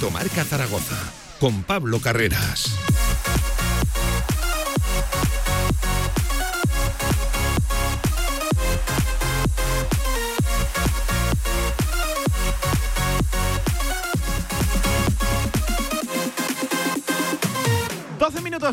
[0.00, 0.96] Directo Zaragoza
[1.38, 2.89] con Pablo Carreras.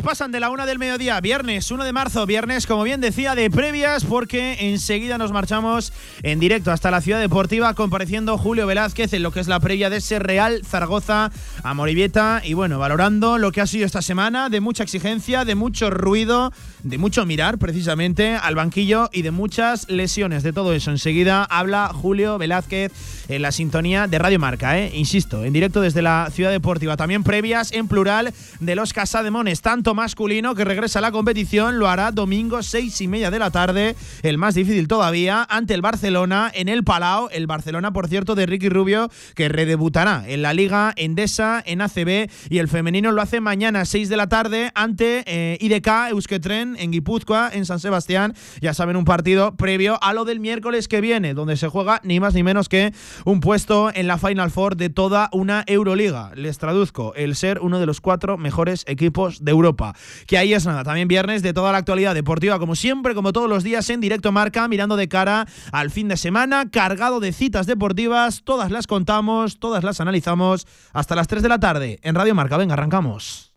[0.02, 3.50] Pasan de la una del mediodía, viernes 1 de marzo, viernes, como bien decía, de
[3.50, 9.24] previas, porque enseguida nos marchamos en directo hasta la ciudad deportiva, compareciendo Julio Velázquez en
[9.24, 11.32] lo que es la previa de ese Real Zaragoza
[11.64, 12.42] a Morivieta.
[12.44, 16.52] Y bueno, valorando lo que ha sido esta semana, de mucha exigencia, de mucho ruido,
[16.84, 20.44] de mucho mirar precisamente al banquillo y de muchas lesiones.
[20.44, 22.92] De todo eso, enseguida habla Julio Velázquez
[23.28, 24.92] en la sintonía de Radio Marca, ¿eh?
[24.94, 26.98] insisto, en directo desde la ciudad deportiva.
[26.98, 31.88] También previas en plural de los Casademones, tanto masculino que regresa a la competición, lo
[31.88, 36.52] hará domingo seis y media de la tarde, el más difícil todavía, ante el Barcelona
[36.54, 37.30] en el Palau.
[37.32, 42.30] El Barcelona, por cierto, de Ricky Rubio, que redebutará en la Liga Endesa, en ACB,
[42.50, 46.92] y el femenino lo hace mañana 6 de la tarde ante eh, IDK Eusketren en
[46.92, 48.34] Guipúzcoa, en San Sebastián.
[48.62, 52.20] Ya saben, un partido previo a lo del miércoles que viene, donde se juega ni
[52.20, 52.94] más ni menos que
[53.26, 56.32] un puesto en la Final Four de toda una Euroliga.
[56.36, 59.77] Les traduzco, el ser uno de los cuatro mejores equipos de Europa.
[60.26, 63.50] Que ahí es nada, también viernes de toda la actualidad deportiva, como siempre, como todos
[63.50, 67.68] los días en directo marca, mirando de cara al fin de semana, cargado de citas
[67.68, 72.36] deportivas, todas las contamos, todas las analizamos, hasta las 3 de la tarde en Radio
[72.36, 72.58] Marca.
[72.58, 73.54] Venga, arrancamos.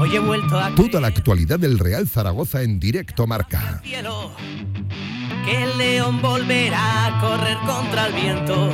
[0.00, 3.80] Hoy he vuelto a Toda la actualidad del Real Zaragoza en directo marca.
[5.44, 8.70] Que el león volverá a correr contra el viento.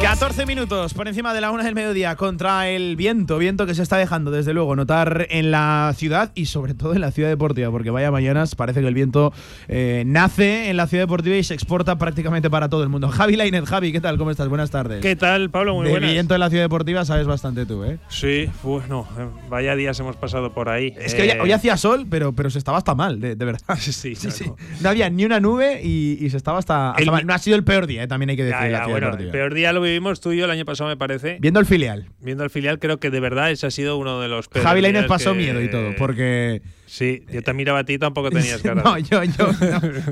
[0.00, 3.82] 14 minutos por encima de la una del mediodía contra el viento, viento que se
[3.82, 7.68] está dejando desde luego notar en la ciudad y sobre todo en la ciudad deportiva,
[7.72, 9.32] porque vaya mañanas parece que el viento
[9.66, 13.08] eh, nace en la ciudad deportiva y se exporta prácticamente para todo el mundo.
[13.10, 14.16] Javi Lainet, Javi, ¿qué tal?
[14.16, 14.48] ¿Cómo estás?
[14.48, 15.00] Buenas tardes.
[15.00, 15.74] ¿Qué tal, Pablo?
[15.74, 17.98] Muy de viento en la ciudad deportiva sabes bastante tú, ¿eh?
[18.08, 20.94] Sí, bueno, eh, vaya días hemos pasado por ahí.
[21.00, 23.60] Es que hoy, eh, hacía sol, pero, pero se estaba hasta mal, de, verdad.
[23.78, 24.44] Sí, sí, sí,
[24.80, 27.26] No había ni una nube y, se estaba hasta, mal.
[27.26, 28.70] No ha sido el peor día, también hay que decir.
[28.70, 31.38] la bueno, el peor día lo vivimos tú y yo el año pasado, me parece.
[31.40, 32.06] Viendo el filial.
[32.20, 34.66] Viendo el filial, creo que de verdad ese ha sido uno de los peores.
[34.66, 38.62] Javi Lainez pasó miedo y todo, porque Sí, yo te miraba a ti tampoco tenías
[38.62, 38.82] cara.
[38.82, 39.48] no, yo, yo.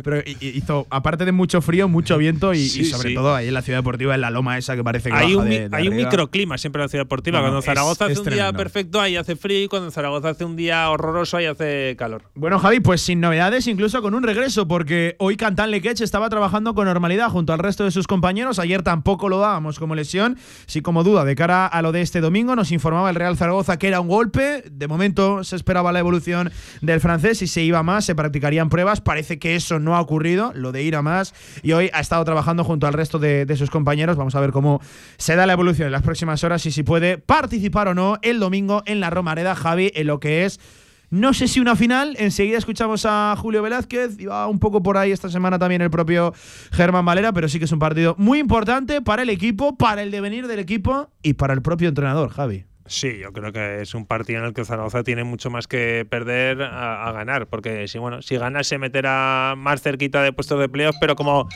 [0.05, 3.79] Pero hizo, aparte de mucho frío, mucho viento y, sobre todo ahí en la ciudad
[3.79, 6.85] deportiva, en la loma esa que parece que hay un, Hay un microclima siempre en
[6.85, 7.41] la ciudad deportiva.
[7.41, 9.65] cuando Zaragoza hace un día perfecto, ahí hace frío.
[9.65, 12.23] Y cuando Zaragoza hace un día horroroso, ahí hace calor.
[12.35, 16.75] Bueno, Javi, pues sin novedades, incluso con un regreso, porque hoy Cantán Lequech estaba trabajando
[16.75, 18.59] con normalidad junto al resto de sus compañeros.
[18.59, 22.21] Ayer tampoco lo dábamos como lesión, sí como duda de cara a lo de este
[22.21, 22.55] domingo.
[22.55, 24.63] Nos informaba el Real Zaragoza que era un golpe.
[24.71, 29.01] De momento se esperaba la evolución del francés si se iba más, se practicarían pruebas.
[29.01, 31.35] Parece que eso no ha ocurrido, lo de ir a más.
[31.63, 34.17] Y hoy ha estado trabajando junto al resto de, sus compañeros.
[34.17, 34.81] Vamos a ver cómo
[35.17, 38.39] se da la evolución en las próximas horas y si puede participar o no el
[38.39, 40.61] domingo en la Romareda, Javi, en lo que es.
[41.09, 45.13] No sé si una final, enseguida escuchamos a Julio Velázquez, iba un poco por ahí
[45.13, 46.35] esta semana también el propio
[46.73, 50.11] Germán Valera, pero sí que es un partido muy importante para el equipo, para el
[50.11, 52.65] devenir del equipo y para el propio entrenador, Javi.
[52.89, 56.07] Sí, yo creo que es un partido en el que Zaragoza tiene mucho más que
[56.09, 60.69] perder a, ganar, porque si bueno, si gana se meterá más cerquita de puestos de
[60.69, 61.49] playoff, pero como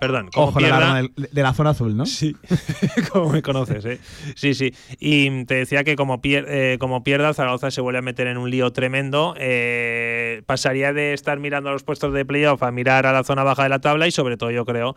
[0.00, 2.06] Perdón, como Ojo pierda, de, la zona azul, ¿no?
[2.06, 2.36] Sí,
[3.12, 3.98] como me conoces, ¿eh?
[4.36, 4.72] Sí, sí.
[5.00, 8.48] Y te decía que como, eh, como pierda, Zaragoza se vuelve a meter en un
[8.48, 9.34] lío tremendo.
[9.38, 13.64] Eh, pasaría de estar mirando los puestos de playoff a mirar a la zona baja
[13.64, 14.94] de la tabla y sobre todo yo creo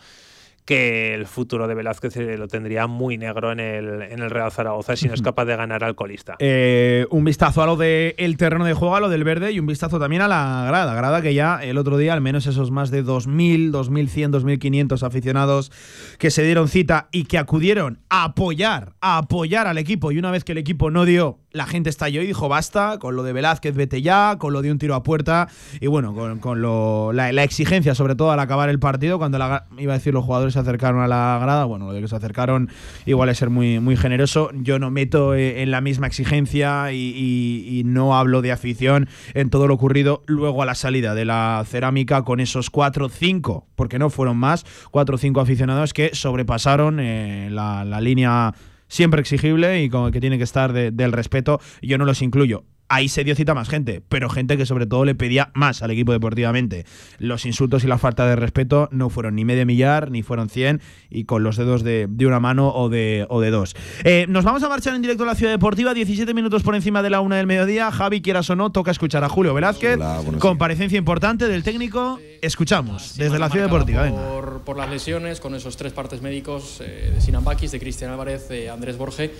[0.65, 4.95] que el futuro de Velázquez lo tendría muy negro en el, en el Real Zaragoza
[4.95, 6.35] si no es capaz de ganar al colista.
[6.39, 9.65] Eh, un vistazo a lo del terreno de juego, a lo del verde y un
[9.65, 10.93] vistazo también a la grada.
[10.93, 15.71] Grada que ya el otro día, al menos esos más de 2.000, 2.100, 2.500 aficionados
[16.17, 20.31] que se dieron cita y que acudieron a apoyar, a apoyar al equipo y una
[20.31, 23.33] vez que el equipo no dio la gente estalló y dijo basta, con lo de
[23.33, 25.49] Velázquez vete ya, con lo de un tiro a puerta
[25.79, 29.93] y bueno, con, lo, la, exigencia sobre todo al acabar el partido, cuando la, iba
[29.93, 32.69] a decir los jugadores se acercaron a la grada, bueno, lo de que se acercaron
[33.05, 37.81] igual es ser muy, muy generoso, yo no meto eh, en la misma exigencia y,
[37.85, 42.23] no hablo de afición en todo lo ocurrido luego a la salida de la cerámica
[42.23, 47.49] con esos 4 5, porque no fueron más, 4 o 5 aficionados que sobrepasaron eh,
[47.51, 48.53] la, línea
[48.87, 51.59] siempre exigible y con que tiene que estar del respeto.
[51.81, 52.63] Yo no los incluyo.
[52.91, 55.91] Ahí se dio cita más gente, pero gente que sobre todo le pedía más al
[55.91, 56.85] equipo deportivamente.
[57.17, 60.81] Los insultos y la falta de respeto no fueron ni medio millar, ni fueron 100,
[61.09, 63.75] y con los dedos de, una mano o de, o de dos.
[64.03, 67.01] Eh, nos vamos a marchar en directo a la Ciudad Deportiva, 17 minutos por encima
[67.01, 67.91] de la una del mediodía.
[67.91, 69.97] Javi, quieras o no, toca escuchar a Julio Velázquez.
[70.39, 72.19] comparecencia importante del técnico.
[72.41, 74.09] Escuchamos desde la Ciudad Deportiva.
[74.09, 78.11] Por, por, las lesiones, con esos tres partes médicos eh, de Sinan Bakis, de Cristian
[78.11, 79.31] Álvarez, de Andrés Borge.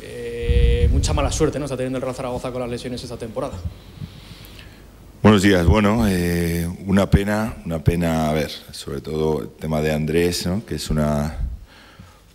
[0.00, 1.64] Eh, mucha mala suerte ¿no?
[1.64, 3.54] está teniendo el Real Zaragoza con las lesiones esta temporada.
[5.22, 9.92] Buenos días, bueno, eh, una pena, una pena, a ver, sobre todo el tema de
[9.92, 10.64] Andrés, ¿no?
[10.64, 11.38] que es una,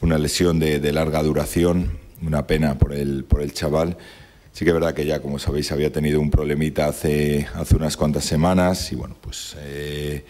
[0.02, 3.98] una lesión de, larga duración, una pena por el, por el chaval.
[4.52, 7.96] Sí que es verdad que ya, como sabéis, había tenido un problemita hace, hace unas
[7.96, 10.26] cuantas semanas y bueno, pues eh,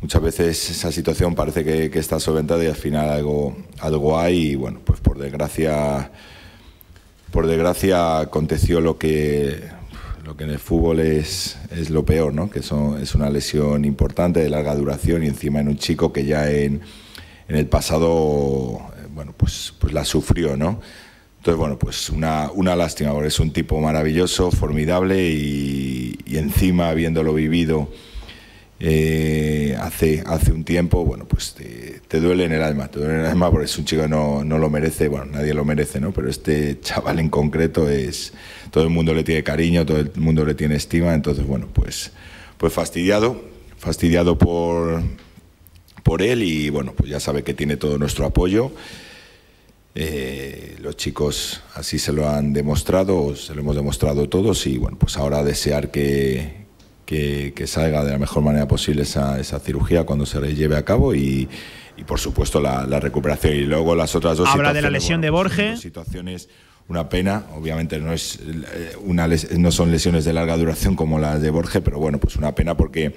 [0.00, 4.54] muchas veces esa situación parece que, está solventada y al final algo, algo hay y
[4.54, 6.10] bueno, pues por desgracia,
[7.30, 9.62] por desgracia aconteció lo que,
[10.24, 12.50] lo que en el fútbol es, es lo peor, ¿no?
[12.50, 16.50] que es una lesión importante de larga duración y encima en un chico que ya
[16.50, 16.80] en,
[17.48, 18.80] en el pasado
[19.16, 20.80] bueno, pues, pues la sufrió, ¿no?
[21.38, 26.90] Entonces, bueno, pues una, una lástima, porque es un tipo maravilloso, formidable y, y encima
[26.90, 27.88] habiéndolo vivido
[28.78, 33.20] eh, hace, hace un tiempo, bueno, pues te, duele en el alma, te duele en
[33.20, 35.98] el alma porque es un chico que no, no, lo merece, bueno, nadie lo merece,
[35.98, 36.12] ¿no?
[36.12, 38.34] Pero este chaval en concreto es,
[38.70, 42.12] todo el mundo le tiene cariño, todo el mundo le tiene estima, entonces, bueno, pues,
[42.58, 43.40] pues fastidiado,
[43.78, 45.02] fastidiado por,
[46.02, 48.72] por él y, bueno, pues ya sabe que tiene todo nuestro apoyo.
[49.98, 54.98] Eh, los chicos así se lo han demostrado, se lo hemos demostrado todos y bueno,
[54.98, 56.65] pues ahora desear que,
[57.06, 61.14] que, salga de la mejor manera posible esa, esa cirugía cuando se lleve a cabo
[61.14, 61.48] y,
[61.96, 63.54] y por supuesto la, la, recuperación.
[63.54, 65.80] Y luego las otras dos Habla de la lesión de Borges.
[65.80, 66.48] Situaciones,
[66.88, 71.40] una pena, obviamente no, es eh, una no son lesiones de larga duración como las
[71.40, 73.14] de Borges, pero bueno, pues una pena porque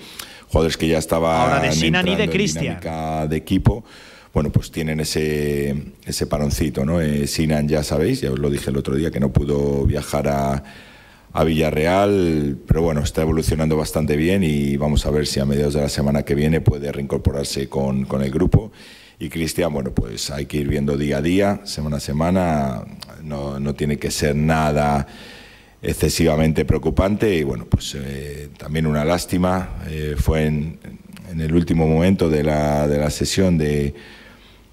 [0.48, 2.80] jugadores que ya estaban Ahora de Sinan y de Cristian.
[3.28, 3.84] de equipo
[4.32, 5.76] bueno, pues tienen ese,
[6.06, 7.02] ese paroncito, ¿no?
[7.02, 10.28] Eh, Sinan, ya sabéis, ya os lo dije el otro día, que no pudo viajar
[10.28, 10.64] a,
[11.32, 15.76] a Villarreal, pero bueno, está evolucionando bastante bien y vamos a ver si a mediados
[15.76, 18.72] de la semana que viene puede reincorporarse con, con el grupo.
[19.20, 22.84] Y Cristian, bueno, pues hay que ir viendo día a día, semana a semana,
[23.24, 25.08] no, no tiene que ser nada
[25.82, 30.80] excesivamente preocupante y bueno, pues eh, también una lástima, eh, fue en,
[31.32, 33.94] en, el último momento de la, de la sesión de,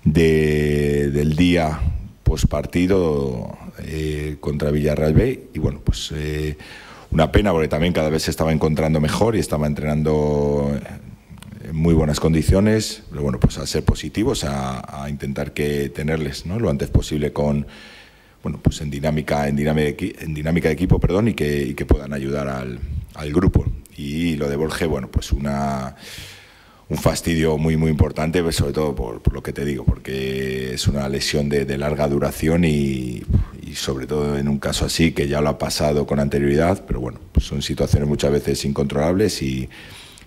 [0.05, 1.81] de, del día
[2.27, 6.59] post partido eh, contra Villarreal B y bueno, pues eh,
[7.13, 10.77] una pena porque también cada vez se estaba encontrando mejor y estaba entrenando
[11.63, 16.59] en muy buenas condiciones, pero bueno, pues a ser positivos, a, intentar que tenerles ¿no?
[16.59, 17.69] lo antes posible con
[18.43, 21.87] bueno, pues en dinámica, en dinámica, en dinámica de equipo, perdón, y que, y que
[21.87, 22.81] puedan ayudar al,
[23.15, 23.65] al grupo.
[23.97, 25.97] Y lo de Borges, bueno, pues una
[26.89, 30.87] un fastidio muy muy importante, pues, sobre todo por, lo que te digo, porque es
[30.87, 33.23] una lesión de, larga duración y,
[33.75, 37.21] sobre todo en un caso así, que ya lo ha pasado con anterioridad, pero bueno,
[37.33, 39.69] pues son situaciones muchas veces incontrolables y,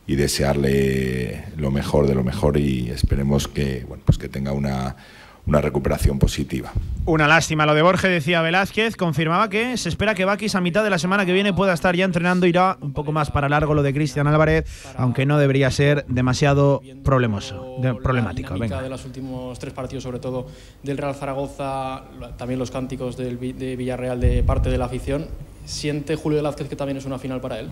[0.06, 4.98] y desearle lo mejor de lo mejor y esperemos que, bueno, pues que tenga una
[5.46, 6.72] una recuperación positiva.
[7.06, 8.96] Una lástima lo de Borges, decía Velázquez.
[8.96, 11.96] Confirmaba que se espera que Bakis a mitad de la semana que viene pueda estar
[11.96, 12.46] ya entrenando.
[12.46, 14.66] Irá un poco más para largo lo de Cristian Álvarez,
[14.96, 18.56] aunque no debería ser demasiado problemoso, problemático.
[18.56, 20.48] La de los últimos tres partidos, sobre todo
[20.84, 22.04] del Real Zaragoza,
[22.38, 25.26] también los cánticos del, de Villarreal de parte de la afición.
[25.66, 27.70] ¿Siente Julio Velázquez que también es una final para él?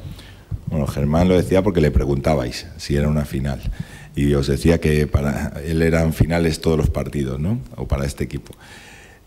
[0.67, 3.59] Bueno, Germán lo decía porque le preguntabais si era una final
[4.17, 7.59] y os decía que para él eran finales todos los partidos, ¿no?
[7.75, 8.51] O para este equipo.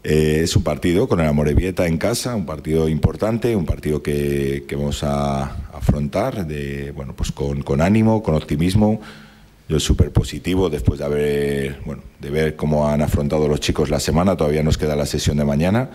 [0.02, 4.64] Eh, es un partido con el Amorebieta en casa, un partido importante, un partido que,
[4.66, 5.42] que vamos a
[5.72, 9.00] afrontar de, bueno, pues con, con ánimo, con optimismo.
[9.68, 14.00] Yo súper positivo después de, haber, bueno, de ver cómo han afrontado los chicos la
[14.00, 14.36] semana.
[14.36, 15.88] Todavía nos queda la sesión de mañana,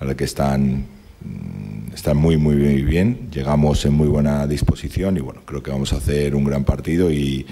[0.00, 0.86] a la que están,
[1.22, 3.28] mm, están muy, muy bien.
[3.30, 7.10] Llegamos en muy buena disposición y bueno, creo que vamos a hacer un gran partido
[7.10, 7.44] y,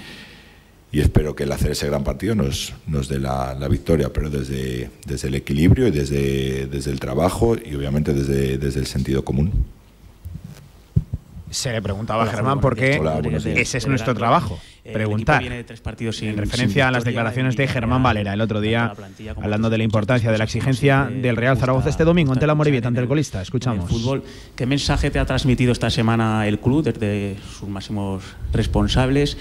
[0.91, 4.29] y espero que el hacer ese gran partido nos, nos dé la, la, victoria, pero
[4.29, 9.23] desde, desde el equilibrio y desde, desde el trabajo y obviamente desde, desde el sentido
[9.25, 9.51] común.
[11.49, 13.01] Se le preguntaba a Germán por qué
[13.55, 14.59] ese es nuestro trabajo,
[14.91, 15.41] preguntar.
[15.43, 18.93] en referencia a las declaraciones de Germán Valera el otro día,
[19.41, 22.89] hablando de la importancia de la exigencia del Real Zaragoza este domingo ante la Morevieta,
[22.89, 23.41] ante el colista.
[23.41, 23.89] Escuchamos.
[23.89, 24.23] Fútbol,
[24.55, 29.37] ¿Qué mensaje te ha transmitido esta semana el club desde sus máximos responsables?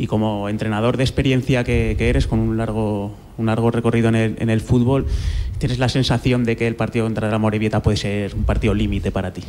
[0.00, 4.36] Y como entrenador de experiencia que, eres, con un largo, un largo recorrido en el,
[4.38, 5.04] en el, fútbol,
[5.58, 9.10] ¿tienes la sensación de que el partido contra la Morevieta puede ser un partido límite
[9.10, 9.42] para ti?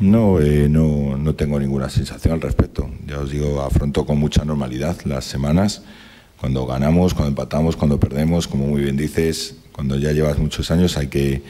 [0.00, 2.88] No, eh, no, no tengo ninguna sensación al respecto.
[3.06, 5.82] Ya os digo, afronto con mucha normalidad las semanas,
[6.40, 10.96] cuando ganamos, cuando empatamos, cuando perdemos, como muy bien dices, cuando ya llevas muchos años
[10.96, 11.42] hay que,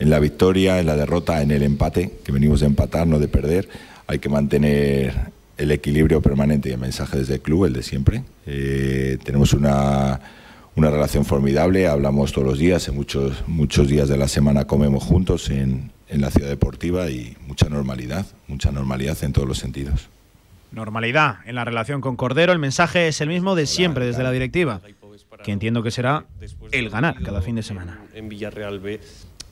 [0.00, 3.28] en la victoria, en la derrota, en el empate, que venimos de empatar, no de
[3.28, 3.68] perder,
[4.08, 8.22] hay que mantener el equilibrio permanente y el mensaje desde el club, el de siempre.
[8.46, 10.20] Eh, tenemos una,
[10.74, 15.02] una relación formidable, hablamos todos los días, en muchos, muchos días de la semana comemos
[15.02, 20.08] juntos en, en la ciudad deportiva y mucha normalidad, mucha normalidad en todos los sentidos.
[20.72, 24.32] Normalidad en la relación con Cordero, el mensaje es el mismo de siempre desde la
[24.32, 24.80] directiva,
[25.42, 26.26] que entiendo que será
[26.72, 28.00] el ganar cada fin de semana.
[28.12, 29.00] En Villarreal B,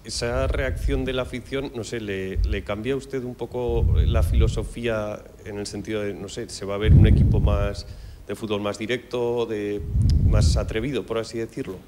[0.04, 4.22] esa reacción de la afición, no sé, ¿le, le cambia a usted un poco la
[4.22, 7.86] filosofía en el sentido de, no sé, se va a ver un equipo más
[8.26, 9.82] de fútbol más directo, de
[10.28, 11.84] más atrevido, por así decirlo?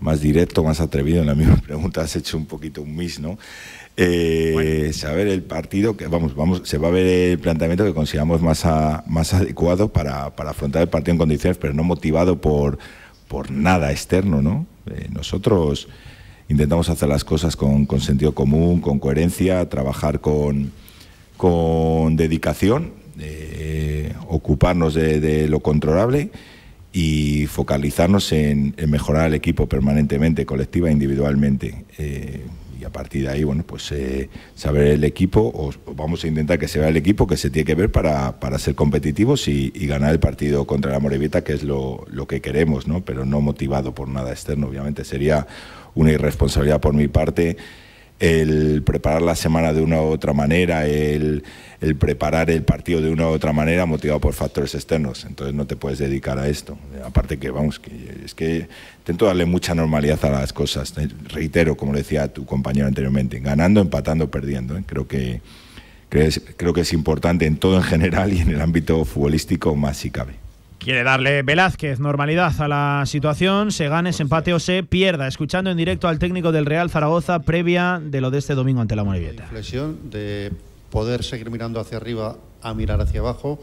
[0.00, 1.20] más directo, más atrevido.
[1.20, 3.38] En la misma pregunta has hecho un poquito un miss, ¿no?
[3.96, 7.38] Eh, Se va a ver el partido, que vamos, vamos, se va a ver el
[7.40, 11.74] planteamiento que consideramos más, a- más adecuado para, para afrontar el partido en condiciones, pero
[11.74, 12.78] no motivado por,
[13.28, 14.66] por nada externo, ¿no?
[14.90, 15.88] Eh, nosotros
[16.48, 20.72] intentamos hacer las cosas con, sentido común, con coherencia, trabajar con,
[21.36, 26.30] con dedicación, eh, ocuparnos de, lo controlable
[26.92, 31.84] y focalizarnos en, mejorar el equipo permanentemente, colectiva e individualmente.
[31.98, 32.44] Eh,
[32.88, 36.68] a partir de ahí, bueno, pues eh, saber el equipo, o, vamos a intentar que
[36.68, 39.86] se vea el equipo que se tiene que ver para, para ser competitivos y, y
[39.86, 43.04] ganar el partido contra la Morevita, que es lo, lo que queremos, ¿no?
[43.04, 45.04] Pero no motivado por nada externo, obviamente.
[45.04, 45.46] Sería
[45.94, 47.56] una irresponsabilidad por mi parte
[48.20, 51.44] el preparar la semana de una u otra manera, el,
[51.80, 55.24] el preparar el partido de una u otra manera motivado por factores externos.
[55.24, 56.76] Entonces no te puedes dedicar a esto.
[57.04, 57.90] Aparte que, vamos, que
[58.24, 60.94] es que intento darle mucha normalidad a las cosas.
[61.28, 64.76] Reitero, como decía tu compañero anteriormente, ganando, empatando, perdiendo.
[64.76, 64.82] ¿eh?
[64.84, 65.40] Creo que,
[66.08, 70.10] creo que es importante en todo en general y en el ámbito futbolístico más si
[70.10, 70.47] cabe.
[70.78, 75.26] Quiere darle Velázquez normalidad a la situación, se gane, se empate o se pierda.
[75.26, 78.94] Escuchando en directo al técnico del Real Zaragoza previa de lo de este domingo ante
[78.94, 79.42] la Morevieta.
[79.42, 80.52] Inflexión de
[80.90, 83.58] poder seguir mirando hacia arriba a mirar hacia abajo.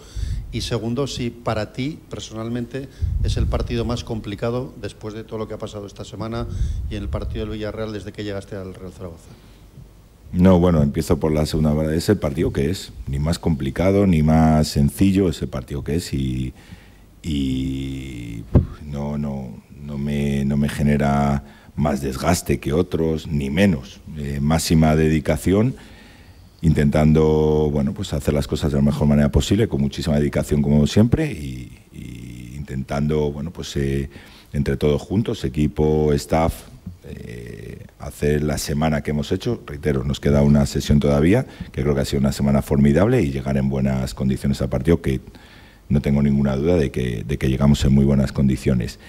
[0.51, 2.89] Y segundo, si para ti personalmente
[3.23, 6.47] es el partido más complicado después de todo lo que ha pasado esta semana
[6.89, 9.29] y en el partido del Villarreal desde que llegaste al Real Zaragoza.
[10.33, 11.95] No, bueno, empiezo por la segunda hora.
[11.95, 15.95] Es el partido que es, ni más complicado ni más sencillo, es el partido que
[15.95, 16.53] es y,
[17.25, 18.43] y
[18.85, 19.49] no, no,
[19.83, 21.43] no, me, no me genera
[21.75, 23.99] más desgaste que otros, ni menos.
[24.15, 25.75] Eh, máxima dedicación,
[26.61, 30.85] intentando bueno, pues hacer las cosas de la mejor manera posible, con muchísima dedicación como
[30.85, 31.71] siempre, y,
[32.55, 34.09] intentando, bueno, pues eh,
[34.53, 36.53] entre todos juntos, equipo, staff,
[37.05, 39.63] eh, hacer la semana que hemos hecho.
[39.65, 43.31] Reitero, nos queda una sesión todavía, que creo que ha sido una semana formidable y
[43.31, 45.21] llegar en buenas condiciones al partido, que
[45.89, 48.99] no tengo ninguna duda de que, de que llegamos en muy buenas condiciones.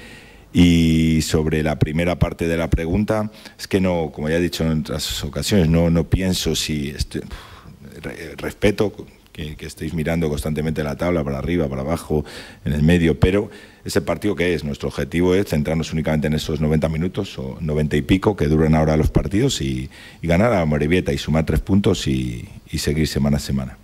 [0.53, 4.65] Y sobre la primera parte de la pregunta, es que no, como ya he dicho
[4.65, 7.23] en otras ocasiones, no, no pienso si estoy,
[8.01, 8.95] re- respeto
[9.33, 12.25] que, que estéis mirando constantemente la tabla para arriba, para abajo,
[12.65, 13.51] en el medio, pero
[13.85, 17.97] ese partido que es, nuestro objetivo es centrarnos únicamente en esos 90 minutos o 90
[17.99, 19.91] y pico que duran ahora los partidos y,
[20.23, 23.77] y ganar a Morevieta y sumar tres puntos y, y seguir semana a semana.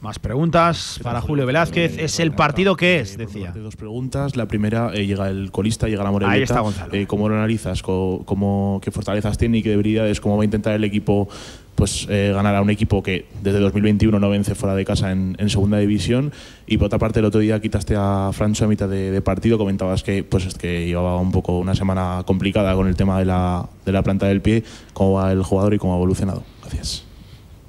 [0.00, 1.98] Más preguntas para Julio Velázquez.
[1.98, 3.52] Es el partido que es, decía.
[3.54, 4.34] Dos preguntas.
[4.34, 6.36] La primera, eh, llega el colista, llega la Morevieta.
[6.36, 6.94] Ahí está Gonzalo.
[6.94, 7.82] Eh, ¿Cómo lo analizas?
[7.82, 10.18] ¿Cómo, ¿Qué fortalezas tiene y qué debilidades?
[10.20, 11.28] ¿Cómo va a intentar el equipo
[11.74, 15.36] pues eh, ganar a un equipo que desde 2021 no vence fuera de casa en,
[15.38, 16.32] en segunda división?
[16.66, 19.58] Y por otra parte, el otro día quitaste a Francho a mitad de, de partido.
[19.58, 23.26] Comentabas que, pues, es que llevaba un poco una semana complicada con el tema de
[23.26, 24.64] la, de la planta del pie.
[24.94, 26.42] ¿Cómo va el jugador y cómo ha evolucionado?
[26.62, 27.09] Gracias.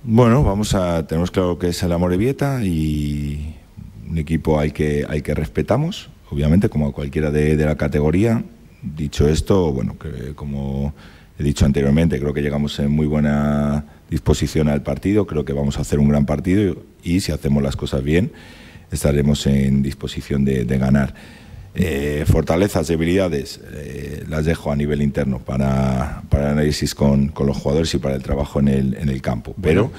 [0.03, 3.53] Bueno, vamos a tenemos claro que es el Amorebieta y
[4.09, 8.43] un equipo al que al que respetamos, obviamente como a cualquiera de, la categoría.
[8.81, 10.95] Dicho esto, bueno, que como
[11.37, 15.77] he dicho anteriormente, creo que llegamos en muy buena disposición al partido, creo que vamos
[15.77, 18.31] a hacer un gran partido y si hacemos las cosas bien
[18.89, 21.13] estaremos en disposición de ganar.
[21.73, 27.55] Eh, fortalezas, debilidades, eh, las dejo a nivel interno para, para análisis con, con los
[27.57, 29.55] jugadores y para el trabajo en el, en el campo.
[29.61, 29.91] Pero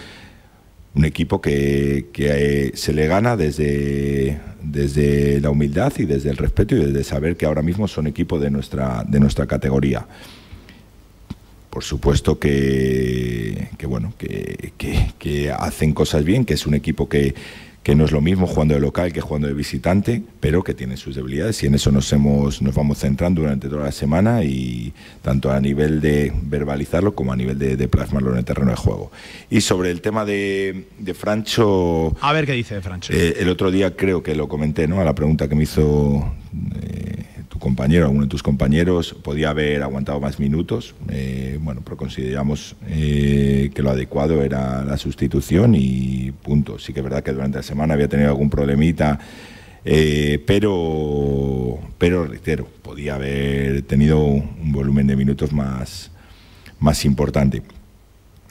[0.94, 6.36] un equipo que, que, eh, se le gana desde, desde la humildad y desde el
[6.36, 10.06] respeto y desde saber que ahora mismo son equipo de nuestra, de nuestra categoría.
[11.70, 14.72] por supuesto que, que bueno, que-
[15.18, 17.34] que hacen cosas bien, que es un equipo que,
[17.82, 20.96] que no es lo mismo jugando de local que jugando de visitante, pero que tiene
[20.96, 24.92] sus debilidades y en eso nos hemos nos vamos centrando durante toda la semana y
[25.20, 28.76] tanto a nivel de verbalizarlo como a nivel de, de plasmarlo en el terreno de
[28.76, 29.10] juego.
[29.50, 33.12] Y sobre el tema de, de Francho, A ver qué dice Francho.
[33.12, 35.00] eh, el otro día creo que lo comenté, ¿no?
[35.00, 36.32] A la pregunta que me hizo
[36.82, 37.24] eh,
[37.62, 40.96] compañero, alguno de tus compañeros, podía haber aguantado más minutos.
[41.08, 46.80] Eh, bueno, pero consideramos eh, que lo adecuado era la sustitución y punto.
[46.80, 49.20] Sí que es verdad que durante la semana había tenido algún problemita.
[49.84, 56.10] eh, pero, pero reitero, podía haber tenido un volumen de minutos más,
[56.80, 57.62] más importante.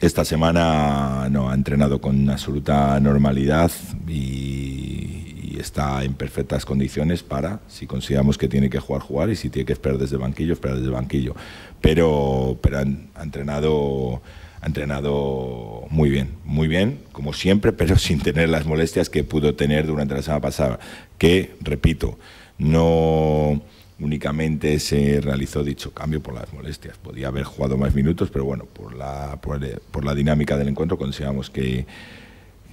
[0.00, 3.70] Esta semana no, ha entrenado con absoluta normalidad
[4.08, 9.36] y, y está en perfectas condiciones para, si consideramos que tiene que jugar, jugar y
[9.36, 11.34] si tiene que esperar desde el banquillo, esperar desde el banquillo.
[11.80, 14.22] Pero, pero ha, entrenado,
[14.60, 19.54] ha entrenado muy bien, muy bien, como siempre, pero sin tener las molestias que pudo
[19.54, 20.78] tener durante la semana pasada.
[21.18, 22.18] Que, repito,
[22.58, 23.60] no
[24.00, 26.96] únicamente se realizó dicho cambio por las molestias.
[26.96, 30.96] Podía haber jugado más minutos, pero bueno, por la, por, por la dinámica del encuentro
[30.96, 31.86] consideramos que,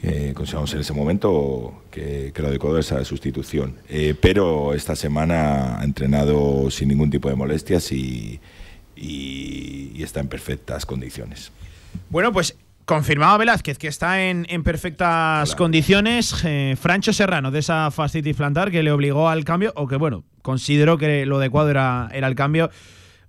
[0.02, 3.76] que consideramos en ese momento que, que lo adecuado es la sustitución.
[3.90, 8.40] Eh, pero esta semana ha entrenado sin ningún tipo de molestias y,
[8.96, 11.52] y- y está en perfectas condiciones.
[12.10, 16.34] Bueno, pues confirmaba Velázquez que está en, en perfectas condiciones.
[16.44, 20.24] Eh, Francho Serrano, de esa fascitis plantar que le obligó al cambio, o que bueno,
[20.42, 22.72] consideró que lo adecuado era, era el cambio.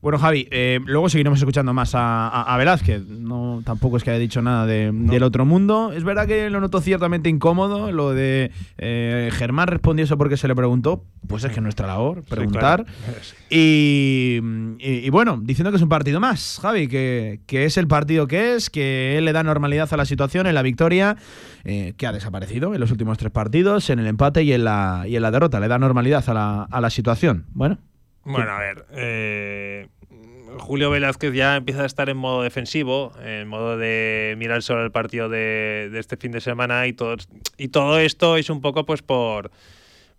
[0.02, 3.02] Bueno, Javi, eh, luego seguiremos escuchando más a, a- a Velázquez.
[3.06, 5.92] No, tampoco es que haya dicho nada de- del otro mundo.
[5.92, 7.92] Es verdad que lo notó ciertamente incómodo.
[7.92, 11.04] Lo de eh, Germán respondió eso porque se le preguntó.
[11.28, 12.86] Pues es que es nuestra labor, preguntar.
[13.50, 14.38] Y,
[14.78, 18.26] y- y bueno, diciendo que es un partido más, Javi, que, que es el partido
[18.26, 21.16] que es, que él le da normalidad a la situación en la victoria,
[21.64, 25.04] eh, que ha desaparecido en los últimos tres partidos, en el empate y en la,
[25.06, 25.60] y en la derrota.
[25.60, 27.44] Le da normalidad a la, a la situación.
[27.52, 27.78] Bueno.
[28.32, 28.84] Bueno, a ver.
[28.92, 29.88] eh,
[30.58, 34.90] Julio Velázquez ya empieza a estar en modo defensivo, en modo de mirar solo el
[34.90, 37.16] partido de, de este fin de semana y todo,
[37.56, 39.50] y todo esto es un poco pues por,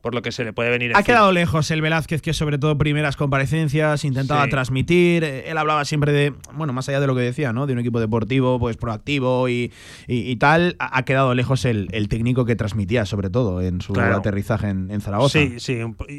[0.02, 1.04] por lo que se le puede venir Ha encima.
[1.04, 4.50] quedado lejos el Velázquez, que sobre todo primeras comparecencias intentaba Sí.
[4.50, 5.24] transmitir.
[5.24, 7.68] Eh, Él hablaba siempre de, bueno, más allá de lo que decía, ¿no?
[7.68, 9.72] De un equipo deportivo, pues proactivo y,
[10.08, 10.76] y- y tal.
[10.80, 14.18] Ha quedado lejos el, el técnico que transmitía, sobre todo, en su Claro.
[14.18, 15.38] aterrizaje en, en Zaragoza.
[15.40, 15.78] Sí, sí,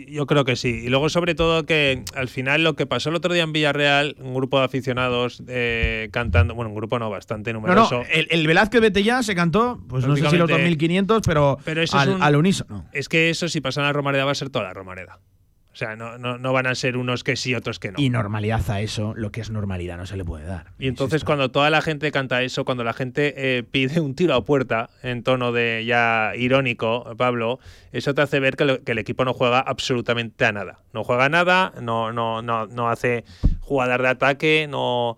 [0.09, 0.83] yo creo que sí.
[0.85, 4.17] Y luego, sobre todo, que al final lo que pasó el otro día en Villarreal,
[4.21, 7.99] un grupo de aficionados eh, cantando, bueno, un grupo no, bastante numeroso.
[7.99, 11.59] no, el, el Velázquez ya se cantó, pues no sé si los Prácticamente- 2.500, pero,
[11.65, 12.85] Pero eso al, un- al unísono.
[12.93, 15.19] Es que eso, si pasan a la Romareda, va a ser toda la Romareda.
[15.73, 17.99] O sea, no, no, no van a ser unos que sí, otros que no.
[17.99, 20.67] Y normalidad a eso, lo que es normalidad no se le puede dar.
[20.79, 24.35] Y entonces cuando toda la gente canta eso, cuando la gente eh, pide un tiro
[24.35, 27.59] a puerta en tono de ya irónico, Pablo,
[27.91, 30.81] eso te hace ver que, lo- que el equipo no juega absolutamente a nada.
[30.93, 33.25] No juega a nada, no, no, no, no hace
[33.61, 35.17] jugadas de ataque, no.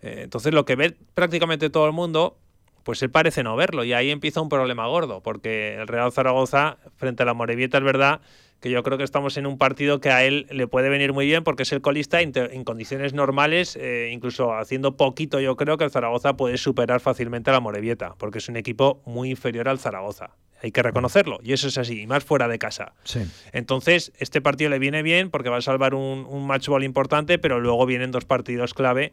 [0.00, 2.38] eh, entonces lo que ve prácticamente todo el mundo,
[2.82, 3.84] pues él parece no verlo.
[3.84, 7.84] Y ahí empieza un problema gordo, porque el Real Zaragoza, frente a la Morevieta, es
[7.84, 8.20] verdad
[8.62, 11.26] que yo creo que estamos en un partido que a él le puede venir muy
[11.26, 15.84] bien porque es el colista en, condiciones normales, eh, incluso haciendo poquito yo creo que
[15.84, 19.80] el Zaragoza puede superar fácilmente a la Morevieta, porque es un equipo muy inferior al
[19.80, 20.30] Zaragoza.
[20.62, 22.92] Hay que reconocerlo, y eso es así, y más fuera de casa.
[23.02, 23.22] Sí.
[23.52, 27.40] Entonces, este partido le viene bien porque va a salvar un, un match ball importante,
[27.40, 29.10] pero luego vienen dos partidos clave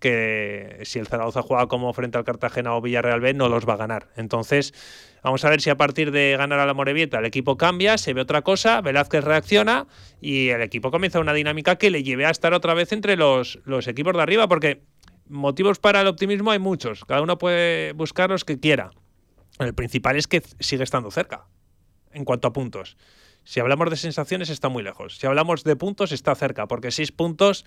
[0.00, 3.74] que si el Zaragoza juega como frente al Cartagena o Villarreal B, no los va
[3.74, 4.08] a ganar.
[4.16, 4.74] Entonces,
[5.22, 8.14] vamos a ver si a partir de ganar a la Morevieta el equipo cambia, se
[8.14, 9.86] ve otra cosa, Velázquez reacciona
[10.20, 13.60] y el equipo comienza una dinámica que le lleve a estar otra vez entre los,
[13.64, 14.82] los equipos de arriba, porque
[15.28, 18.90] motivos para el optimismo hay muchos, cada uno puede buscar los que quiera.
[19.58, 21.46] El principal es que sigue estando cerca
[22.12, 22.96] en cuanto a puntos.
[23.44, 25.16] Si hablamos de sensaciones, está muy lejos.
[25.16, 27.64] Si hablamos de puntos, está cerca, porque seis puntos,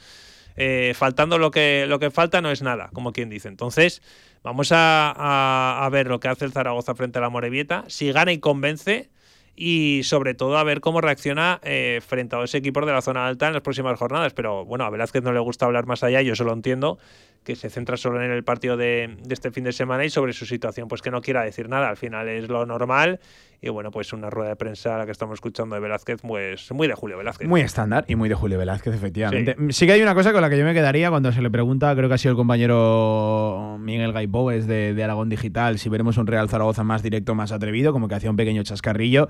[0.56, 3.48] eh, faltando lo que, lo que falta, no es nada, como quien dice.
[3.48, 4.02] Entonces,
[4.44, 7.86] vamos a, a- ver lo que hace el Zaragoza frente a la Morevieta.
[7.88, 9.10] Si gana y convence,
[9.56, 13.28] y sobre todo a ver cómo reacciona eh, frente a los equipos de la zona
[13.28, 14.34] alta en las próximas jornadas.
[14.34, 16.98] Pero bueno, a Velázquez no le gusta hablar más allá, yo solo entiendo
[17.43, 20.34] que se centra solo en el partido de, de este fin de semana y sobre
[20.34, 21.89] su situación, pues que no quiera decir nada.
[21.89, 23.19] Al final es lo normal.
[23.62, 26.88] Y bueno, pues una rueda de prensa la que estamos escuchando de Velázquez, pues muy
[26.88, 27.47] de Julio Velázquez.
[27.47, 29.56] Muy estándar y muy de Julio Velázquez, efectivamente.
[29.69, 29.86] Sí.
[29.86, 32.10] que hay una cosa con la que yo me quedaría cuando se le pregunta, creo
[32.10, 36.49] que ha sido el compañero Miguel Gaipóes de, de Aragón Digital, si veremos un Real
[36.49, 39.29] Zaragoza más directo, más atrevido, como que hacía un pequeño chascarrillo.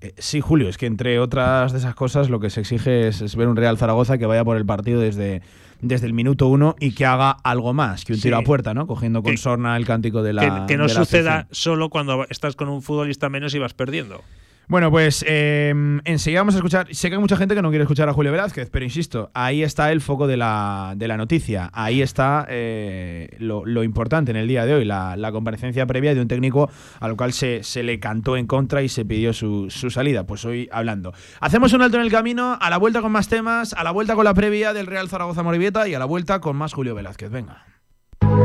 [0.00, 3.36] Eh, sí, Julio, es que entre otras de esas cosas lo que se exige es,
[3.36, 5.42] ver un Real Zaragoza que vaya por el partido desde,
[5.88, 8.86] desde el minuto uno y que haga algo más que un tiro a puerta, ¿no?
[8.86, 10.66] Cogiendo con sorna el cántico de la.
[10.66, 14.22] Que, no suceda solo cuando estás con un futbolista menos y vas perdiendo.
[14.66, 15.74] Bueno, pues eh,
[16.04, 16.86] enseguida vamos a escuchar.
[16.94, 19.62] Sé que hay mucha gente que no quiere escuchar a Julio Velázquez, pero insisto, ahí
[19.62, 21.70] está el foco de la, de la noticia.
[21.72, 26.28] Ahí está eh, lo, importante en el día de hoy, la, comparecencia previa de un
[26.28, 30.24] técnico al cual se, se le cantó en contra y se pidió su, su, salida.
[30.26, 31.12] Pues hoy hablando.
[31.40, 34.14] Hacemos un alto en el camino, a la vuelta con más temas, a la vuelta
[34.14, 37.30] con la previa del Real Zaragoza Morivieta y a la vuelta con más Julio Velázquez.
[37.30, 37.73] Venga.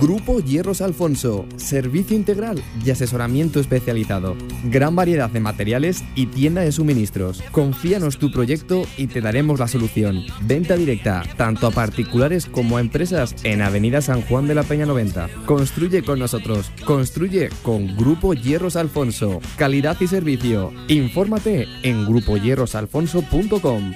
[0.00, 4.36] Grupo Hierros Alfonso, servicio integral y asesoramiento especializado.
[4.64, 7.42] Gran variedad de materiales y tienda de suministros.
[7.52, 10.24] Confíanos tu proyecto y te daremos la solución.
[10.42, 14.86] Venta directa, tanto a particulares como a empresas en Avenida San Juan de la Peña
[14.86, 15.28] 90.
[15.46, 16.70] Construye con nosotros.
[16.84, 19.40] Construye con Grupo Hierros Alfonso.
[19.56, 20.72] Calidad y servicio.
[20.88, 23.92] Infórmate en grupohierrosalfonso.com.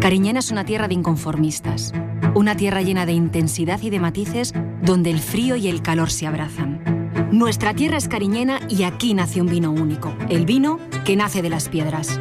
[0.00, 1.92] Cariñena es una tierra de inconformistas,
[2.34, 6.26] una tierra llena de intensidad y de matices donde el frío y el calor se
[6.26, 6.95] abrazan
[7.32, 11.50] nuestra tierra es cariñena y aquí nace un vino único, el vino que nace de
[11.50, 12.20] las piedras.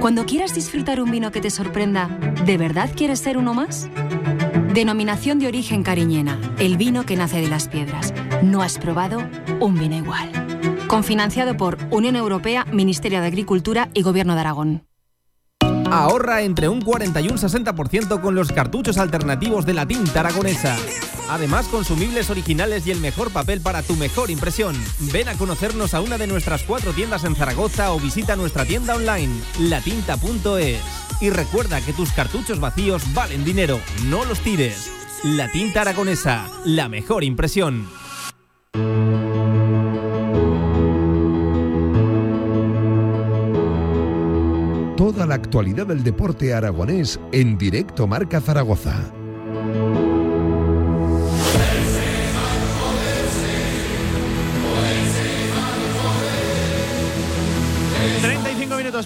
[0.00, 2.08] Cuando quieras disfrutar un vino que te sorprenda,
[2.44, 3.88] ¿de verdad quieres ser uno más?
[4.74, 8.12] Denominación de origen cariñena, el vino que nace de las piedras.
[8.42, 9.18] No has probado
[9.60, 10.30] un vino igual.
[10.88, 14.86] Confinanciado por Unión Europea, Ministerio de Agricultura y Gobierno de Aragón.
[15.90, 20.76] Ahorra entre un 40 y un 60% con los cartuchos alternativos de la tinta aragonesa.
[21.30, 24.74] Además, consumibles originales y el mejor papel para tu mejor impresión.
[25.12, 28.96] Ven a conocernos a una de nuestras cuatro tiendas en Zaragoza o visita nuestra tienda
[28.96, 30.80] online, latinta.es.
[31.20, 34.90] Y recuerda que tus cartuchos vacíos valen dinero, no los tires.
[35.22, 37.88] La tinta aragonesa, la mejor impresión.
[44.96, 49.12] Toda la actualidad del deporte aragonés en directo Marca Zaragoza.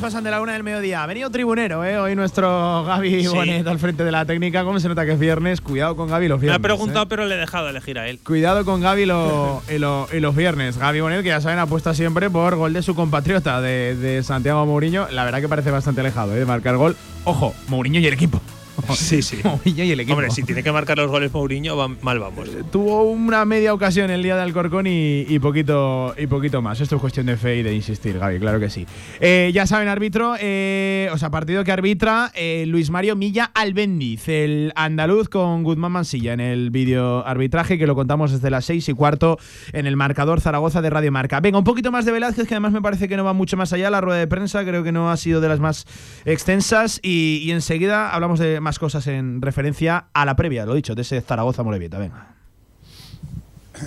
[0.05, 1.03] Pasan de la una del mediodía.
[1.03, 1.99] Ha venido tribunero, ¿eh?
[1.99, 4.63] Hoy nuestro Gaby Bonet al frente de la técnica.
[4.63, 5.63] ¿Cómo se nota que es viernes?
[5.63, 6.61] Cuidado con Gaby los viernes.
[6.61, 7.07] Me ha preguntado, ¿eh?
[7.09, 8.19] pero le he dejado elegir a él.
[8.23, 10.77] Cuidado con Gaby lo, y, los viernes.
[10.77, 15.09] Gaby Bonet, que ya saben, apuesta siempre por gol de su compatriota, de, Santiago Mourinho.
[15.11, 16.39] La verdad que parece bastante alejado ¿eh?
[16.39, 16.99] de marcar gol.
[17.25, 18.43] Ojo, Mourinho y el equipo.
[18.95, 19.39] Sí, sí.
[19.43, 20.15] Mourinho y el equipo.
[20.15, 22.49] Hombre, si tiene que marcar los goles Mourinho, mal vamos.
[22.71, 26.81] Tuvo una media ocasión el día de Alcorcón y, poquito, y poquito más.
[26.81, 28.87] Esto es cuestión de fe y de insistir, Gaby, claro que sí.
[29.21, 34.29] Eh, ya saben, árbitro, eh, o sea, partido que arbitra eh, Luis Mario Milla Albendiz,
[34.29, 38.89] el andaluz con Guzmán Mansilla en el vídeo arbitraje que lo contamos desde las seis
[38.89, 39.39] y cuarto
[39.73, 41.41] en el marcador Zaragoza de Radio Marca.
[41.41, 43.73] Venga, un poquito más de Velázquez, que además me parece que no va mucho más
[43.73, 43.91] allá.
[43.91, 45.87] La rueda de prensa creo que no ha sido de las más
[46.25, 50.97] extensas y, y enseguida hablamos de más cosas en referencia a la previa, lo dicho,
[50.97, 51.99] de ese Zaragoza Morevieta.
[51.99, 52.35] Venga.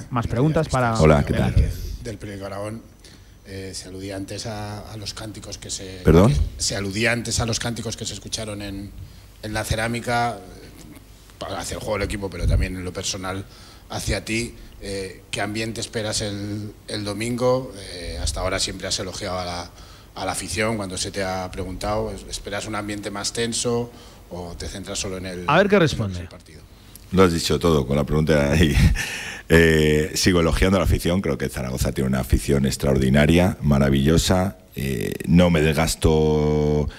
[0.10, 0.98] Más preguntas para.
[1.00, 1.54] Hola, ¿qué tal?
[2.04, 2.82] Del periódico Aragón.
[3.46, 6.02] Eh, se aludía antes a, los cánticos que se.
[6.04, 6.34] ¿Perdón?
[6.58, 8.92] se aludía antes a los cánticos que se escucharon en,
[9.42, 10.38] en la cerámica,
[11.40, 13.46] para hacer el juego del equipo, pero también en lo personal
[13.90, 14.56] hacia ti.
[14.82, 17.74] Eh, ¿Qué ambiente esperas el, el domingo?
[17.94, 19.72] Eh, hasta ahora siempre has elogiado a la,
[20.16, 22.12] a la afición cuando se te ha preguntado.
[22.30, 23.92] ¿Esperas un ambiente más tenso?
[24.32, 26.20] O te centras solo en el, a ver qué responde.
[26.30, 26.62] partido?
[27.12, 28.76] Lo has dicho todo con la pregunta ahí.
[29.50, 34.58] Eh, sigo elogiando a la afición, creo que Zaragoza tiene una afición extraordinaria, maravillosa.
[34.76, 36.90] Eh, no me desgasto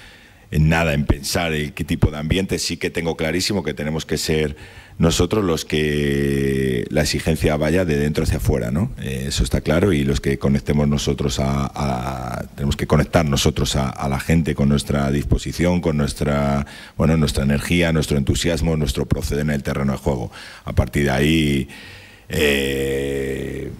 [0.51, 2.59] en nada en pensar en qué tipo de ambiente.
[2.59, 4.57] Sí que tengo clarísimo que tenemos que ser
[4.99, 8.91] nosotros los que la exigencia vaya de dentro hacia afuera, ¿no?
[9.01, 14.09] Eh, eso está claro y los que conectemos nosotros a, tenemos que conectar nosotros a,
[14.09, 19.51] la gente con nuestra disposición, con nuestra bueno nuestra energía, nuestro entusiasmo, nuestro proceder en
[19.51, 20.33] el terreno de juego.
[20.65, 21.69] A partir de ahí,
[22.29, 23.71] eh,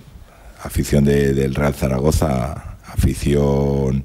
[0.63, 4.05] afición del Real Zaragoza, afición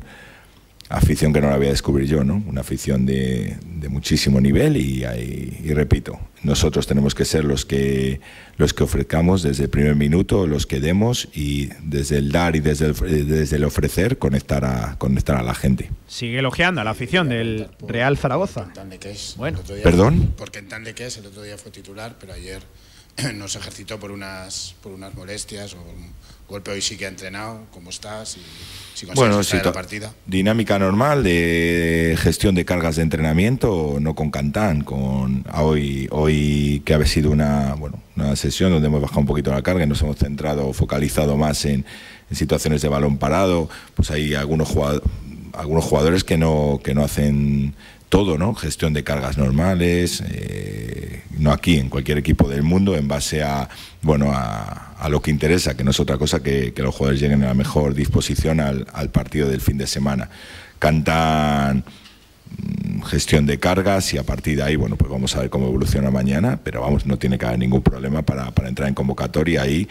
[0.89, 2.43] afición que no la voy a descubrir yo, ¿no?
[2.47, 7.65] Una afición de, de muchísimo nivel y, y, y, repito, nosotros tenemos que ser los
[7.65, 8.19] que
[8.57, 12.59] los que ofrezcamos desde el primer minuto, los que demos y desde el dar y
[12.59, 15.89] desde el, desde el ofrecer conectar a conectar a la gente.
[16.07, 18.71] Sigue elogiando a la afición del Real Zaragoza.
[19.37, 20.33] Bueno, perdón.
[20.37, 22.61] Porque en tan de que es el otro día fue titular, pero ayer
[23.35, 26.11] no se ejercitó por unas por unas molestias o un
[26.47, 27.61] golpe hoy sí que ha entrenado.
[27.71, 28.37] ¿Cómo estás?
[28.37, 28.41] Y,
[28.93, 30.13] si bueno, la partida.
[30.25, 36.93] dinámica normal de gestión de cargas de entrenamiento, no con Cantán, con hoy, hoy que
[36.93, 40.01] ha sido una, bueno, una sesión donde hemos bajado un poquito la carga y nos
[40.01, 41.85] hemos centrado, focalizado más en,
[42.29, 45.09] en situaciones de balón parado, pues hay algunos jugadores,
[45.53, 47.73] algunos jugadores que no, que no hacen
[48.13, 48.53] todo, ¿no?
[48.53, 53.67] Gestión de cargas normales, eh, no aquí, en cualquier equipo del mundo, en base a,
[54.03, 57.19] bueno, a, a lo que interesa, que no es otra cosa que, que los jugadores
[57.19, 60.29] lleguen a la mejor disposición al, partido del fin de semana.
[60.77, 61.85] Cantan
[62.55, 65.65] mm, gestión de cargas y a partir de ahí, bueno, pues vamos a ver cómo
[65.65, 69.63] evoluciona mañana, pero vamos, no tiene que haber ningún problema para, para entrar en convocatoria
[69.63, 69.87] ahí.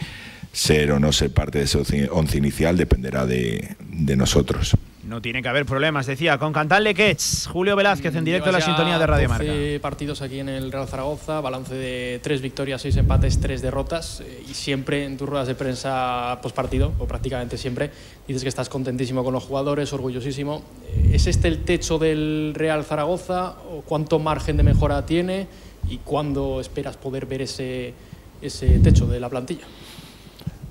[0.53, 4.77] Ser o no ser parte de ese once inicial dependerá de, de nosotros.
[5.03, 8.61] No tiene que haber problemas, decía, con Cantal Lequets, Julio Velázquez en directo a la
[8.61, 9.51] sintonía de Radio Marca.
[9.81, 14.43] partidos aquí en el Real Zaragoza, balance de tres victorias, seis empates, tres derrotas eh,
[14.49, 17.91] y siempre en tus ruedas de prensa post partido, o prácticamente siempre,
[18.27, 20.63] dices que estás contentísimo con los jugadores, orgullosísimo.
[20.87, 25.47] Eh, ¿Es este el techo del Real Zaragoza o cuánto margen de mejora tiene
[25.89, 27.93] y cuándo esperas poder ver ese,
[28.41, 29.65] ese techo de la plantilla?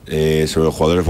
[0.07, 1.07] Eh, sobre los jugadores,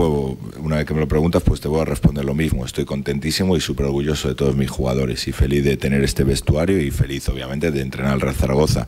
[0.59, 2.67] una vez que me lo preguntas, pues te voy a responder lo mismo.
[2.67, 6.79] Estoy contentísimo y súper orgulloso de todos mis jugadores y feliz de tener este vestuario
[6.81, 8.87] y feliz, obviamente, de entrenar al Real Zaragoza.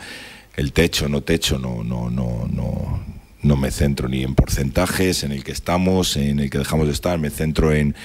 [0.57, 3.01] El techo, no techo, no, no, no, no,
[3.43, 6.93] no me centro ni en porcentajes, en el que estamos, en el que dejamos de
[6.93, 7.97] estar, me centro en,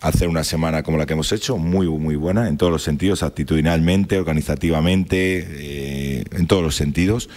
[0.00, 3.22] hacer una semana como la que hemos hecho, muy, muy buena en todos los sentidos,
[3.22, 7.28] actitudinalmente, organizativamente, eh, en todos los sentidos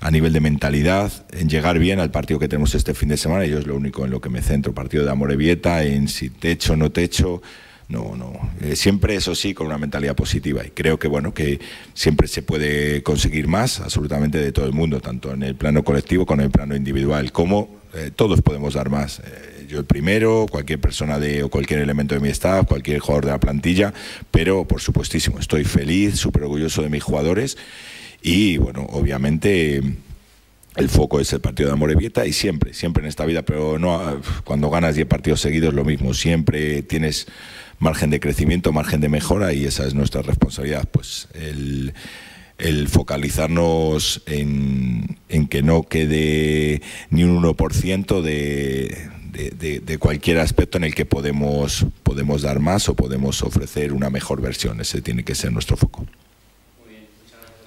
[0.00, 3.46] a nivel de mentalidad, en llegar bien al partido que tenemos este fin de semana.
[3.46, 4.74] Y yo es lo único en lo que me centro.
[4.74, 7.42] Partido de Amorebieta, en si techo no techo.
[7.88, 8.32] No, no.
[8.60, 10.64] Eh, siempre eso sí con una mentalidad positiva.
[10.66, 11.60] Y creo que bueno, que
[11.94, 16.26] siempre se puede conseguir más, absolutamente de todo el mundo, tanto en el plano colectivo
[16.26, 17.30] como en el plano individual.
[17.30, 19.20] Como eh, todos podemos dar más.
[19.20, 23.24] Eh, yo el primero, cualquier persona de o cualquier elemento de mi staff, cualquier jugador
[23.26, 23.92] de la plantilla,
[24.30, 27.56] pero por supuestísimo, estoy feliz, súper orgulloso de mis jugadores
[28.26, 29.80] y bueno, obviamente
[30.74, 34.20] el foco es el partido de Amorebieta y siempre, siempre en esta vida, pero no
[34.42, 37.28] cuando ganas 10 partidos seguidos lo mismo, siempre tienes
[37.78, 41.94] margen de crecimiento, margen de mejora y esa es nuestra responsabilidad, pues el,
[42.88, 50.78] focalizarnos en, en, que no quede ni un 1% de, de, de, de, cualquier aspecto
[50.78, 55.22] en el que podemos, podemos dar más o podemos ofrecer una mejor versión, ese tiene
[55.22, 56.06] que ser nuestro foco.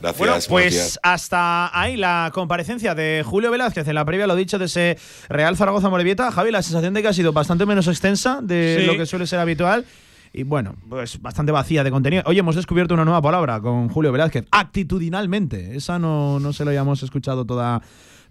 [0.01, 0.99] Gracias, bueno, pues gracias.
[1.03, 5.57] hasta ahí la comparecencia de Julio Velázquez en la previa, lo dicho, de ese Real
[5.57, 6.31] Zaragoza Morevieta.
[6.31, 8.85] Javi, la sensación de que ha sido bastante menos extensa de Sí.
[8.85, 9.85] lo que suele ser habitual.
[10.31, 12.21] Y bueno, pues bastante vacía de contenido.
[12.27, 14.45] Oye, hemos descubierto una nueva palabra con Julio Velázquez.
[14.51, 15.75] Actitudinalmente.
[15.75, 17.81] Esa no, no se lo habíamos escuchado toda,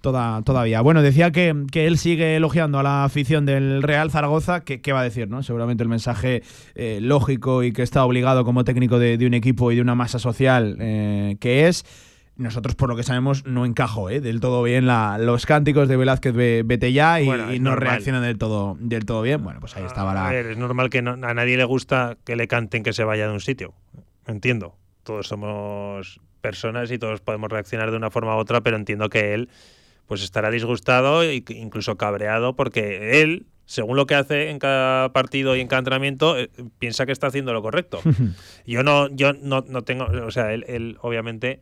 [0.00, 0.80] toda, todavía.
[0.80, 4.60] Bueno, decía que, que él sigue elogiando a la afición del Real Zaragoza.
[4.64, 5.28] que ¿Qué va a decir?
[5.28, 5.42] no?
[5.42, 6.42] Seguramente el mensaje
[6.74, 9.94] eh, lógico y que está obligado como técnico de, de un equipo y de una
[9.94, 11.84] masa social eh, que es.
[12.36, 14.20] Nosotros, por lo que sabemos, no encajó ¿eh?
[14.20, 17.60] del todo bien la- los cánticos de Velázquez ve- vete ya y, Bueno, y es
[17.60, 17.88] no normal.
[17.94, 19.42] reaccionan del todo, del todo bien.
[19.42, 22.16] Bueno, pues ahí estaba A la, ver, es normal que no- a nadie le gusta
[22.24, 23.74] que le canten que se vaya de un sitio.
[24.28, 24.76] Entiendo.
[25.02, 29.34] Todos somos personas y todos podemos reaccionar de una forma u otra, pero entiendo que
[29.34, 29.48] él
[30.08, 35.54] pues estará disgustado e incluso cabreado porque él, según lo que hace en cada partido
[35.54, 38.00] y en cada entrenamiento, eh, piensa que está haciendo lo correcto.
[38.66, 41.60] yo no, yo no, no tengo, o sea, él, él obviamente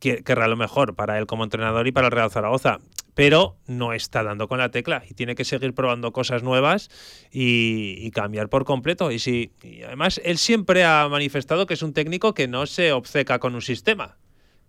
[0.00, 2.78] que- querrá lo mejor para él como entrenador y para el Real Zaragoza,
[3.14, 6.90] pero no está dando con la tecla y tiene que seguir probando cosas nuevas
[7.30, 9.10] y, y cambiar por completo.
[9.12, 12.92] Y, si, y además, él siempre ha manifestado que es un técnico que no se
[12.92, 14.16] obceca con un sistema.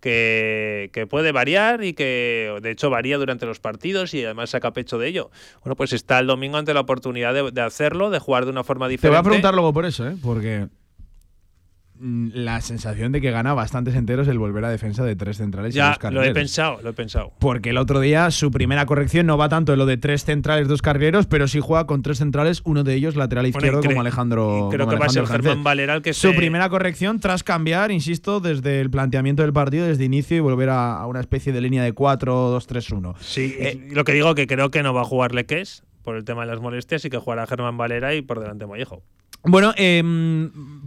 [0.08, 4.72] Que, que puede variar y que de hecho varía durante los partidos y además saca
[4.72, 5.32] pecho de ello.
[5.65, 8.63] Bueno, pues está el domingo ante la oportunidad de, de hacerlo, de jugar de una
[8.63, 9.17] forma Te diferente.
[9.17, 10.15] voy a preguntar luego por eso, ¿eh?
[10.24, 10.67] porque
[12.00, 15.78] la sensación de que gana bastantes enteros el volver a defensa de tres centrales y
[15.78, 16.34] Ya, dos lo he carrileros.
[16.34, 17.34] pensado, lo he pensado.
[17.40, 20.68] Porque el otro día su primera corrección no va tanto en lo de tres centrales,
[20.68, 24.02] dos carrileros, pero sí juega con tres centrales, uno de ellos lateral y izquierdo como
[24.02, 24.68] Alejandro.
[24.70, 25.64] y creo como que va a ser Germán Sánchez.
[25.64, 29.86] Valera el que Su se- primera corrección tras cambiar, insisto, desde el planteamiento del partido,
[29.88, 33.16] desde inicio y volver a, a una especie de línea de 4-2-3-1.
[33.20, 36.16] Sí, Eh, y lo que digo que creo que no va a jugar Leques por
[36.16, 39.04] el tema de las molestias y que jugará Germán Valera y por delante Mollejo.
[39.43, 40.04] Bueno, eh,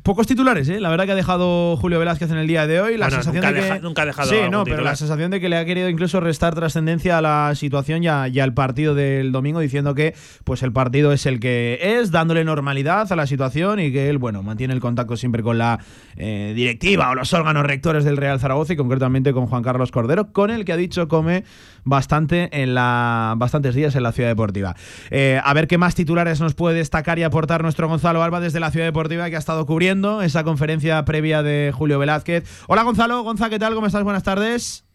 [0.02, 0.80] pocos titulares, ¿eh?
[0.80, 2.98] La verdad que ha dejado Julio Velázquez en el día de hoy.
[2.98, 3.68] La Bueno, sensación nunca de ha que.
[3.74, 6.20] deja- nunca ha dejado Sí, no, pero la sensación de que le ha querido incluso
[6.20, 10.62] restar trascendencia a la situación y, a- y al partido del domingo, diciendo que pues
[10.62, 14.42] el partido es el que es, dándole normalidad a la situación y que él, bueno,
[14.42, 15.78] mantiene el contacto siempre con la
[16.16, 20.32] eh, directiva o los órganos rectores del Real Zaragoza y concretamente con Juan Carlos Cordero,
[20.32, 21.44] con el que ha dicho come
[21.84, 24.74] bastante en la bastantes días en la ciudad deportiva.
[25.10, 28.60] Eh, a ver qué más titulares nos puede destacar y aportar nuestro Gonzalo Alba desde
[28.60, 32.44] la ciudad deportiva que ha estado cubriendo esa conferencia previa de Julio Velázquez.
[32.66, 33.74] Hola Gonzalo, Gonza, ¿qué tal?
[33.74, 34.02] ¿Cómo estás?
[34.02, 34.89] Buenas tardes.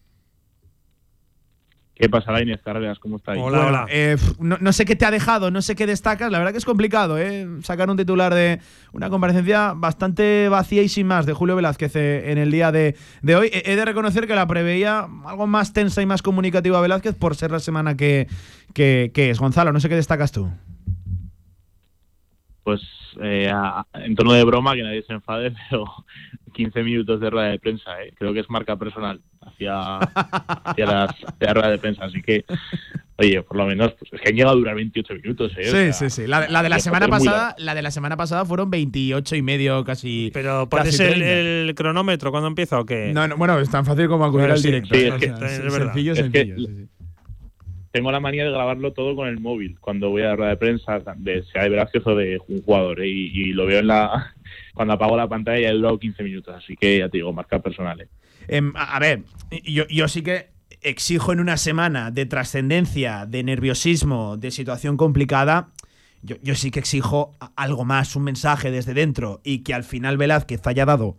[1.98, 2.98] ¿Qué pasa, Inés Carreras?
[2.98, 3.40] ¿Cómo estáis?
[3.40, 6.30] Bueno, eh, pf, no, no sé qué te ha dejado, no sé qué destacas.
[6.30, 7.48] La verdad que es complicado, ¿eh?
[7.62, 8.60] Sacar un titular de
[8.92, 12.96] una comparecencia bastante vacía y sin más de Julio Velázquez eh, en el día de,
[13.22, 13.50] de hoy.
[13.50, 17.14] He he de reconocer que la preveía algo más tensa y más comunicativa a Velázquez
[17.14, 18.28] por ser la semana que,
[18.74, 19.38] que, que es.
[19.38, 20.50] Gonzalo, no sé qué destacas tú.
[22.66, 22.80] Pues
[23.22, 25.84] eh, a- en tono de broma, que nadie se enfade, pero
[26.52, 28.12] 15 minutos de rueda de prensa, ¿eh?
[28.18, 32.04] creo que es marca personal hacia, hacia, las, hacia la rueda de prensa.
[32.06, 32.44] Así que,
[33.18, 35.52] oye, por lo menos, pues es que han llegado a durar 28 minutos.
[35.58, 35.60] ¿eh?
[35.60, 36.26] O Sí, sea, sí, sí.
[36.26, 39.36] La, de- la de la que semana pasada, la de la semana pasada fueron 28
[39.36, 40.32] y medio casi.
[40.34, 41.26] Pero casi ¿pones el, 30.
[41.68, 43.12] el cronómetro cuando empieza o qué?
[43.14, 44.92] No, no, bueno, es tan fácil como acudir al sí, directo.
[44.92, 45.48] sí, es O que- verdad.
[45.84, 46.56] sencillo, Es que sencillo.
[46.56, 46.88] sí, sí.
[47.96, 50.56] Tengo la manía de grabarlo todo con el móvil cuando voy a la rueda de
[50.58, 53.08] prensa, de, sea de Velázquez o de un jugador, ¿eh?
[53.08, 54.34] y, lo veo en la
[54.74, 57.58] cuando apago la pantalla ya he durado 15 minutos, así que ya te digo, marca
[57.60, 58.02] personal.
[58.02, 58.08] ¿eh?
[58.48, 59.22] Em, a ver,
[59.64, 60.48] yo, yo sí que
[60.82, 65.70] exijo en una semana de trascendencia, de nerviosismo, de situación complicada.
[66.20, 70.18] Yo, yo sí que exijo algo más, un mensaje desde dentro y que al final
[70.18, 71.16] Velázquez haya dado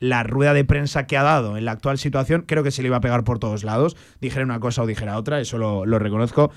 [0.00, 2.88] la rueda de prensa que ha dado en la actual situación, creo que se le
[2.88, 5.98] iba a pegar por todos lados, dijera una cosa o dijera otra, eso lo, lo
[5.98, 6.50] reconozco,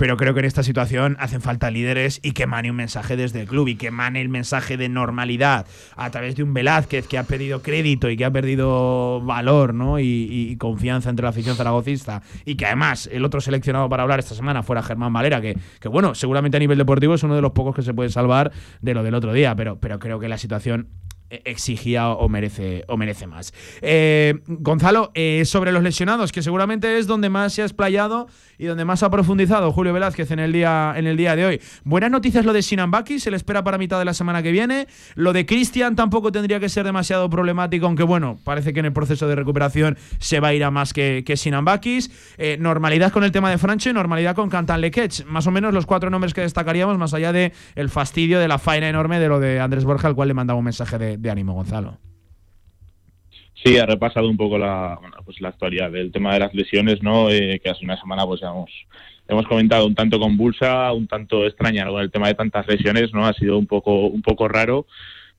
[0.00, 3.42] pero creo que en esta situación hacen falta líderes y que mane un mensaje desde
[3.42, 7.18] el club y que mane el mensaje de normalidad a través de un Velázquez que
[7.18, 10.00] ha perdido crédito y que ha perdido valor ¿no?
[10.00, 14.34] y, confianza entre la afición zaragocista y que además el otro seleccionado para hablar esta
[14.34, 17.52] semana fuera Germán Valera, que, que bueno, seguramente a nivel deportivo es uno de los
[17.52, 20.38] pocos que se puede salvar de lo del otro día, pero, pero creo que la
[20.38, 20.88] situación
[21.30, 23.54] exigía o merece, o merece más.
[23.80, 28.66] Eh, Gonzalo, eh, sobre los lesionados, que seguramente es donde más se ha explayado y
[28.66, 31.60] donde más ha profundizado Julio Velázquez en el día, en el día de hoy.
[31.84, 34.52] Buenas noticias lo de Sinan Bakis, se le espera para mitad de la semana que
[34.52, 34.86] viene.
[35.14, 38.92] Lo de Cristian tampoco tendría que ser demasiado problemático, aunque bueno, parece que en el
[38.92, 42.10] proceso de recuperación se va a ir a más que, que Sinan Bakis.
[42.38, 45.24] Eh, normalidad con el tema de Francho y normalidad con Cantan Lekech.
[45.26, 48.58] Más o menos los cuatro nombres que destacaríamos, más allá de el fastidio de la
[48.58, 51.30] faena enorme de lo de Andrés Borja, al cual le mandaba un mensaje de, de
[51.30, 51.98] ánimo, Gonzalo.
[53.62, 57.30] Sí, ha repasado un poco la, pues la actualidad del tema de las lesiones, ¿no?
[57.30, 58.70] Eh, que hace una semana pues ya hemos,
[59.28, 63.26] hemos comentado un tanto convulsa, un tanto extraña con el tema de tantas lesiones, ¿no?
[63.26, 64.86] Ha sido un poco, un poco raro.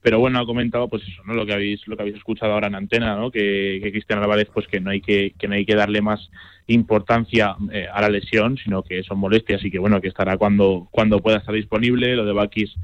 [0.04, 1.34] Pero bueno, ha comentado pues eso, ¿no?
[1.34, 3.32] Lo que habéis, lo que habéis escuchado ahora en antena, ¿no?
[3.32, 6.30] Que, que Cristian Álvarez, pues que no hay que, que no hay que darle más
[6.74, 10.88] importancia eh, a la lesión, sino que son molestias y que bueno, que estará cuando,
[10.92, 12.16] cuando pueda estar disponible.
[12.16, 12.76] Lo de Bakis,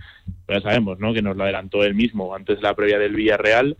[0.45, 1.13] pues ya sabemos, ¿no?
[1.13, 3.77] Que nos lo adelantó él mismo antes de la previa del Villarreal.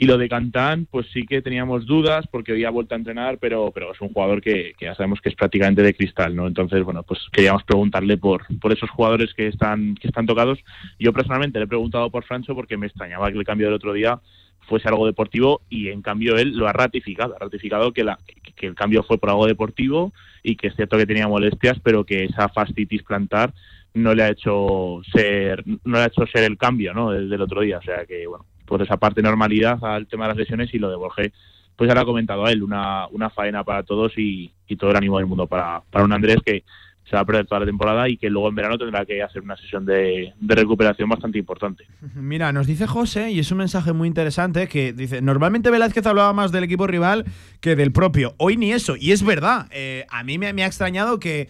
[0.00, 3.72] Y lo de Cantán, pues sí que teníamos dudas porque había vuelto a entrenar, pero,
[3.74, 6.46] pero es un jugador que, ya sabemos que es prácticamente de cristal, ¿no?
[6.46, 10.60] Entonces, bueno, pues queríamos preguntarle por, por esos jugadores que están, que están tocados.
[11.00, 13.92] Yo personalmente le he preguntado por Francho porque me extrañaba que el cambio del otro
[13.92, 14.20] día
[14.68, 18.20] fuese algo deportivo y en cambio él lo ha ratificado, ha ratificado que, la,
[18.58, 22.04] que el cambio fue por algo deportivo y que es cierto que tenía molestias, pero
[22.04, 23.54] que esa fascitis plantar
[23.94, 27.10] no le ha hecho ser, no le ha hecho ser el cambio, ¿no?
[27.10, 30.28] Del, del otro día, o sea que bueno, por esa parte normalidad al tema de
[30.28, 31.32] las lesiones y lo de Borges,
[31.74, 34.90] pues ya lo ha comentado a él, una, una faena para todos y, y todo
[34.90, 36.64] el ánimo del mundo para, para un Andrés que
[37.08, 39.42] se va a perder toda la temporada y que luego en verano tendrá que hacer
[39.42, 41.84] una sesión de, recuperación bastante importante.
[42.14, 46.32] Mira, nos dice José, y es un mensaje muy interesante, que dice, normalmente Velázquez hablaba
[46.32, 47.24] más del equipo rival
[47.60, 48.34] que del propio.
[48.38, 49.68] Hoy ni eso, y es verdad.
[49.70, 51.48] Eh, a mí me, me ha extrañado que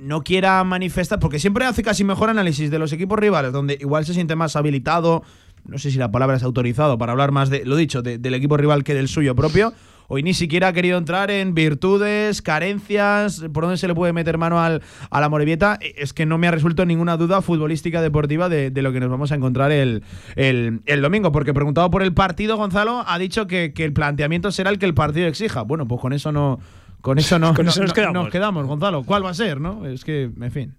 [0.00, 4.04] no quiera manifestar, porque siempre hace casi mejor análisis de los equipos rivales, donde igual
[4.04, 5.24] se siente más habilitado,
[5.66, 8.34] no sé si la palabra es autorizado, para hablar más de, lo dicho, de- del
[8.34, 9.72] equipo rival que del suyo propio.
[10.12, 14.38] Hoy ni siquiera ha querido entrar en virtudes, carencias, por dónde se le puede meter
[14.38, 15.78] mano al, a la Morevieta.
[15.80, 19.08] Es que no me ha resuelto ninguna duda futbolística deportiva de, de lo que nos
[19.08, 20.02] vamos a encontrar el,
[20.34, 21.30] el- el domingo.
[21.30, 24.86] Porque preguntado por el partido, Gonzalo ha dicho que, que el planteamiento será el que
[24.86, 25.62] el partido exija.
[25.62, 26.58] Bueno, pues con eso no.
[27.02, 28.14] Con eso no, Con no- eso nos no- quedamos.
[28.24, 29.04] nos quedamos, Gonzalo.
[29.04, 29.86] ¿Cuál va a ser, no?
[29.86, 30.74] Es que, en fin.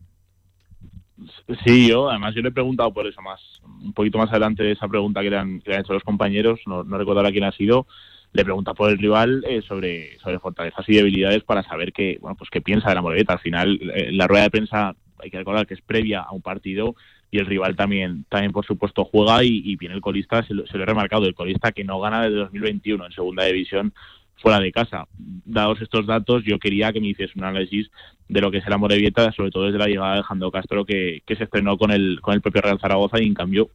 [1.63, 3.39] Sí, yo además yo le he preguntado por eso más,
[3.83, 6.03] un poquito más adelante de esa pregunta que le han, que le han hecho los
[6.03, 7.85] compañeros, no, no recuerdo ahora quién ha sido,
[8.33, 12.35] le pregunta por el rival eh, sobre, sobre fortalezas y debilidades para saber qué, bueno,
[12.35, 13.33] pues qué piensa de la Moreta.
[13.33, 16.41] Al final, eh, la rueda de prensa hay que recordar que es previa a un
[16.41, 16.95] partido,
[17.29, 20.77] y el rival también, también por supuesto juega y, viene el colista, se lo, se
[20.77, 23.93] lo he remarcado, el colista que no gana desde 2021 en segunda división
[24.35, 25.07] fuera de casa.
[25.17, 27.89] Dados estos datos, yo quería que me hiciese un análisis
[28.27, 31.21] de lo que es el Amorebieta, sobre todo desde la llegada de Alejandro Castro, que,
[31.25, 33.69] que se estrenó con el, con el propio Real Zaragoza y en cambio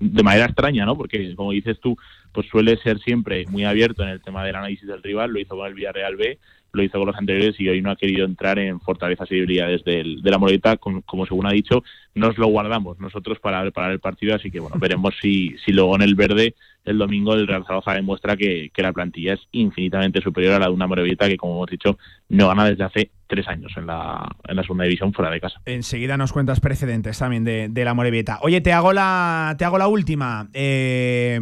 [0.00, 0.96] de manera extraña, ¿no?
[0.96, 1.96] Porque, como dices tú,
[2.32, 5.56] pues suele ser siempre muy abierto en el tema del análisis del rival, lo hizo
[5.56, 6.38] con el Villarreal B,
[6.76, 9.82] lo hizo con los anteriores y hoy no ha querido entrar en fortalezas y debilidades
[9.84, 11.82] del, de la Moreta, como, según ha dicho,
[12.14, 15.96] nos lo guardamos nosotros para, para el partido, así que bueno, veremos si, si luego
[15.96, 16.54] en el verde
[16.84, 20.66] el domingo el Real Zaragoza demuestra que, que la plantilla es infinitamente superior a la
[20.66, 21.98] de una Morevita que, como hemos dicho,
[22.28, 25.60] no gana desde hace tres años en la, en la segunda división fuera de casa.
[25.64, 28.38] Enseguida nos cuentas precedentes también de, de la Morevieta.
[28.42, 30.48] Oye, te hago la, te hago la última.
[30.54, 31.40] Eh,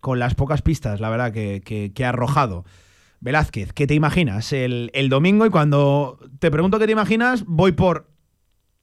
[0.00, 2.66] con las pocas pistas, la verdad, que, que, que ha arrojado.
[3.24, 5.46] Velázquez, ¿qué te imaginas el, el, domingo?
[5.46, 8.06] Y cuando te pregunto qué te imaginas, voy por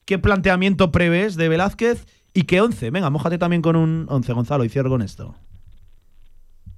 [0.04, 2.90] qué planteamiento prevés de Velázquez y qué once.
[2.90, 5.36] Venga, mójate también con un once, Gonzalo, y cierro con esto.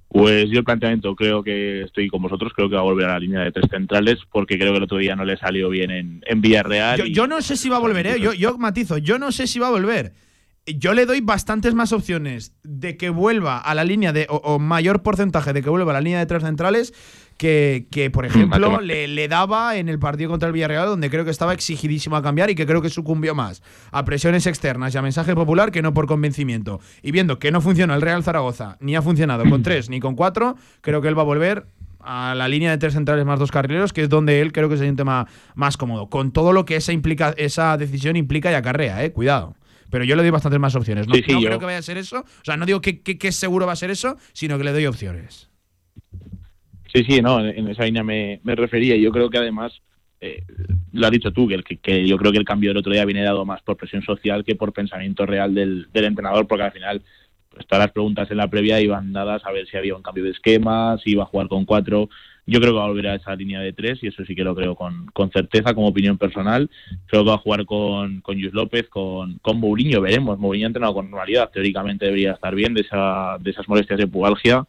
[0.08, 3.14] Pues yo el planteamiento creo que estoy con vosotros, creo que va a volver a
[3.14, 5.90] la línea de tres centrales porque creo que el otro día no le salió bien
[5.90, 6.98] en, en Villarreal.
[6.98, 7.14] Yo, y...
[7.14, 8.20] yo, no sé si va a volver, ¿eh?
[8.20, 10.12] yo, yo matizo, yo no sé si va a volver.
[10.66, 14.58] Yo le doy bastantes más opciones de que vuelva a la línea de, o, o
[14.58, 16.94] mayor porcentaje de que vuelva a la línea de tres centrales
[17.36, 21.24] que, que, por ejemplo, le, le, daba en el partido contra el Villarreal, donde creo
[21.24, 24.98] que estaba exigidísimo a cambiar y que creo que sucumbió más a presiones externas y
[24.98, 26.80] a mensaje popular que no por convencimiento.
[27.02, 30.14] Y viendo que no funciona el Real Zaragoza, ni ha funcionado con tres ni con
[30.14, 31.66] cuatro, creo que él va a volver
[32.00, 34.76] a la línea de tres centrales más dos carrileros, que es donde él creo que
[34.76, 36.08] se siente más, más cómodo.
[36.08, 39.56] Con todo lo que esa, implica, esa decisión implica y acarrea, eh, cuidado
[39.90, 41.06] pero yo le doy bastantes más opciones.
[41.06, 41.48] No, sí, sí, no yo...
[41.48, 42.20] creo que vaya a ser eso.
[42.20, 44.72] O sea, no digo que, que, que, seguro va a ser eso, sino que le
[44.72, 45.50] doy opciones.
[46.92, 48.96] Sí, sí, no, en esa línea me, me refería.
[48.96, 49.72] Yo creo que además,
[50.20, 50.44] eh,
[50.92, 53.04] lo has dicho tú, que, que, que, yo creo que el cambio del otro día
[53.04, 56.72] viene dado más por presión social que por pensamiento real del, del entrenador, porque al
[56.72, 57.02] final
[57.54, 60.24] pues, todas las preguntas en la previa iban dadas a ver si había un cambio
[60.24, 62.08] de esquema, si iba a jugar con cuatro.
[62.46, 64.44] Yo creo que va a volver a esa línea de tres y eso sí que
[64.44, 66.70] lo creo con, con certeza, como opinión personal.
[67.06, 70.38] Creo que va a jugar con, con Luis López, con, con Mourinho, veremos.
[70.38, 74.06] Mourinho ha entrenado con normalidad, teóricamente debería estar bien de, esa, de esas molestias de
[74.06, 74.66] pubalgia.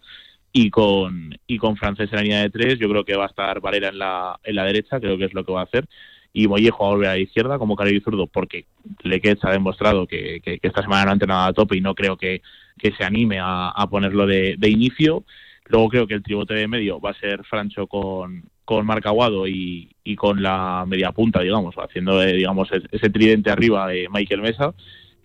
[0.53, 3.27] Y con, y con Francés en la línea de tres, yo creo que va a
[3.27, 5.85] estar Valera en la, en la derecha, creo que es lo que va a hacer.
[6.31, 8.65] Y Mollejo va a volver a la izquierda como carril zurdo, porque
[9.03, 11.93] Lequetz ha demostrado que, que, que, esta semana no ha entrenado a tope y no
[11.93, 12.41] creo que,
[12.77, 15.25] que se anime a, a ponerlo de, de inicio.
[15.67, 19.47] Luego creo que el tribote de medio va a ser Francho con, con Marc Aguado
[19.47, 24.41] y, y, con la media punta, digamos, haciendo, eh, digamos, ese tridente arriba de Michael
[24.41, 24.73] Mesa.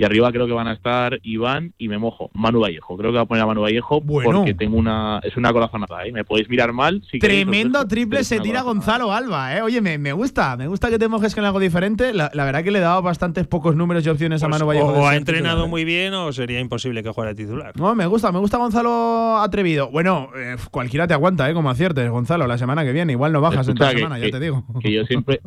[0.00, 2.96] Y arriba creo que van a estar Iván y me mojo, Manu Vallejo.
[2.96, 4.38] Creo que va a poner a Manu Vallejo bueno.
[4.38, 6.10] porque tengo una es una corazonada, ¿eh?
[6.10, 7.02] Me podéis mirar mal.
[7.10, 9.60] Si Tremendo triple se tira Gonzalo Alba, ¿eh?
[9.60, 12.14] Oye, me, me, gusta, me gusta que te mojes con algo diferente.
[12.14, 14.64] La, la, verdad que le he dado bastantes pocos números y opciones pues, a Manu
[14.64, 14.86] Vallejo.
[14.86, 15.68] O ha entrenado titular.
[15.68, 17.76] muy bien o sería imposible que juegue titular.
[17.76, 19.90] No, me gusta, me gusta Gonzalo atrevido.
[19.90, 21.52] Bueno, eh, cualquiera te aguanta, ¿eh?
[21.52, 23.12] Como aciertes, Gonzalo, la semana que viene.
[23.12, 24.64] Igual no bajas Escucha, en que, semana, que, ya te digo.
[24.80, 25.42] Que yo siempre,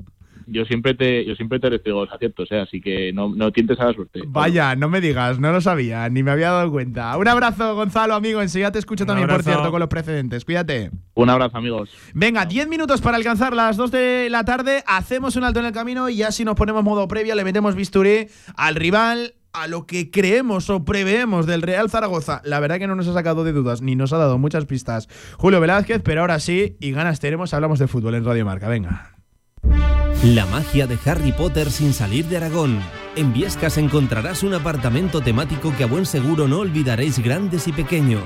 [0.48, 2.60] yo siempre te yo siempre te recibo los aciertos, ¿eh?
[2.60, 4.22] así que no, no tientes a la suerte.
[4.28, 7.16] Vaya, no me digas, no lo sabía, ni me había dado cuenta.
[7.18, 8.42] Un abrazo, Gonzalo, amigo.
[8.42, 9.44] Enseguida te escucho Un también, abrazo.
[9.44, 10.46] por cierto, con los precedentes.
[10.46, 10.92] Cuídate.
[11.16, 11.90] Un abrazo, amigos.
[12.14, 14.84] Venga, 10 minutos para alcanzar las 2 de la tarde.
[14.88, 17.76] Hacemos un alto en el camino y ya si nos ponemos modo previa, le metemos
[17.76, 22.42] bisturí al rival a lo que creemos o preveemos del Real Zaragoza.
[22.44, 25.08] La verdad que no nos ha sacado de dudas ni nos ha dado muchas pistas
[25.38, 28.68] Julio Velázquez, pero ahora sí, y ganas tenemos, hablamos de fútbol en Radio Marca.
[28.68, 29.13] Venga.
[30.24, 32.80] La magia de Harry Potter sin salir de Aragón.
[33.18, 38.24] En Viescas encontrarás un apartamento temático que a buen seguro no olvidaréis grandes y pequeños,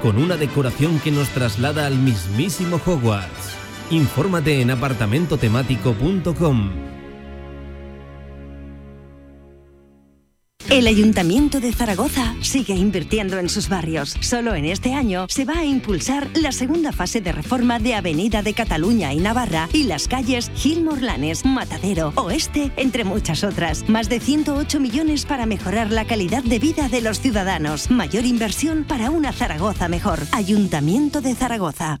[0.00, 3.56] con una decoración que nos traslada al mismísimo Hogwarts.
[3.90, 6.99] Infórmate en apartamentotemático.com.
[10.68, 14.14] El Ayuntamiento de Zaragoza sigue invirtiendo en sus barrios.
[14.20, 18.42] Solo en este año se va a impulsar la segunda fase de reforma de Avenida
[18.42, 23.88] de Cataluña y Navarra y las calles Gil Morlanes, Matadero, Oeste, entre muchas otras.
[23.88, 27.90] Más de 108 millones para mejorar la calidad de vida de los ciudadanos.
[27.90, 30.20] Mayor inversión para una Zaragoza mejor.
[30.32, 32.00] Ayuntamiento de Zaragoza.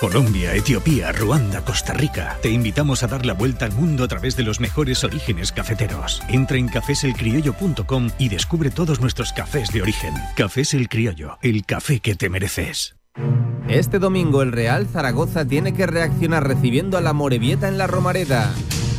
[0.00, 2.36] Colombia, Etiopía, Ruanda, Costa Rica.
[2.42, 6.20] Te invitamos a dar la vuelta al mundo a través de los mejores orígenes cafeteros.
[6.28, 10.12] Entra en cafeselcriollo.com y descubre todos nuestros cafés de origen.
[10.36, 12.96] Cafés El Criollo, el café que te mereces.
[13.68, 18.52] Este domingo el Real Zaragoza tiene que reaccionar recibiendo a la Morevieta en la Romareda.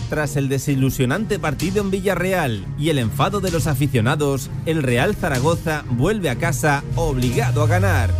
[0.09, 5.83] Tras el desilusionante partido en Villarreal y el enfado de los aficionados, el Real Zaragoza
[5.89, 8.11] vuelve a casa obligado a ganar.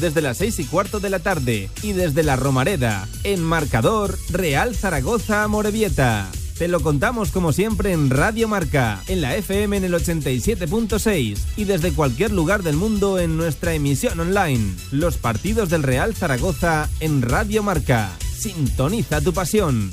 [0.00, 4.74] Desde las 6 y cuarto de la tarde y desde la Romareda, en marcador Real
[4.76, 6.30] Zaragoza Morevieta.
[6.58, 11.64] Te lo contamos como siempre en Radio Marca, en la FM en el 87.6 y
[11.64, 14.74] desde cualquier lugar del mundo en nuestra emisión online.
[14.90, 18.10] Los partidos del Real Zaragoza en Radio Marca.
[18.36, 19.92] Sintoniza tu pasión.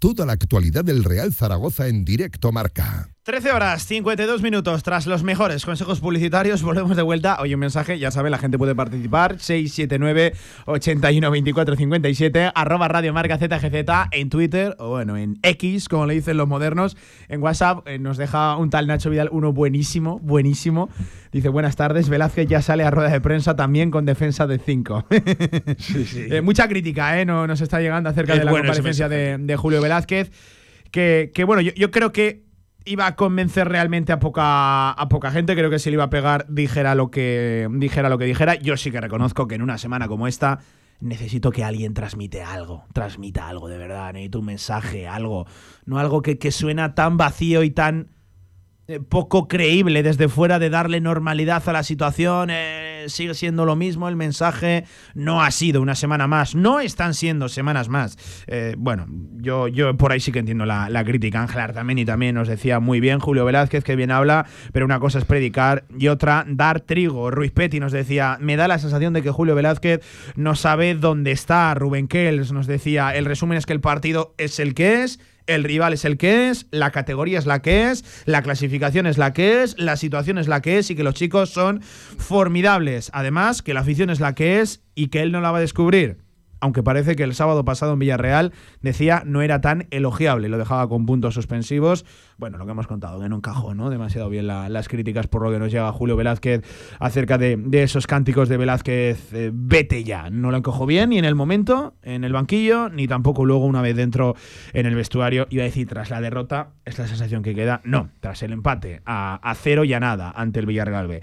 [0.00, 3.13] Toda la actualidad del Real Zaragoza en directo marca.
[3.24, 4.82] 13 horas 52 minutos.
[4.82, 7.38] Tras los mejores consejos publicitarios, volvemos de vuelta.
[7.40, 9.40] Hoy un mensaje, ya sabe, la gente puede participar.
[9.40, 10.34] 679
[10.66, 16.12] 81 24 57 arroba Radio Marca ZGZ en Twitter o bueno, en X, como le
[16.12, 16.98] dicen los modernos.
[17.28, 20.90] En WhatsApp eh, nos deja un tal Nacho Vidal, uno buenísimo, buenísimo.
[21.32, 25.06] Dice, buenas tardes, Velázquez ya sale a rueda de prensa también con defensa de 5.
[26.14, 27.24] Eh, mucha crítica, ¿eh?
[27.24, 30.30] No, nos está llegando acerca Es de la bueno comparecencia de, de Julio Velázquez.
[30.90, 32.44] Que, que, bueno, yo, yo creo que
[32.84, 35.54] iba a convencer realmente a poca, a poca gente.
[35.54, 38.54] Creo que si le iba a pegar, dijera lo que dijera lo que dijera.
[38.56, 40.60] Yo sí que reconozco que en una semana como esta
[41.00, 42.84] necesito que alguien transmite algo.
[42.92, 44.12] Transmita algo, de verdad.
[44.12, 45.46] Necesito un mensaje, algo.
[45.86, 48.10] No algo que, que suena tan vacío y tan
[48.86, 52.50] eh, poco creíble desde fuera de darle normalidad a la situación.
[52.50, 54.08] eh, sigue siendo lo mismo.
[54.08, 54.84] El mensaje
[55.14, 56.54] no ha sido una semana más.
[56.54, 58.16] No están siendo semanas más.
[58.46, 61.40] Eh, bueno, yo, yo por ahí sí que entiendo la, la crítica.
[61.40, 63.18] Ángel Artameni también nos decía muy bien.
[63.18, 64.46] Julio Velázquez, que bien habla.
[64.72, 67.30] Pero una cosa es predicar y otra dar trigo.
[67.30, 70.00] Ruiz Petty nos decía, me da la sensación de que Julio Velázquez
[70.36, 71.74] no sabe dónde está.
[71.74, 75.20] Rubén Kells nos decía, el resumen es que el partido es el que es.
[75.46, 79.18] El rival es el que es, la categoría es la que es, la clasificación es
[79.18, 83.10] la que es, la situación es la que es y que los chicos son formidables.
[83.12, 85.60] Además, que la afición es la que es y que él no la va a
[85.60, 86.23] descubrir.
[86.64, 90.88] Aunque parece que el sábado pasado en Villarreal decía no era tan elogiable, lo dejaba
[90.88, 92.06] con puntos suspensivos.
[92.38, 93.90] Bueno, lo que hemos contado, que no encajó ¿no?
[93.90, 96.62] demasiado bien la- las críticas por lo que nos llega Julio Velázquez
[97.00, 100.30] acerca de, esos cánticos de Velázquez, eh, vete ya.
[100.30, 103.82] No lo encajó bien ni en el momento, en el banquillo, ni tampoco luego una
[103.82, 104.34] vez dentro
[104.72, 105.46] en el vestuario.
[105.50, 107.82] Iba a decir, tras la derrota, es la sensación que queda.
[107.84, 111.20] No, tras el empate a, a cero y a nada ante el Villarreal B.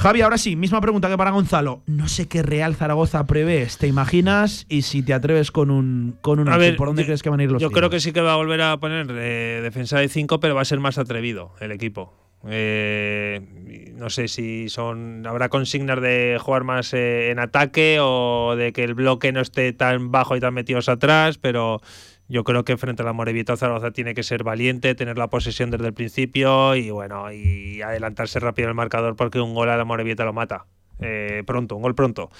[0.00, 1.82] Javi, ahora sí, misma pregunta que para Gonzalo.
[1.86, 4.64] No sé qué Real Zaragoza prevés, ¿te imaginas?
[4.68, 7.30] Y si te atreves con un, con un A ver, ¿por dónde yo- crees que
[7.30, 9.58] van a ir los Yo creo que sí que va a volver a poner eh,
[9.60, 12.14] defensa de 5, pero va a ser más atrevido el equipo.
[12.48, 18.72] Eh, no sé si son habrá consignas de jugar más eh, en ataque o de
[18.72, 21.80] que el bloque no esté tan bajo y tan metidos atrás, pero
[22.28, 25.70] yo creo que frente a la Morevieta Zaragoza tiene que ser valiente, tener la posesión
[25.70, 29.84] desde el principio y bueno, y adelantarse rápido el marcador porque un gol a la
[29.84, 30.66] Morevieta lo mata.
[31.00, 32.30] Eh, pronto, un gol pronto.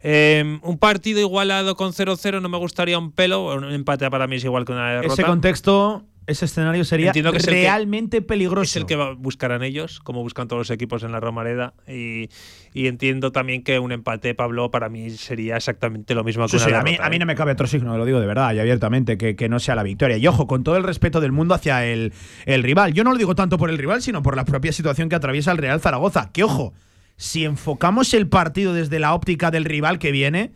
[0.00, 3.56] Eh, un partido igualado con 0-0 no me gustaría un pelo.
[3.56, 5.14] Un empate para mí es igual que una derrota.
[5.14, 8.62] Ese contexto, ese escenario sería que es el que- realmente peligroso.
[8.64, 11.74] Es el que buscarán ellos, como buscan todos los equipos en la Romareda.
[11.88, 12.28] Y,
[12.74, 16.56] y entiendo también que un empate, Pablo, para mí sería exactamente lo mismo que Sí,
[16.56, 17.18] una sí, a, mí, a mí ¿eh?
[17.20, 19.74] no me cabe otro signo, lo digo de verdad y abiertamente, que, que no sea
[19.76, 20.16] la victoria.
[20.16, 22.12] Y ojo, con todo el respeto del mundo hacia el,
[22.44, 22.92] el rival.
[22.92, 25.52] Yo no lo digo tanto por el rival, sino por la propia situación que atraviesa
[25.52, 26.30] el Real Zaragoza.
[26.32, 26.74] Que ojo,
[27.16, 30.52] si enfocamos el partido desde la óptica del rival que viene,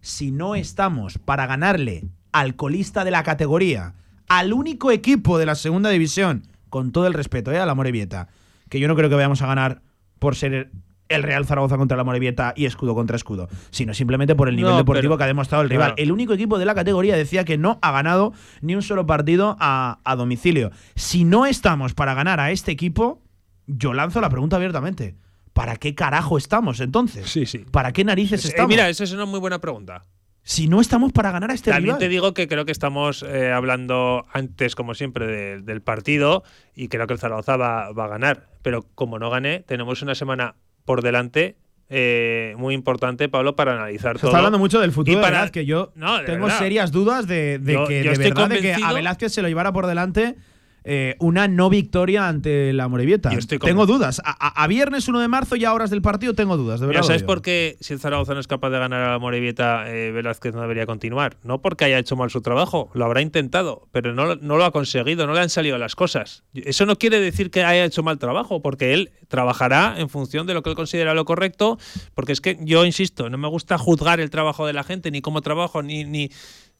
[0.00, 3.94] si no estamos para ganarle al colista de la categoría,
[4.28, 7.58] al único equipo de la segunda división, con todo el respeto ¿eh?
[7.58, 8.28] a la Morevieta,
[8.68, 9.82] que yo no creo que vayamos a ganar
[10.18, 10.70] por ser
[11.08, 14.70] el Real Zaragoza contra la Morevieta y escudo contra escudo, sino simplemente por el nivel
[14.72, 15.88] No, deportivo pero- que ha demostrado el rival.
[15.90, 16.02] claro.
[16.02, 19.56] El único equipo de la categoría decía que no ha ganado ni un solo partido
[19.60, 20.70] a, a domicilio.
[20.94, 23.20] Si no estamos para ganar a este equipo,
[23.66, 25.16] yo lanzo la pregunta abiertamente.
[25.52, 27.28] ¿Para qué carajo estamos entonces?
[27.28, 27.58] Sí, sí.
[27.70, 28.70] ¿Para qué narices Eh, estamos?
[28.70, 30.06] mira, esa es una muy buena pregunta.
[30.44, 31.98] Si no estamos para ganar a este También rival.
[32.00, 36.42] te digo que creo que estamos eh, hablando antes, como siempre, de- del partido
[36.74, 38.48] y creo que el Zaragoza va, va a ganar.
[38.62, 41.56] Pero como no gané, tenemos una semana por delante
[41.94, 44.30] eh, muy importante, Pablo, para analizar Se todo.
[44.30, 45.66] está hablando mucho del futuro Y de para- Velázquez.
[45.66, 46.58] Yo No, de tengo verdad.
[46.58, 49.48] serias dudas de, de Yo- que yo de verdad de que a Velázquez se lo
[49.48, 50.36] llevara por delante
[50.84, 53.30] eh, una no victoria ante la Morevieta.
[53.68, 54.20] Tengo dudas.
[54.24, 56.80] A, a- a viernes 1 de marzo y a horas del partido tengo dudas.
[56.80, 57.02] De verdad.
[57.02, 60.10] ¿sabes por qué si el Zaragoza no es capaz de ganar a la Morevieta, eh,
[60.12, 61.36] Velázquez no debería continuar?
[61.44, 64.70] No porque haya hecho mal su trabajo, lo habrá intentado, pero no, no lo ha
[64.72, 66.42] conseguido, no le han salido las cosas.
[66.54, 70.54] Eso no quiere decir que haya hecho mal trabajo, porque él trabajará en función de
[70.54, 71.78] lo que él considera lo correcto,
[72.14, 75.20] porque es que yo insisto, no me gusta juzgar el trabajo de la gente, ni
[75.22, 76.30] cómo trabajo, ni, ni,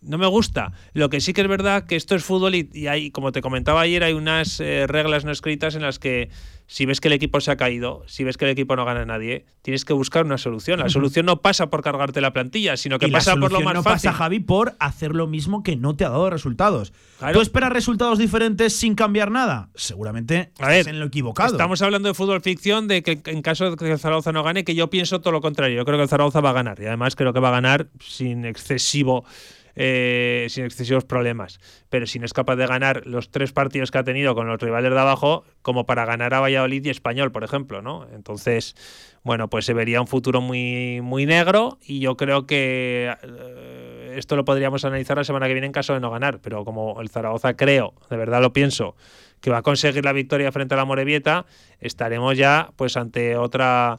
[0.03, 0.73] no me gusta.
[0.93, 3.41] Lo que sí que es verdad que esto es fútbol y, y hay, como te
[3.41, 6.31] comentaba ayer, hay unas eh, reglas no escritas en las que
[6.73, 9.03] si ves que el equipo se ha caído, si ves que el equipo no gana
[9.03, 10.81] a nadie, tienes que buscar una solución.
[10.81, 13.61] La solución no pasa por cargarte la plantilla, sino que y la pasa por lo
[13.61, 14.09] más no fácil.
[14.09, 16.95] pasa, Javi, por hacer lo mismo que no te ha dado resultados.
[17.19, 17.35] Claro.
[17.35, 19.69] ¿Tú esperas resultados diferentes sin cambiar nada?
[19.75, 21.53] Seguramente A ver, estás en lo equivocado.
[21.53, 24.65] Estamos hablando de fútbol ficción, de que en caso de que el Zaragoza no gane,
[24.65, 25.77] que yo pienso todo lo contrario.
[25.77, 27.89] Yo creo que el Zaragoza va a ganar y además creo que va a ganar
[28.01, 29.27] sin excesivo.
[29.75, 31.61] Eh, sin excesivos problemas.
[31.89, 34.61] Pero si no es capaz de ganar los tres partidos que ha tenido con los
[34.61, 38.07] rivales de abajo, como para ganar a Valladolid y Español, por ejemplo, ¿no?
[38.12, 38.75] Entonces,
[39.23, 44.37] bueno, pues se vería un futuro muy, muy negro y yo creo que eh, esto
[44.37, 46.41] lo podríamos analizar la semana que viene en caso de no ganar.
[46.41, 48.97] Pero como el Zaragoza creo, de verdad lo pienso,
[49.41, 51.47] que va a conseguir la victoria frente a la Morevieta,
[51.81, 53.99] estaremos ya pues ante otra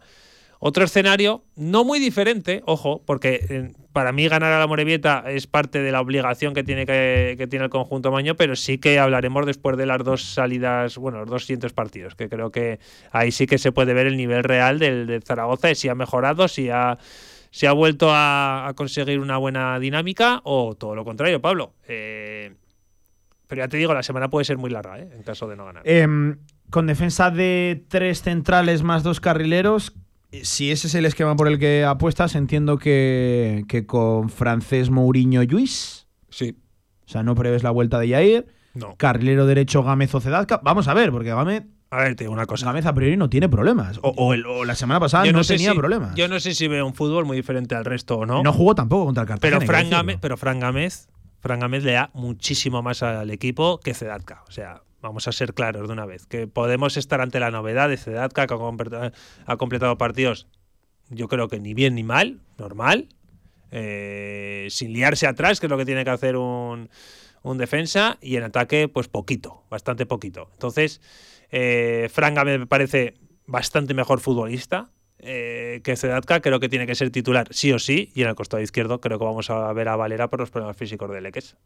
[0.66, 5.46] otro escenario no muy diferente, ojo, porque eh, para mí ganar a la Morevieta es
[5.46, 9.46] parte de la obligación que tiene que, tiene el conjunto maño, pero sí que hablaremos
[9.46, 12.80] después de las dos salidas, bueno, los dos siguientes partidos, que creo que
[13.12, 16.70] ahí sí que se puede ver el nivel real del, Zaragoza, si ha mejorado, si
[16.70, 16.98] ha
[17.52, 21.74] si ha vuelto a, conseguir una buena dinámica o todo lo contrario, Pablo.
[21.90, 22.54] Eh,
[23.48, 25.10] pero ya te digo, la semana puede ser muy larga, ¿eh?
[25.14, 25.84] en caso de no ganar.
[25.86, 26.38] Em,
[26.70, 29.94] con defensa de tres centrales más dos carrileros,
[30.44, 35.44] si ese es el esquema por el que apuestas, entiendo que, que con francés Mourinho
[35.44, 36.08] Lluís.
[36.30, 36.58] Sí.
[37.06, 38.48] O sea, no prevés la vuelta de Yair.
[38.74, 38.96] No.
[38.98, 40.60] Carrilero derecho Gámez o Cedazca.
[40.64, 41.64] Vamos a ver, porque Gámez.
[41.92, 42.66] A ver, te digo una cosa.
[42.66, 44.00] Gámez a priori no tiene problemas.
[44.02, 46.16] O, o el- o la semana pasada no, sé tenía si- problemas.
[46.16, 48.42] Yo no sé si veo un fútbol muy diferente al resto o no.
[48.42, 49.60] No jugó tampoco contra el Cartagena.
[49.60, 49.90] pero Fran.
[49.92, 51.08] Gámez, pero Fran Gámez,
[51.40, 54.44] Fran Gámez le da muchísimo más al equipo que Zedatka.
[54.48, 56.26] O sea, vamos a ser claros de una vez.
[56.26, 60.48] Que podemos estar ante la novedad de Zedatka, que ha completado, partidos,
[61.10, 63.10] yo creo que ni bien ni mal, normal.
[63.76, 66.90] eh, sin liarse atrás, que es lo que tiene que hacer un,
[67.42, 68.18] un defensa.
[68.22, 70.50] Y en ataque, pues poquito, bastante poquito.
[70.54, 71.02] Entonces,
[71.52, 73.16] eh, Fran Gámez me parece
[73.48, 76.40] bastante mejor futbolista eh, que Zedatka.
[76.42, 78.12] Creo que tiene que ser titular sí o sí.
[78.14, 80.78] Y en el costado izquierdo creo que vamos a ver a Valera por los problemas
[80.78, 81.58] físicos de Leques.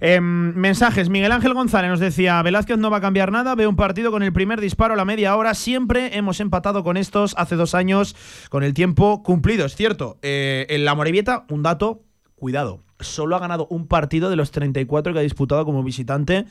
[0.00, 1.08] Em, mensajes.
[1.08, 3.54] Miguel Ángel González nos decía: Velázquez no va a cambiar nada.
[3.54, 5.54] Veo un partido con el primer disparo a la media hora.
[5.54, 8.16] Siempre hemos empatado con estos hace dos años
[8.50, 9.66] con el tiempo cumplido.
[9.66, 10.18] Es cierto.
[10.22, 12.02] eh, en la Morevieta, un dato,
[12.34, 12.80] cuidado.
[13.00, 16.46] Solo ha ganado un partido de los 34 que ha disputado como visitante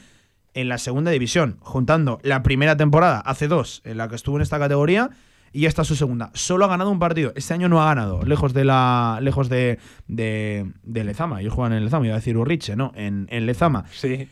[0.54, 4.44] en la segunda división, juntando la primera temporada, hace dos, en la que estuvo en
[4.44, 5.10] esta categoría,
[5.54, 6.32] y esta su segunda.
[6.34, 7.32] Solo ha ganado un partido.
[7.36, 9.20] Este año no ha ganado, lejos de la.
[9.22, 9.80] lejos de.
[10.08, 11.39] de, de Lezama.
[11.41, 12.91] Ellos juegan en Lezama, iba a decir Urriche, ¿no?
[12.95, 13.86] En, en Lezama.
[13.91, 14.28] Sí.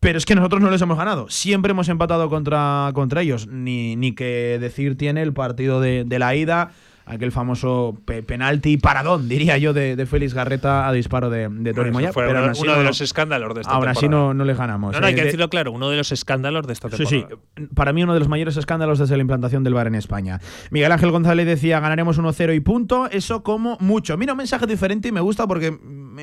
[0.00, 1.28] Pero es que nosotros no les hemos ganado.
[1.28, 3.48] Siempre hemos empatado contra, contra ellos.
[3.48, 6.70] Ni, ni que decir tiene el partido de, de la ida,
[7.08, 11.72] aquel famoso pe- penalti paradón, diría yo, de, de Félix Garreta a disparo de, de
[11.74, 12.12] Tony Bueno, Moya.
[12.12, 14.08] fue pero uno, uno no- de los escándalos de esta así temporada.
[14.10, 14.92] no, no les ganamos.
[14.92, 17.04] No, no, hay Eh, que de- decirlo claro, uno de los escándalos de esta Sí,
[17.04, 17.36] temporada.
[17.56, 17.66] sí.
[17.74, 20.40] Para mí uno de los mayores escándalos desde la implantación del VAR en España.
[20.70, 23.08] Miguel Ángel González decía, ganaremos 1-0 y punto.
[23.10, 24.16] Eso como mucho.
[24.16, 25.76] Mira, un mensaje diferente y me gusta porque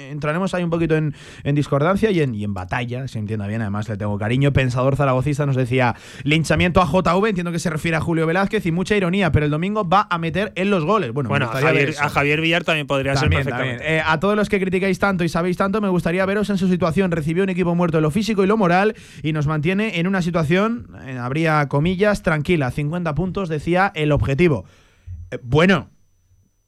[0.09, 3.61] entraremos ahí un poquito en, en discordancia y en, y en batalla, se entienda bien.
[3.61, 4.53] Además, le tengo cariño.
[4.53, 8.71] Pensador zaragocista nos decía, linchamiento a JV, entiendo que se refiere a Julio Velázquez y
[8.71, 11.11] mucha ironía, pero el domingo va a meter en los goles.
[11.13, 12.03] Bueno, a Javier, eso.
[12.03, 13.95] a Javier Villar también podría También, ser perfectamente.
[13.95, 16.67] Eh, a todos los que criticáis tanto y sabéis tanto, me gustaría veros en su
[16.67, 17.11] situación.
[17.11, 20.21] Recibió un equipo muerto en lo físico y lo moral y nos mantiene en una
[20.21, 22.71] situación, eh, habría comillas, tranquila.
[22.71, 24.65] 50 puntos, decía el objetivo.
[25.31, 25.89] Eh, bueno,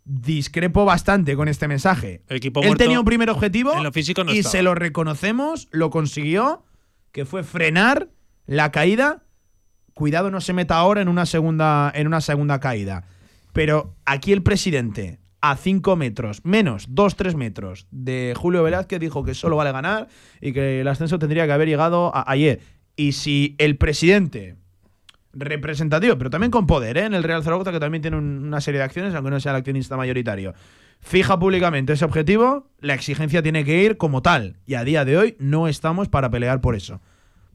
[0.07, 2.21] discrepo bastante con este mensaje.
[2.27, 4.51] El equipo Él tenía un primer objetivo en lo físico no y estaba.
[4.51, 6.63] se lo reconocemos, lo consiguió,
[7.11, 8.09] que fue frenar
[8.45, 9.23] la caída.
[9.93, 13.03] Cuidado, no se meta ahora en una segunda, en una segunda caída.
[13.57, 19.33] Pero aquí el presidente, a 5 metros, menos 2-3 metros de Julio Velázquez, dijo que
[19.33, 22.59] solo vale ganar y que el ascenso tendría que haber llegado a- ayer.
[22.95, 24.57] Y si el presidente
[25.33, 27.05] representativo, pero también con poder, ¿eh?
[27.05, 29.53] en el Real Zaragoza, que también tiene un- una serie de acciones, aunque no sea
[29.53, 30.53] el accionista mayoritario,
[30.99, 34.57] fija públicamente ese objetivo, la exigencia tiene que ir como tal.
[34.67, 37.01] Y a día de hoy no estamos para pelear por eso.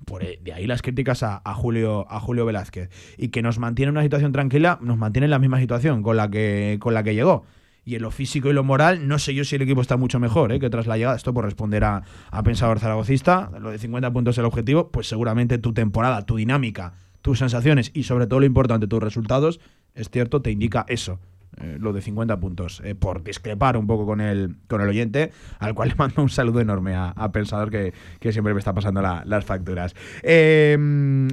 [0.05, 2.91] Por e- de ahí las críticas a, a Julio, a Julio Velázquez.
[3.17, 6.17] Y que nos mantiene en una situación tranquila, nos mantiene en la misma situación con
[6.17, 7.45] la que, con la que llegó.
[7.85, 10.21] Y en lo físico y lo moral, no sé yo si el equipo está mucho
[10.21, 10.61] mejor ¿eh?
[10.61, 11.17] que tras la llegada.
[11.17, 15.59] Esto por responder a, a Pensador Zaragocista, lo de 50 puntos el objetivo, pues seguramente
[15.59, 19.59] tu temporada, tu dinámica, tus sensaciones y sobre todo lo importante, tus resultados,
[19.95, 21.19] es cierto, te indica eso.
[21.59, 25.33] Eh, lo de 50 puntos, eh, por discrepar un poco con el, con el oyente,
[25.59, 29.01] al cual le mando un saludo enorme a, Pensador que, que siempre me está pasando
[29.03, 29.95] la- las facturas.
[30.23, 30.77] Eh,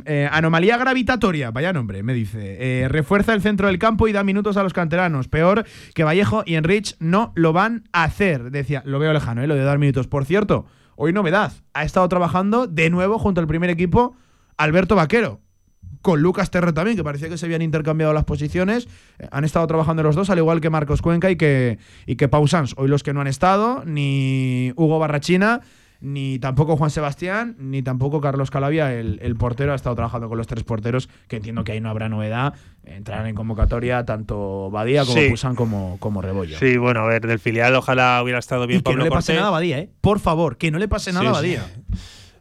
[0.05, 2.87] eh, anomalía gravitatoria, vaya nombre, me dice.
[2.89, 5.27] Refuerza el centro del campo y da minutos a los canteranos.
[5.27, 8.51] Peor que Vallejo y Enrich no lo van a hacer.
[8.51, 10.07] Decía, lo veo lejano, lo de dar minutos.
[10.07, 10.65] Por cierto,
[10.95, 14.15] hoy novedad, ha estado trabajando de nuevo junto al primer equipo
[14.57, 15.39] Alberto Vaquero
[16.01, 18.87] con Lucas Terre también, que parecía que se habían intercambiado las posiciones.
[19.19, 22.27] Eh, han estado trabajando los dos, al igual que Marcos Cuenca y que, y que
[22.27, 22.73] Pau Sanz.
[22.77, 25.61] Hoy los que no han estado, ni Hugo Barrachina,
[26.01, 30.37] ni tampoco Juan Sebastián, ni tampoco Carlos Calavia, el, el portero, ha estado trabajando con
[30.37, 32.53] los tres porteros, que entiendo que ahí no habrá novedad.
[32.85, 35.29] Entrarán en convocatoria tanto Badía como Sí.
[35.29, 36.57] Pusan como, como Rebollo.
[36.57, 39.11] Sí, bueno, a ver, del filial ojalá hubiera estado bien Y que Pablo no le
[39.11, 39.35] pase Cortés.
[39.35, 39.89] nada a Badía, ¿eh?
[39.99, 41.67] Por favor, que no le pase nada Sí, a sí.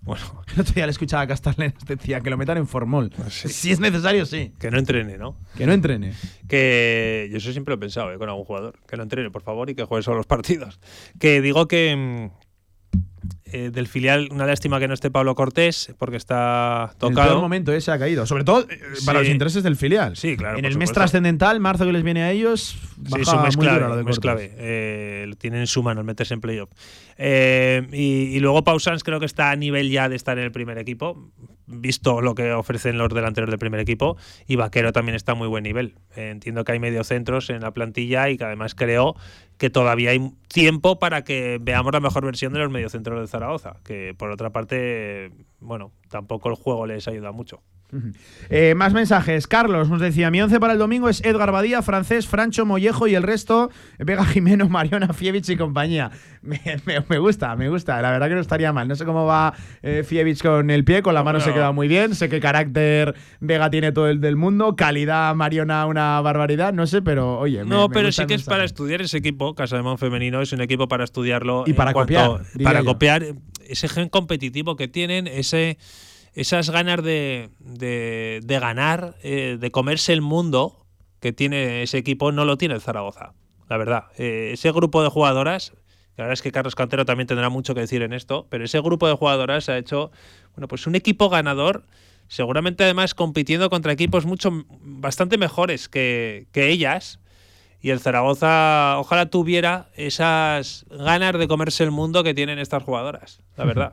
[0.03, 0.25] Bueno.
[0.55, 3.13] El otro día le escuchaba a Castañeda, decía que lo metan en formol.
[3.29, 4.53] Si es necesario, sí.
[4.59, 5.37] Que no entrene, ¿no?
[5.57, 6.15] Que no entrene.
[6.49, 8.19] Que yo eso siempre lo he pensado ¿eh?
[8.19, 8.79] con algún jugador.
[8.89, 10.81] Que no entrene, por favor, y que juegue solo los partidos.
[11.19, 12.49] Que digo que mm,
[13.51, 17.29] eh, del filial, una lástima que no esté Pablo Cortés, porque está En el tocado.
[17.31, 18.27] peor momento ese ha caído.
[18.27, 19.25] Sobre todo eh, para Sí.
[19.27, 20.17] los intereses del filial.
[20.17, 20.59] Sí, claro.
[20.59, 23.57] En el mes trascendental, marzo que les viene a ellos, Sí, baja es un mes
[23.57, 24.55] muy clave, dura lo de mes clave.
[24.57, 26.71] Eh, tienen en su mano el meterse en playoff.
[27.19, 30.53] Eh, y, y luego Pausans creo que está a nivel ya de estar en el
[30.53, 31.31] primer equipo,
[31.67, 34.17] visto lo que ofrecen los delanteros del primer equipo.
[34.47, 35.97] Y Vaquero también está a muy buen nivel.
[36.17, 39.17] Eh, entiendo que hay mediocentros en la plantilla y que además creo
[39.59, 43.77] que todavía hay tiempo para que veamos la mejor versión de los mediocentros de Zaragoza.
[43.85, 47.63] Que por otra parte, bueno, tampoco el juego les ayuda mucho.
[48.51, 49.47] Eh, más mensajes.
[49.47, 53.15] Carlos nos decía: Mi once para el domingo es Edgar Badía, Francés, Francho, Mollejo y
[53.15, 56.11] el resto, Vega Jimeno, Mariona, Fievich y compañía.
[56.43, 58.01] Me, me- me gusta, me gusta.
[58.03, 58.89] La verdad que no estaría mal.
[58.89, 61.89] No sé cómo va eh, Fievich con el pie, con la mano se queda muy
[61.89, 62.15] bien.
[62.15, 64.77] Sé que carácter Vega tiene todo el del mundo.
[64.77, 66.73] Calidad Mariona, una barbaridad.
[66.75, 67.65] No sé, pero oye.
[67.65, 69.55] me- No, pero sí que es para estudiar ese equipo.
[69.55, 71.65] Casa de Mon Femenino es un equipo para estudiarlo.
[71.67, 72.85] Y para cuanto- copiar, Para yo.
[72.85, 73.25] copiar
[73.67, 75.77] ese gen competitivo que tienen, ese,
[76.39, 80.87] esas ganas de, de, ganar, eh, de comerse el mundo
[81.19, 83.35] que tiene ese equipo, no lo tiene el Zaragoza.
[83.69, 84.05] La verdad.
[84.19, 85.73] Eh, ese grupo de jugadoras.
[86.17, 88.81] La verdad es que Carlos Cantero también tendrá mucho que decir en esto, pero ese
[88.81, 90.13] grupo de jugadoras ha hecho
[90.55, 91.85] bueno, pues un equipo ganador,
[92.29, 97.19] seguramente además compitiendo contra equipos mucho bastante mejores que, que ellas.
[97.81, 103.41] Y el Zaragoza ojalá tuviera esas ganas de comerse el mundo que tienen estas jugadoras,
[103.57, 103.93] la verdad.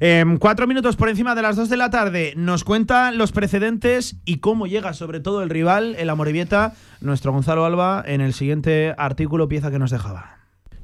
[0.00, 2.32] Em, cuatro minutos por encima de las dos de la tarde.
[2.36, 7.66] Nos cuenta los precedentes y cómo llega, sobre todo, el rival, el Amorebieta, nuestro Gonzalo
[7.66, 10.38] Alba, en el siguiente artículo, pieza que nos dejaba.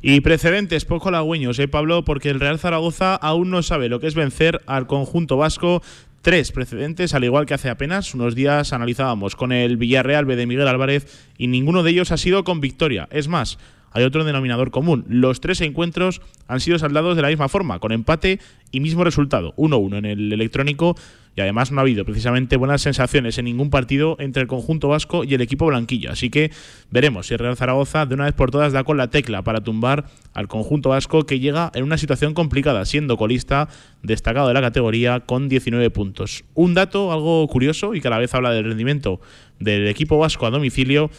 [0.06, 2.04] Y precedentes poco halagüeños, ¿eh, Pablo?
[2.04, 5.80] Porque el Real Zaragoza aún no sabe lo que es vencer al conjunto vasco.
[6.24, 10.46] Tres precedentes, al igual que hace apenas unos días analizábamos con el Villarreal B de
[10.46, 11.06] Miguel Álvarez,
[11.36, 13.10] y ninguno de ellos ha sido con victoria.
[13.12, 13.58] Es más,
[13.94, 15.04] hay otro denominador común.
[15.08, 18.40] Los tres encuentros han sido saldados de la misma forma, con empate
[18.72, 20.96] y mismo resultado, 1-1 en el electrónico,
[21.36, 25.24] y además no ha habido precisamente buenas sensaciones en ningún partido entre el conjunto vasco
[25.24, 26.10] y el equipo blanquillo.
[26.10, 26.50] Así que
[26.90, 29.60] veremos si el Real Zaragoza de una vez por todas da con la tecla para
[29.60, 33.68] tumbar al conjunto vasco que llega en una situación complicada, siendo colista
[34.02, 36.44] destacado de la categoría con 19 puntos.
[36.54, 39.20] Un dato algo curioso y que a la vez habla del rendimiento
[39.58, 41.10] del equipo vasco a domicilio,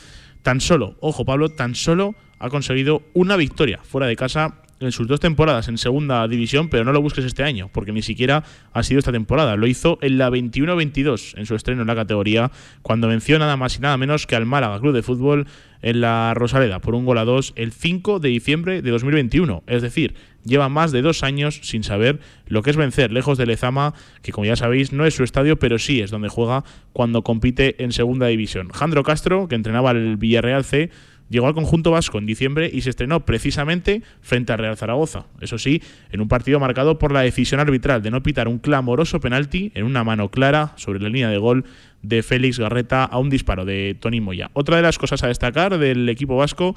[0.46, 5.08] tan solo, ojo Pablo, tan solo ha conseguido una victoria fuera de casa en sus
[5.08, 8.84] dos temporadas en segunda división, pero no lo busques este año, porque ni siquiera ha
[8.84, 9.56] sido esta temporada.
[9.56, 12.52] Lo hizo en la 21-22, en su estreno en la categoría,
[12.84, 15.48] cuando venció nada más y nada menos que al Málaga Club de Fútbol
[15.82, 19.64] en la Rosaleda por un gol a dos el 5 de diciembre de 2021.
[19.66, 20.14] Es decir,
[20.46, 24.32] lleva más de dos años sin saber lo que es vencer lejos de Lezama, que
[24.32, 27.92] como ya sabéis no es su estadio, pero sí es donde juega cuando compite en
[27.92, 28.70] segunda división.
[28.70, 30.90] Jandro Castro, que entrenaba el Villarreal C,
[31.30, 35.26] llegó al conjunto vasco en diciembre y se estrenó precisamente frente al Real Zaragoza.
[35.42, 35.82] Eso sí,
[36.12, 39.86] en un partido marcado por la decisión arbitral de no pitar un clamoroso penalti en
[39.86, 41.66] una mano clara sobre la línea de gol
[42.02, 44.52] de Félix Garreta a un disparo de Tony Moya.
[44.54, 46.76] Otra de las cosas a destacar del equipo vasco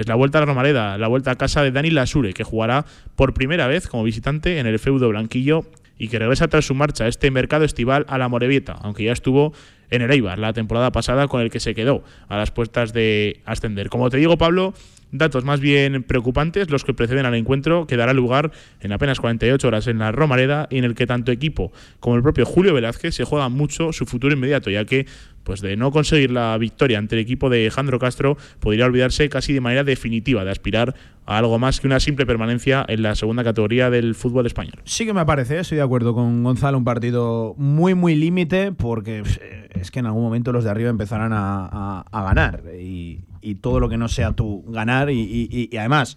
[0.00, 2.86] es la vuelta a la Romareda, la vuelta a casa de Dani Lasure, que jugará
[3.16, 5.64] por primera vez como visitante en el feudo blanquillo
[5.98, 9.12] y que regresa tras su marcha a este mercado estival a la Morevieta, aunque ya
[9.12, 9.52] estuvo
[9.90, 13.40] en el Eibar la temporada pasada con el que se quedó a las puertas de
[13.44, 13.90] ascender.
[13.90, 14.72] Como te digo, Pablo,
[15.12, 19.66] datos más bien preocupantes los que preceden al encuentro que dará lugar en apenas 48
[19.66, 23.14] horas en la Romareda y en el que tanto equipo como el propio Julio Velázquez
[23.14, 25.06] se juega mucho su futuro inmediato, ya que
[25.50, 29.52] pues de no conseguir la victoria ante el equipo de Jandro Castro podría olvidarse casi
[29.52, 30.94] de manera definitiva de aspirar
[31.26, 34.74] a algo más que una simple permanencia en la segunda categoría del fútbol español.
[34.84, 35.60] Sí que me parece, ¿eh?
[35.62, 39.38] estoy de acuerdo con Gonzalo, un partido muy, muy límite, porque pff,
[39.70, 42.62] es que en algún momento los de arriba empezarán a, a- ganar.
[42.80, 43.24] Y,
[43.60, 46.16] todo lo que no sea tú ganar y además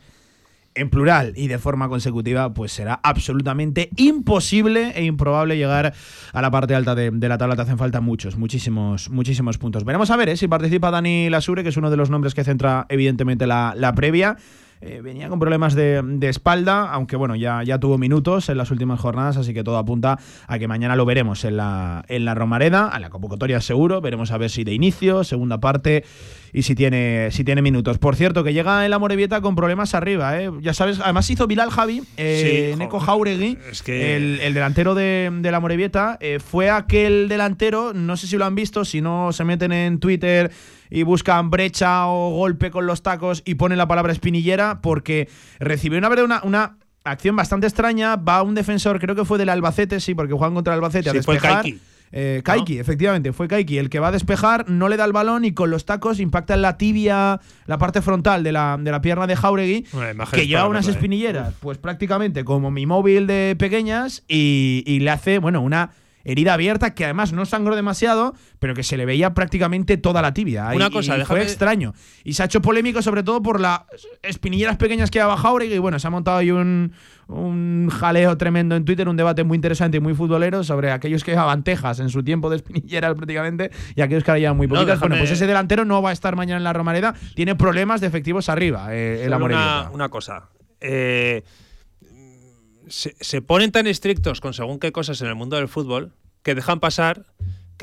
[0.75, 5.93] en plural y de forma consecutiva, pues será absolutamente imposible e improbable llegar
[6.31, 7.55] a la parte alta de, la tabla.
[7.55, 9.83] Te hacen falta muchos, muchísimos, muchísimos puntos.
[9.85, 12.43] Veremos a ver eh, si participa Dani Lasure, que es uno de los nombres que
[12.43, 14.37] centra evidentemente la previa.
[14.81, 18.69] Eh, venía con problemas de, de espalda, aunque bueno, ya, ya tuvo minutos en las
[18.69, 22.35] últimas jornadas, así que todo apunta a que mañana lo veremos en la, en la
[22.35, 26.03] Romareda, a la convocatoria seguro, veremos a ver si de inicio, segunda parte
[26.51, 27.97] y si tiene, si tiene minutos.
[27.97, 30.51] Por cierto, que llega en la Morevieta con problemas arriba, ¿eh?
[30.61, 34.95] ya sabes, además hizo Bilal Javi, eh, Sí, Neko Jauregui, es que- el, el delantero
[34.95, 38.99] de, de la Morevieta, eh, fue aquel delantero, no sé si lo han visto, si
[39.01, 40.51] no se meten en Twitter
[40.93, 45.27] y buscan brecha o golpe con los tacos y ponen la palabra espinillera porque
[45.59, 49.99] recibió una una, una acción bastante extraña, va un defensor, creo que fue del Albacete,
[49.99, 51.63] sí, porque juegan contra el Albacete a Sí, fue despejar.
[51.63, 51.79] Kaiki.
[52.15, 55.45] Eh, Kaiki, efectivamente, fue Kaiki el que va a despejar, no le da el balón
[55.45, 59.01] y con los tacos impacta en la tibia, la parte frontal de la, de la
[59.01, 60.91] pierna de Jauregui, Bueno, que lleva unas ¿eh?
[60.91, 65.89] espinilleras, pues prácticamente como mi móvil de pequeñas y, y le hace, bueno, una
[66.23, 70.33] herida abierta que además no sangró demasiado, pero que se le veía prácticamente toda la
[70.33, 70.69] tibia.
[70.73, 71.93] Una Y- cosa, y déjame- fue extraño.
[72.23, 73.81] Y se ha hecho polémico sobre todo por las
[74.21, 76.93] espinilleras pequeñas que lleva Jauregui y bueno, se ha montado ahí un,
[77.27, 81.31] un jaleo tremendo en Twitter, un debate muy interesante y muy futbolero sobre aquellos que
[81.31, 84.75] llevaban tejas en su tiempo de espinilleras prácticamente y aquellos que ahora llevan muy No,
[84.75, 84.95] poquitas.
[84.99, 88.01] déjame- Bueno, pues ese delantero no va a estar mañana en la Romareda, tiene problemas
[88.01, 89.81] de efectivos arriba eh, Morevieta.
[89.81, 90.49] una, una cosa.
[90.79, 91.43] Eh,
[92.93, 96.13] se, se ponen tan estrictos con según qué cosas en el mundo del fútbol
[96.43, 97.25] que dejan pasar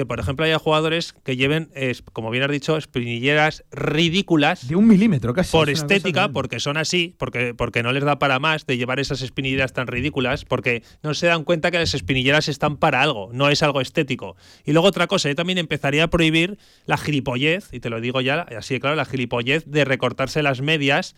[0.01, 4.67] que, por ejemplo, haya jugadores que lleven, es- como bien has dicho, espinilleras ridículas.
[4.67, 5.53] De un milímetro casi.
[5.53, 8.99] Por es estética, porque son así, porque, porque no les da para más de llevar
[8.99, 13.29] esas espinilleras tan ridículas, porque no se dan cuenta que las espinilleras están para algo,
[13.35, 14.37] no es algo estético.
[14.65, 18.23] Y luego otra cosa, yo también empezaría a prohibir la gilipollez, y te lo digo
[18.23, 21.15] ya así de claro, la gilipollez de recortarse las medias,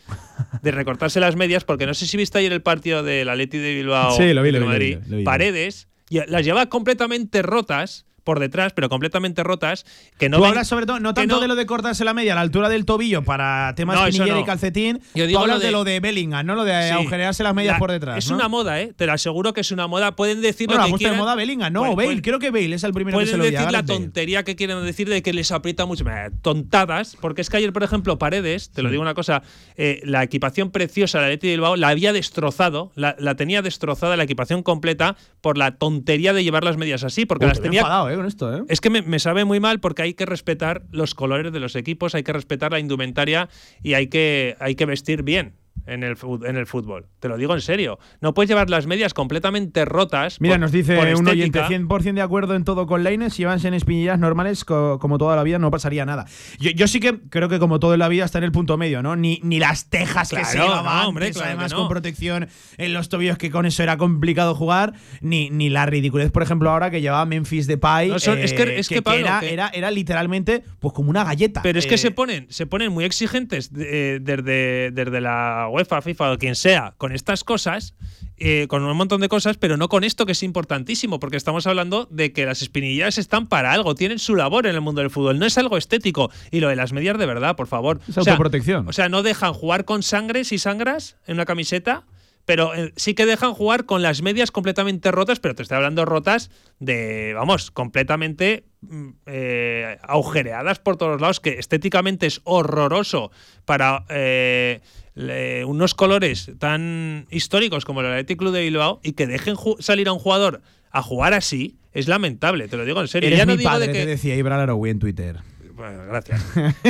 [0.60, 3.74] de recortarse las medias, porque no sé si viste ayer el partido del Atleti de
[3.74, 5.24] Bilbao Sí, lo vi, lo vi, Madrid, lo vi, lo vi.
[5.24, 9.84] Paredes, las lleva completamente rotas por detrás, pero completamente rotas,
[10.18, 12.32] que no Tú hablas sobre todo, no tanto no- de lo de cortarse la media
[12.32, 14.42] a la altura del tobillo para temas No, espinillera no.
[14.42, 15.00] y calcetín.
[15.14, 16.90] Yo Tú digo hablas lo de, de- lo de Bellingham, no lo de Sí.
[16.90, 18.18] agujerearse las medias La- por detrás.
[18.18, 18.92] Es una moda, ¿eh?
[18.96, 20.14] Te lo aseguro que es una moda.
[20.16, 21.18] Pueden decir Bueno, lo que de quieran.
[21.18, 22.06] moda Bellingham, no, Pueden- Bale.
[22.08, 23.70] pueden- Creo que Bale es el primero que se Pueden lo decir diga.
[23.72, 23.92] la Bale.
[24.00, 26.04] tontería que quieren decir de que les aprieta mucho.
[26.42, 29.42] Tontadas, porque es que ayer, por ejemplo, Paredes, te lo digo una cosa,
[29.76, 33.62] eh, la equipación preciosa de la Leti de Bilbao la había destrozado, la, la tenía
[33.62, 37.80] destrozada la equipación completa por la tontería de llevar las medias así, porque las tenía.
[37.80, 38.62] enfadado, eh, con esto, ¿eh?
[38.68, 41.76] Es que me, me sabe muy mal porque hay que respetar los colores de los
[41.76, 43.48] equipos, hay que respetar la indumentaria
[43.82, 45.61] y hay que, hay que vestir bien.
[45.86, 47.06] En el, en el fútbol.
[47.20, 47.98] Te lo digo en serio.
[48.20, 50.40] No puedes llevar las medias completamente rotas.
[50.40, 51.68] Mira, por- nos dice un oyente estética.
[51.68, 53.32] 100% de acuerdo en todo con Lainez.
[53.34, 56.26] Si llevanse en espinillas normales, co- como toda la vida, no pasaría nada.
[56.58, 58.76] Yo, yo sí que creo que, como todo en la vida, está en el punto
[58.78, 59.16] medio, ¿no?
[59.16, 61.78] Ni, ni las tejas que se llevaban no, hombre, antes, claro que además no.
[61.78, 66.30] con protección en los tobillos, que con eso era complicado jugar, ni, ni la ridiculez,
[66.30, 67.68] por ejemplo, ahora que llevaba Memphis.
[67.68, 71.10] No, son- es que- eh, es que, Pablo, era, que- era, era literalmente pues como
[71.10, 71.62] una galleta.
[71.62, 76.02] Pero es que Eh, se ponen, se ponen muy exigentes eh, desde, desde la UEFA,
[76.02, 77.94] FIFA o quien sea, con estas cosas,
[78.36, 81.66] eh, con un montón de cosas, pero no con esto que es importantísimo, porque estamos
[81.66, 85.10] hablando de que las espinillas están para algo, tienen su labor en el mundo del
[85.10, 86.30] fútbol, no es algo estético.
[86.50, 88.00] Y lo de las medias de verdad, por favor.
[88.08, 88.88] Es autoprotección.
[88.88, 92.04] O sea, no dejan jugar con sangre si sangras en una camiseta.
[92.44, 96.04] Pero eh, sí que dejan jugar con las medias completamente rotas, pero te estoy hablando
[96.04, 96.50] rotas
[96.80, 103.30] de, vamos, completamente mm, eh, agujereadas por todos lados, que estéticamente es horroroso
[103.64, 104.80] para eh,
[105.14, 110.08] le- unos colores tan históricos como el Athletic Club de Bilbao y que dejen salir
[110.08, 113.26] a un jugador a jugar así es lamentable, te lo digo en serio.
[113.28, 115.36] Eres ya no digo padre, de te que decía Ibra Laroui en Twitter.
[115.74, 116.42] bueno, gracias.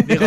[0.06, 0.26] Digo,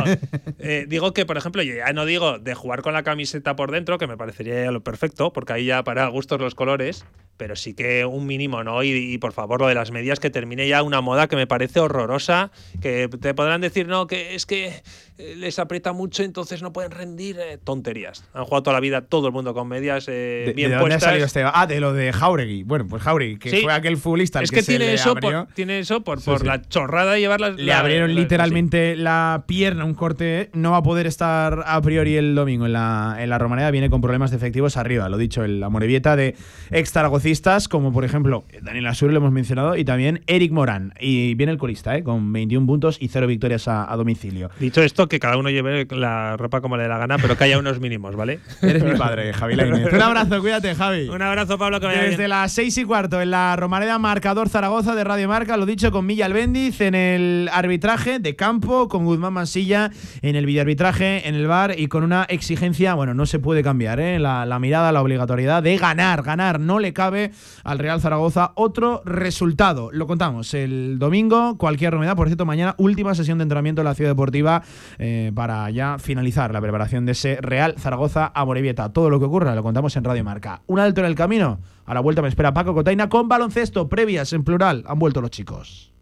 [0.60, 3.72] eh, digo que, por ejemplo, yo ya no digo de jugar con la camiseta por
[3.72, 7.06] dentro, que me parecería ya lo perfecto, porque ahí ya para gustos los colores,
[7.38, 8.82] pero sí que un mínimo, ¿no?
[8.84, 11.48] Y, y, por favor, lo de las medias, que termine ya una moda que me
[11.48, 14.82] parece horrorosa, que te podrán decir, no, que es que
[15.18, 17.38] eh, les aprieta mucho, entonces no pueden rendir.
[17.40, 18.24] eh, tonterías.
[18.34, 20.96] Han jugado toda la vida todo el mundo con medias eh, ¿De, bien de dónde
[20.96, 21.10] ha puestas.
[21.10, 21.44] salido este?
[21.46, 22.64] Ah, de lo de Jauregui.
[22.64, 23.62] Bueno, pues Jauregui, que Sí.
[23.64, 26.26] fue aquel futbolista es que, que, se tiene, le eso por, tiene eso por, Sí,
[26.30, 26.46] por sí.
[26.46, 27.56] la chorrada de llevar las.
[27.56, 30.50] Le la- abrieron la- literalmente la pierna, un corte.
[30.54, 33.72] No va a poder estar a priori el domingo en la, en la Romareda.
[33.72, 35.10] Viene con problemas de efectivos arriba.
[35.10, 36.36] Lo dicho, el- la Morevieta de
[36.72, 40.94] ex Zaragocista velocistas, como por ejemplo Daniel Asur, lo hemos mencionado, y también Eric Morán.
[41.00, 42.04] Y viene el colista, ¿eh?
[42.04, 44.52] con 21 puntos y 0 victorias a, a domicilio.
[44.60, 47.46] Dicho esto, que cada uno lleve la ropa como le dé la gana, pero que
[47.46, 48.40] haya unos mínimos, ¿vale?
[48.62, 49.92] Eres mi padre, Javi Lainez.
[49.92, 51.10] Un abrazo, cuídate, Javi.
[51.10, 52.30] Un abrazo, Pablo, que vaya Desde bien.
[52.30, 56.06] las 6 y cuarto en la Romareda Marcador Zaragoza de Radio Marca, lo dicho con
[56.06, 59.90] Milla Albendiz en el arbitraje de campo, con Guzmán Mansilla
[60.22, 64.00] en el videoarbitraje, en el bar y con una exigencia, bueno, no se puede cambiar,
[64.00, 64.20] ¿eh?
[64.20, 67.15] la, la mirada, la obligatoriedad de ganar, ganar, no le cabe
[67.64, 69.90] al Real Zaragoza otro resultado.
[69.92, 73.96] Lo contamos el domingo, cualquier novedad, por cierto, mañana última sesión de entrenamiento en la
[73.96, 74.64] Ciudad Deportiva
[74.98, 78.92] eh, para ya finalizar la preparación de ese Real Zaragoza a Morevieta.
[78.92, 80.62] Todo lo que ocurra lo contamos en Radio Marca.
[80.68, 81.60] Un alto en el camino.
[81.86, 84.84] A la vuelta me espera Paco Cotaina con baloncesto, previas en plural.
[84.88, 85.95] Han vuelto los chicos.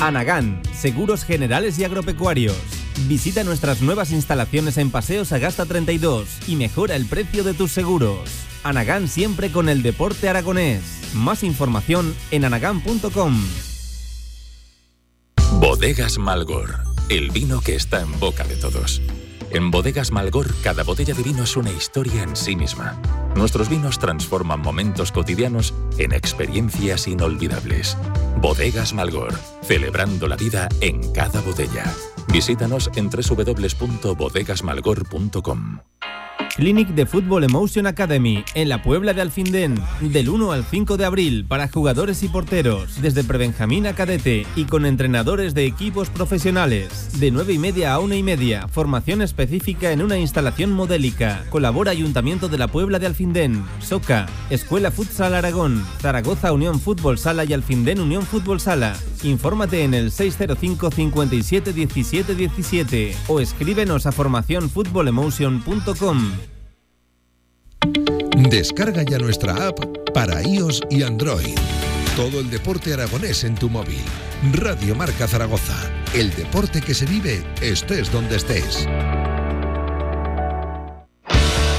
[0.00, 2.56] Anagán, Seguros Generales y Agropecuarios.
[3.06, 8.30] Visita nuestras nuevas instalaciones en Paseo Sagasta 32 y mejora el precio de tus seguros.
[8.64, 10.80] Anagán siempre con el deporte aragonés.
[11.14, 13.42] Más información en anagán.com.
[15.58, 16.78] Bodegas Malgor,
[17.10, 19.02] el vino que está en boca de todos.
[19.52, 22.96] En Bodegas Malgor, cada botella de vino es una historia en sí misma.
[23.34, 27.96] Nuestros vinos transforman momentos cotidianos en experiencias inolvidables.
[28.40, 31.82] Bodegas Malgor, celebrando la vida en cada botella.
[32.32, 35.80] Visítanos en www.bodegasmalgor.com.
[36.56, 41.04] Clinic de Fútbol Emotion Academy en la Puebla de Alfindén, del 1 al 5 de
[41.04, 47.18] abril para jugadores y porteros, desde prebenjamín a cadete y con entrenadores de equipos profesionales.
[47.18, 51.44] De 9 y media a 1 y media, formación específica en una instalación modélica.
[51.50, 57.44] Colabora Ayuntamiento de la Puebla de Alfindén, SOCA, Escuela Futsal Aragón, Zaragoza Unión Fútbol Sala
[57.44, 58.96] y Alfindén Unión Fútbol Sala.
[59.22, 66.29] Infórmate en el 605 57 17 17 o escríbenos a formacionfutbolemotion.com.
[68.48, 69.78] Descarga ya nuestra app
[70.14, 71.54] para iOS y Android.
[72.16, 74.02] Todo el deporte aragonés en tu móvil.
[74.52, 75.76] Radio Marca Zaragoza.
[76.14, 78.88] El deporte que se vive estés donde estés.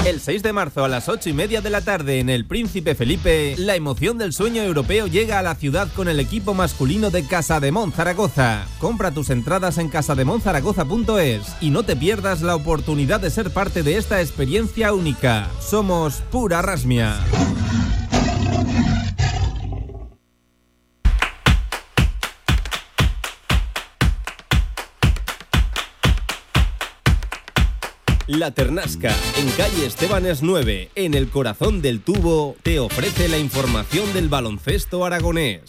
[0.04, 2.96] El 6 de marzo a las 8 y media de la tarde en el Príncipe
[2.96, 7.24] Felipe, la emoción del sueño europeo llega a la ciudad con el equipo masculino de
[7.24, 8.66] Casa de Zaragoza.
[8.80, 13.96] Compra tus entradas en casademonzaragoza.es y no te pierdas la oportunidad de ser parte de
[13.96, 15.48] esta experiencia única.
[15.60, 17.20] Somos pura rasmia.
[28.38, 34.10] La Ternasca, en calle Estebanes 9, en el corazón del tubo, te ofrece la información
[34.14, 35.60] del baloncesto aragonés.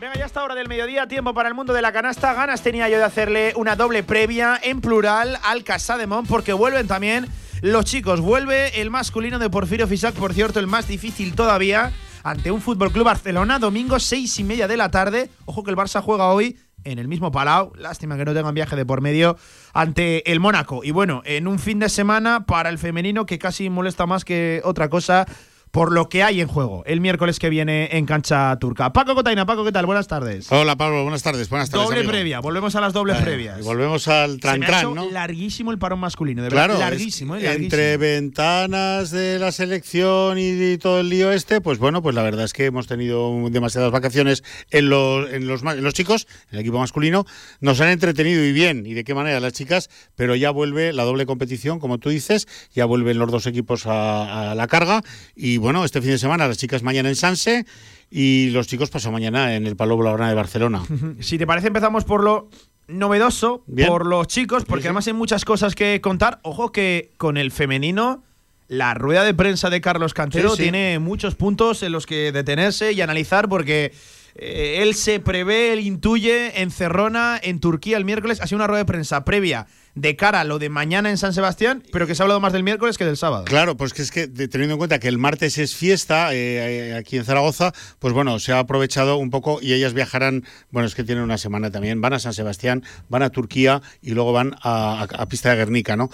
[0.00, 2.32] Venga, ya está hora del mediodía, tiempo para el mundo de la canasta.
[2.32, 7.26] Ganas tenía yo de hacerle una doble previa en plural al Casademont porque vuelven también
[7.60, 8.22] los chicos.
[8.22, 11.92] Vuelve el masculino de Porfirio Fisac, por cierto, el más difícil todavía,
[12.22, 15.28] ante un Fútbol Club Barcelona, domingo seis y media de la tarde.
[15.44, 17.72] Ojo que el Barça juega hoy en el mismo Palau.
[17.76, 19.36] Lástima que no tengan viaje de por medio
[19.72, 20.82] ante el Mónaco.
[20.84, 24.60] Y bueno, en un fin de semana para el femenino que casi molesta más que
[24.64, 25.26] otra cosa
[25.70, 28.92] por lo que hay en juego el miércoles que viene en cancha turca.
[28.92, 29.86] Paco Cotaina, Paco, ¿qué tal?
[29.86, 30.50] Buenas tardes.
[30.50, 31.48] Hola Pablo, buenas tardes.
[31.48, 31.84] Buenas tardes.
[31.86, 32.10] Doble amigo.
[32.12, 33.62] previa, volvemos a las dobles Eh, previas.
[33.62, 35.10] Volvemos al tran me ha tran, hecho ¿no?
[35.10, 36.88] larguísimo el parón masculino, de Claro, verdad.
[36.88, 37.64] es- Larguísimo, eh, larguísimo.
[37.66, 42.44] entre ventanas de la selección y, todo el lío este, pues bueno, pues la verdad
[42.44, 46.60] es que hemos tenido demasiadas vacaciones en los, en los, en los chicos, en el
[46.60, 47.24] equipo masculino.
[47.60, 51.04] Nos han entretenido y bien, y de qué manera las chicas, pero ya vuelve la
[51.04, 55.02] doble competición, como tú dices, ya vuelven los dos equipos a, a la carga.
[55.36, 57.66] Y bueno, este fin de semana las chicas mañana en Sanse
[58.10, 60.82] y los chicos pasado mañana en el Palau Blaugrana de Barcelona.
[61.20, 62.48] Si te parece, empezamos por lo
[62.88, 63.88] novedoso, Bien.
[63.88, 64.88] por los chicos, porque Sí, sí.
[64.88, 66.40] además hay muchas cosas que contar.
[66.42, 68.24] Ojo que con el femenino,
[68.68, 70.62] la rueda de prensa de Carlos Cantero sí.
[70.64, 73.92] tiene muchos puntos en los que detenerse y analizar, porque
[74.34, 78.40] eh, él se prevé, él intuye en Cerrona, en Turquía el miércoles.
[78.40, 79.66] Ha sido una rueda de prensa previa
[79.96, 82.52] de cara a lo de mañana en San Sebastián, pero que se ha hablado más
[82.52, 83.44] del miércoles que del sábado.
[83.44, 86.94] Claro, pues que es que teniendo en cuenta que el martes es fiesta eh, eh,
[86.94, 90.94] aquí en Zaragoza, pues bueno, se ha aprovechado un poco y ellas viajarán, bueno, es
[90.94, 94.54] que tienen una semana también, van a San Sebastián, van a Turquía y luego van
[94.62, 96.08] a, Pista de Guernica, ¿no?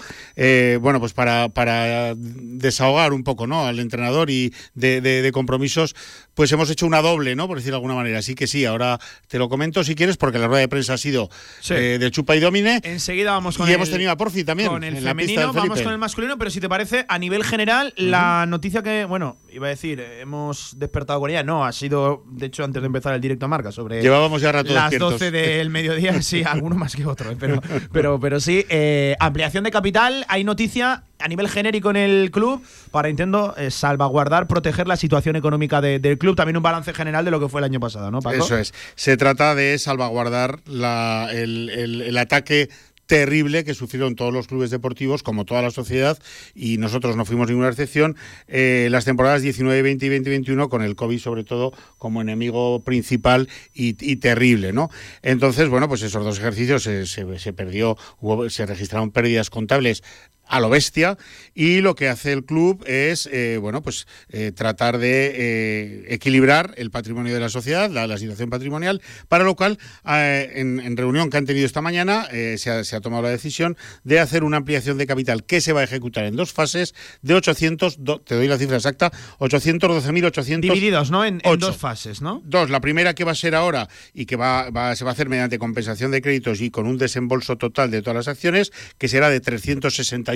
[0.81, 3.65] Bueno, pues para, para desahogar un poco, ¿no?
[3.65, 5.95] Al entrenador y de, de- compromisos,
[6.33, 7.47] pues hemos hecho una doble, ¿no?
[7.47, 8.06] Por decirlo de alguna manera.
[8.15, 10.97] Así que sí, ahora te lo comento si quieres, porque la rueda de prensa ha
[10.97, 11.29] sido
[11.61, 11.73] Sí.
[11.73, 12.79] eh, de chupa y domine.
[12.83, 14.69] Enseguida vamos con y el, hemos tenido a Porfi también.
[14.69, 17.19] Con el en la pista femenino, vamos con el masculino, pero si te parece, a
[17.19, 21.65] nivel general, la noticia que, bueno, iba a decir, eh, hemos despertado con ella, no,
[21.65, 24.73] ha sido, de hecho, antes de empezar el directo a marca, sobre Llevábamos ya rato
[24.73, 25.13] las despiertos.
[25.19, 29.63] 12 del mediodía, sí, alguno más que otro, eh, pero, pero, pero sí, eh, ampliación
[29.63, 32.61] de capital, hay noticia a nivel genérico en el club
[32.91, 36.35] para intento eh, salvaguardar, proteger la situación económica de- del club.
[36.35, 38.35] También un balance general de lo que fue el año pasado, ¿no, Paco?
[38.43, 38.73] Eso es.
[38.95, 42.69] Se trata de salvaguardar la- el, el- ataque
[43.05, 46.19] terrible que sufrieron todos los clubes deportivos, como toda la sociedad,
[46.53, 48.17] y nosotros no fuimos ninguna excepción,
[48.49, 53.47] eh, las temporadas 19, 20 y 2021, con el COVID sobre todo como enemigo principal
[53.73, 54.89] y, terrible, ¿no?
[55.21, 60.03] Entonces, bueno, pues esos dos ejercicios se, se- se perdió, hubo- se registraron pérdidas contables
[60.49, 61.17] a lo bestia
[61.53, 66.73] y lo que hace el club es eh, bueno pues eh, tratar de eh, equilibrar
[66.77, 71.29] el patrimonio de la sociedad la, la situación patrimonial para lo cual en, en reunión
[71.29, 72.27] que han tenido esta mañana
[72.57, 75.73] se, ha, se ha tomado la decisión de hacer una ampliación de capital que se
[75.73, 80.61] va a ejecutar en dos fases de 800 do- te doy la cifra exacta 812.800
[80.61, 81.25] Divididos, ¿no?
[81.25, 82.41] En, dos fases, ¿no?
[82.45, 85.13] Dos, la primera que va a ser ahora y que va, va- se va a
[85.13, 89.07] hacer mediante compensación de créditos y con un desembolso total de todas las acciones, que
[89.07, 89.39] será de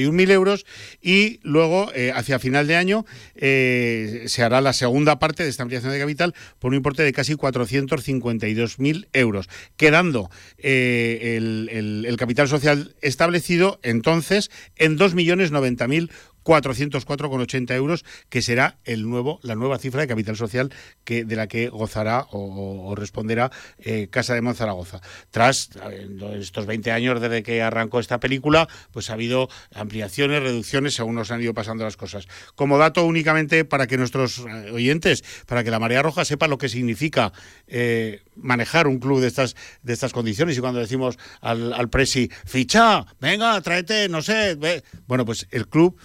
[0.10, 0.66] 361.000 euros.
[1.02, 5.64] Y luego, eh, hacia final de año, eh, se hará la segunda parte de esta
[5.64, 12.18] ampliación de capital por un importe de casi 452.000 euros, quedando eh, el, el- el
[12.18, 16.10] capital social establecido entonces en 2.090.000
[16.44, 20.74] 404,80 euros, que será el nuevo, la nueva cifra de capital social
[21.04, 25.02] que, de la que gozará o, responderá eh, Casa de Monzaragoza.
[25.30, 25.70] Tras
[26.40, 31.32] estos 20 años desde que arrancó esta película, pues ha habido ampliaciones, reducciones, según nos
[31.32, 32.28] han ido pasando las cosas.
[32.56, 36.58] Como dato únicamente para que nuestros eh, oyentes, para que la Marea Roja sepa lo
[36.58, 37.32] que significa
[37.68, 42.30] eh, manejar un club de estas, de estas condiciones y cuando decimos al, al presi,
[42.46, 44.84] ficha, venga, tráete, no sé, ve".
[45.08, 45.98] bueno, pues el club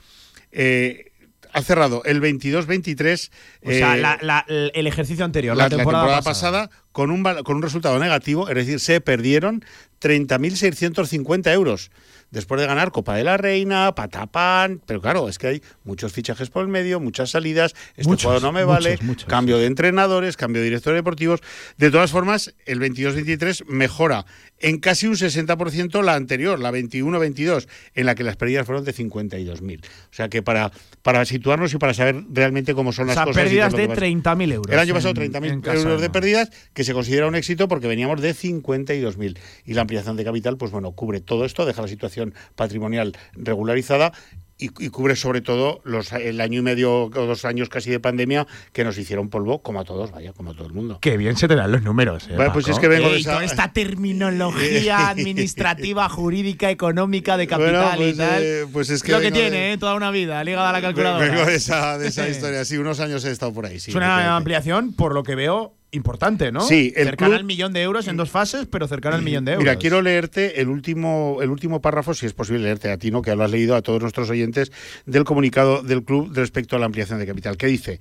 [0.57, 1.12] eh,
[1.52, 3.30] ha cerrado el 22-23.
[3.64, 7.62] O sea, eh, la- la- el ejercicio anterior, la, temporada, pasada, con, un, con un
[7.62, 9.64] resultado negativo, es decir, se perdieron
[10.02, 11.90] 30.650 euros.
[12.30, 16.50] Después de ganar Copa de la Reina, Patapán, pero claro, es que hay muchos fichajes
[16.50, 19.66] por el medio, muchas salidas, este Muchos, jugador no me muchos, vale, muchos, cambio de
[19.66, 21.40] entrenadores, cambio de directores deportivos.
[21.78, 24.26] De todas formas, el 22-23 mejora
[24.58, 28.94] en casi un 60% la anterior, la 21-22, en la que las pérdidas fueron de
[28.94, 29.84] 52.000.
[29.84, 30.72] O sea que para,
[31.02, 33.42] para situarnos y para saber realmente cómo son O las sea, cosas.
[33.42, 34.00] pérdidas de que pasa.
[34.00, 34.72] 30.000 euros.
[34.72, 37.68] El año pasado en- 30.000 en casa, euros de pérdidas, que se considera un éxito
[37.68, 39.36] porque veníamos de 52.000.
[39.66, 42.15] Y la ampliación de capital, pues bueno, cubre todo esto, deja la situación
[42.54, 44.12] patrimonial regularizada
[44.58, 48.00] y, y cubre sobre todo los, el año y medio o dos años casi de
[48.00, 50.96] pandemia que nos hicieron polvo, como a todos, vaya, como a todo el mundo.
[51.02, 52.76] Qué bien se te dan los números, eh, Bueno, pues Paco.
[52.76, 57.96] es que vengo de Ey, esa- toda esta terminología administrativa, jurídica, económica, de capital Bueno,
[57.96, 58.42] pues, y tal.
[58.42, 60.80] eh, pues es que lo que tiene, de- eh, toda una vida, ligada a la
[60.80, 61.26] calculadora.
[61.28, 63.78] Vengo de esa, de esa historia, sí, unos años he estado por ahí.
[63.78, 66.61] Sí, es una ampliación, por lo que veo, importante, ¿no?
[66.61, 69.45] Sí, el cercana club- al millón de euros en dos fases, pero cercana al millón
[69.45, 69.64] de euros.
[69.64, 73.22] Mira, quiero leerte el último, el último párrafo, si es posible leerte a ti, ¿no?
[73.22, 74.72] que lo has leído a todos nuestros oyentes,
[75.07, 77.57] del comunicado del club respecto a la ampliación de capital.
[77.57, 78.01] ¿Qué dice?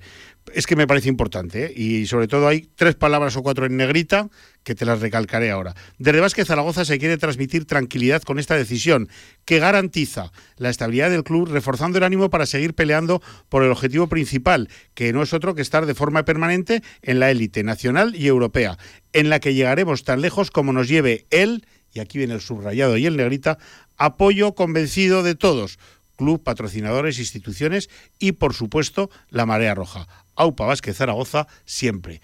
[0.54, 1.72] Es que me parece importante, ¿eh?
[1.74, 4.28] y sobre todo hay tres palabras o cuatro en negrita
[4.62, 5.74] que te las recalcaré ahora.
[5.98, 9.08] Desde Vázquez Zaragoza se quiere transmitir tranquilidad con esta decisión,
[9.44, 14.08] que garantiza la estabilidad del club, reforzando el ánimo para seguir peleando por el objetivo
[14.08, 18.26] principal, que no es otro que estar de forma permanente en la élite nacional y
[18.26, 18.78] europea,
[19.12, 22.96] en la que llegaremos tan lejos como nos lleve él, y aquí viene el subrayado
[22.96, 23.58] y el negrita,
[23.96, 25.78] apoyo convencido de todos,
[26.16, 30.08] club, patrocinadores, instituciones y, por supuesto, la Marea Roja.
[30.36, 32.20] Aupa Vázquez Zaragoza, siempre.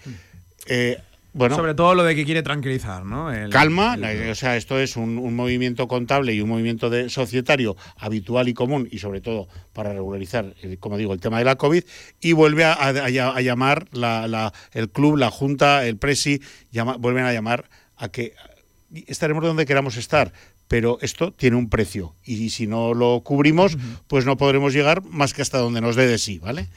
[0.67, 0.97] Eh,
[1.35, 3.33] bueno, Sobre todo lo de que quiere tranquilizar, ¿no?
[3.33, 6.91] El- Calma, el- la- o sea, esto es un, un movimiento contable y un movimiento
[6.91, 11.39] de societario habitual y común y sobre todo para regularizar, eh, como digo, el tema
[11.39, 11.83] de la COVID
[12.21, 12.89] y vuelve a, a-
[13.35, 16.39] a llamar la- la- el club, la junta, el presi,
[16.71, 18.35] llama- vuelven a llamar a que
[19.07, 20.33] estaremos donde queramos estar.
[20.67, 23.75] Pero esto tiene un precio y si no lo cubrimos,
[24.07, 26.67] pues no podremos llegar más que hasta donde nos dé de sí, ¿vale?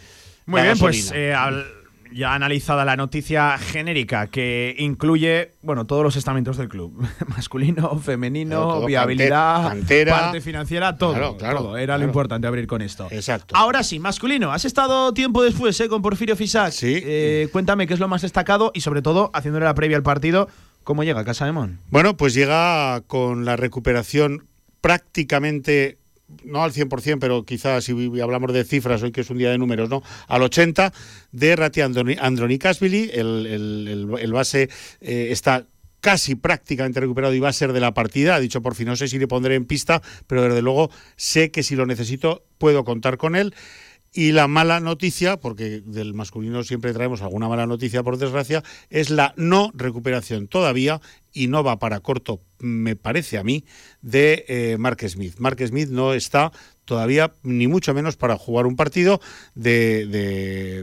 [0.47, 1.67] Muy bien, pues eh, al-
[2.13, 7.05] ya analizada la noticia genérica que incluye, bueno, todos los estamentos del club.
[7.37, 10.21] Masculino, femenino, Claro, viabilidad, cantera.
[10.21, 11.13] parte financiera, todo.
[11.15, 11.77] Claro, claro, todo.
[11.77, 13.09] Era lo importante abrir con esto.
[13.11, 13.55] Exacto.
[13.57, 14.53] Ahora sí, masculino.
[14.53, 16.71] Has estado tiempo después eh, con Porfirio Fisac.
[16.73, 17.03] Sí.
[17.05, 20.49] Eh, cuéntame qué es lo más destacado y sobre todo, haciéndole la previa al partido,
[20.85, 21.81] ¿cómo llega Casa de Mon?
[21.91, 24.47] Bueno, pues llega con la recuperación
[24.81, 25.99] prácticamente,
[26.45, 29.59] no al 100%, pero quizás si hablamos de cifras, hoy que es un día de
[29.59, 30.03] números, ¿no?
[30.29, 30.93] Al 80%
[31.33, 34.69] de Rati Androni- Andronikashvili, el, el, el- el base
[35.01, 35.67] eh, está
[36.01, 38.37] casi prácticamente recuperado y va a ser de la partida.
[38.37, 41.51] Ha dicho por fin, no sé si le pondré en pista, pero desde luego sé
[41.51, 43.55] que si lo necesito puedo contar con él.
[44.17, 49.11] Y la mala noticia, porque del masculino siempre traemos alguna mala noticia por desgracia, es
[49.11, 51.03] la no recuperación todavía
[51.35, 53.67] y no va para corto, me parece a mí,
[54.01, 55.35] de eh, Mark Smith.
[55.37, 56.51] Mark Smith no está
[56.87, 59.21] todavía ni mucho menos para jugar un partido
[59.55, 60.83] de, de-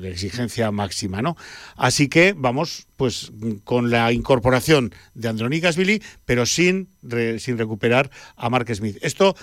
[0.00, 1.36] de- exigencia máxima, ¿no?
[1.76, 3.30] Así que vamos, pues,
[3.62, 8.96] con la incorporación de Andronicasvili, pero sin, re- sin recuperar a Mark Smith.
[9.02, 9.36] Esto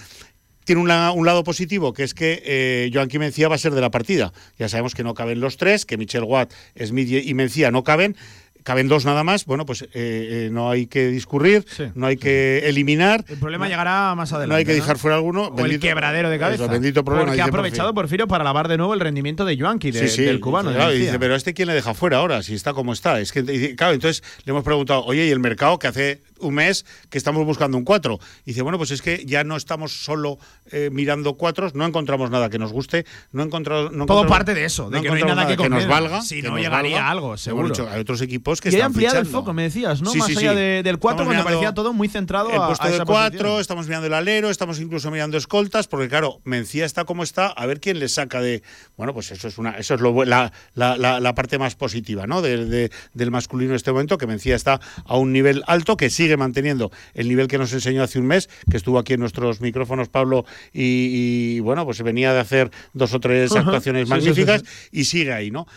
[0.65, 3.81] tiene una- un lado positivo, que es que eh, Joaquín Mencía va a ser de
[3.81, 4.31] la partida.
[4.59, 6.51] Ya sabemos que no caben los tres, que Michel Watt,
[6.83, 8.15] Smith y Mencía no caben.
[8.63, 11.65] Caben dos nada más, bueno, pues eh, eh, no hay que discurrir,
[11.95, 13.25] no hay que eliminar.
[13.27, 14.53] El problema llegará más adelante.
[14.53, 15.47] No hay que dejar fuera alguno.
[15.47, 16.63] O el quebradero de cabeza.
[16.63, 17.25] Eso, bendito problema.
[17.27, 20.21] Porque ha aprovechado Porfirio para lavar de nuevo el rendimiento de Joanqui, de- Sí, sí,
[20.23, 20.69] del cubano.
[20.69, 22.93] de claro, y dice, pero a este quién le deja fuera ahora, si está como
[22.93, 23.19] está.
[23.19, 26.85] Es que, claro, entonces le hemos preguntado, oye, ¿y el mercado que hace un mes
[27.09, 28.19] que estamos buscando un 4?
[28.45, 30.37] Y dice, bueno, pues es que ya no estamos solo
[30.71, 33.91] eh, mirando cuatros, no encontramos nada que nos guste, no encontramos.
[33.91, 35.87] No Todo parte de eso, de que no hay nada que nos convenga.
[35.89, 36.21] valga.
[36.21, 37.09] Si que no, nos llegaría valga.
[37.11, 37.67] algo, seguro.
[37.69, 40.11] dicho, hay otros equipos que y están ampliado el foco, me decías, ¿no?
[40.11, 40.57] Sí, más sí, allá sí.
[40.57, 43.05] de- del 4, Estamos cuando parecía todo muy centrado el a, puesto a de esa
[43.05, 43.61] cuatro, posición.
[43.61, 47.65] estamos mirando el alero, estamos incluso mirando escoltas, porque claro, Mencía está como está, a
[47.65, 48.63] ver quién le saca de.
[48.97, 52.27] Bueno, pues eso es una, eso es lo, la, la, la- la parte más positiva,
[52.27, 52.41] ¿no?
[52.41, 56.09] De- de- del masculino en este momento, que Mencía está a un nivel alto, que
[56.09, 59.61] sigue manteniendo el nivel que nos enseñó hace un mes, que estuvo aquí en nuestros
[59.61, 63.61] micrófonos Pablo, y, y, bueno, pues venía de hacer dos o tres Ajá.
[63.61, 64.89] actuaciones Sí, magníficas sí.
[64.91, 65.67] y sigue ahí, ¿no?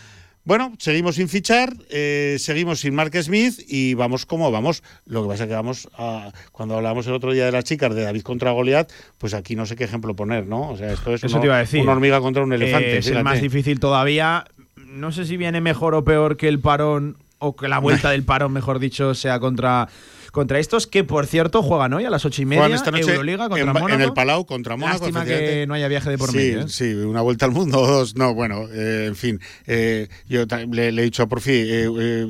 [0.43, 4.81] Bueno, seguimos sin fichar, eh, seguimos sin Mark Smith y vamos como vamos.
[5.05, 6.31] Lo que pasa es que vamos a.
[6.53, 9.65] Cuando hablábamos el otro día de las chicas de David contra Goliat, pues aquí no
[9.65, 10.69] sé qué ejemplo poner, ¿no?
[10.69, 11.81] O sea, esto es Eso una, te iba a decir.
[11.81, 12.93] una hormiga contra un elefante.
[12.93, 14.45] Eh, es el más difícil todavía.
[14.77, 18.23] No sé si viene mejor o peor que el parón, o que la vuelta del
[18.23, 19.89] parón, mejor dicho, sea contra,
[20.37, 22.67] contra estos, que por cierto juegan hoy a las ocho y media.
[22.67, 23.89] Esta noche Euroliga contra en, Mónaco.
[23.89, 24.99] en el Palau contra Mónaco.
[24.99, 26.59] Lástima que no haya viaje de por sí, medio.
[26.61, 26.65] ¿eh?
[26.69, 28.15] Sí, una vuelta al mundo o dos.
[28.15, 29.41] No, bueno, eh, en fin.
[29.65, 31.85] eh, yo le, le he dicho a Porfi,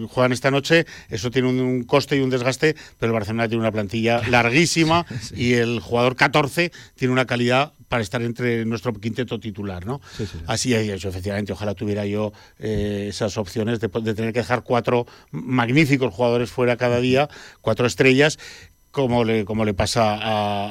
[0.09, 3.59] juegan esta noche, eso tiene un, un coste y un desgaste, pero el Barcelona tiene
[3.59, 5.05] una plantilla larguísima
[5.35, 10.01] y el jugador 14 tiene una calidad para estar entre nuestro quinteto titular, ¿no?
[10.47, 11.53] Así es, eso, efectivamente.
[11.53, 16.75] Ojalá tuviera yo eh, esas opciones de, de tener que dejar cuatro magníficos jugadores fuera
[16.77, 17.29] cada día,
[17.61, 18.37] cuatro estrellas,
[18.91, 20.67] como le, como le pasa a-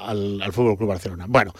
[0.00, 1.26] a- al, al Fútbol Club Barcelona.
[1.28, 1.52] Bueno,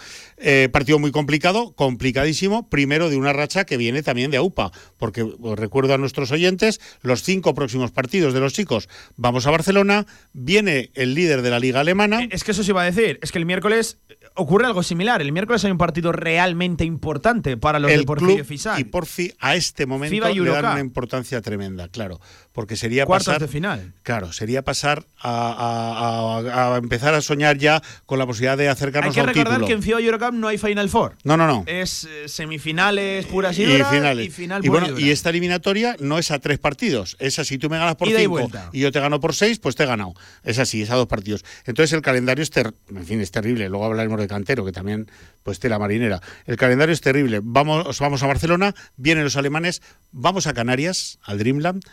[0.43, 2.69] eh, partido muy complicado, complicadísimo.
[2.69, 6.79] Primero de una racha que viene también de AUPA, porque os recuerdo a nuestros oyentes,
[7.01, 11.59] los cinco próximos partidos de los chicos vamos a Barcelona, viene el líder de la
[11.59, 12.27] Liga Alemana.
[12.29, 13.19] Es que eso se iba a decir.
[13.21, 13.97] Es que el miércoles
[14.35, 15.21] ocurre algo similar.
[15.21, 18.79] El miércoles hay un partido realmente importante para los de el Porfirio club Fisac.
[18.79, 22.19] y Porfi a este momento le dan una importancia tremenda, claro,
[22.51, 23.93] porque sería Cuartos pasar de final.
[24.03, 28.71] Claro, sería pasar a, a- a empezar a soñar ya con la posibilidad de Hay
[28.73, 29.67] acercarnos que a un recordar título.
[29.67, 31.15] que en FIBA Eurocup no hay Final Four.
[31.23, 31.63] No, no, no.
[31.67, 34.27] Es eh, semifinales puras y, y finales.
[34.27, 35.07] y final y pura bueno, y dura.
[35.07, 37.15] y esta eliminatoria no es a tres partidos.
[37.19, 39.75] Es así, tú me ganas por Ida cinco y yo te gano por seis, pues
[39.75, 40.13] te he ganado.
[40.43, 41.43] Es así, es a dos partidos.
[41.65, 43.69] Entonces el calendario es, ter- en fin, es terrible.
[43.69, 45.09] Luego hablaremos de Cantero, que también,
[45.43, 46.21] pues tela marinera.
[46.45, 47.39] El calendario es terrible.
[47.43, 49.81] Vamos, vamos a Barcelona, vienen los alemanes,
[50.11, 51.83] vamos a Canarias, al Dreamland.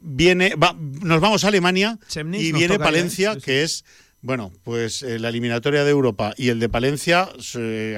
[0.00, 2.78] Viene, va- nos vamos a Alemania Chemnitz y viene.
[2.78, 3.84] Palencia, que es
[4.20, 7.28] bueno, pues eh, la eliminatoria de Europa y el de Palencia,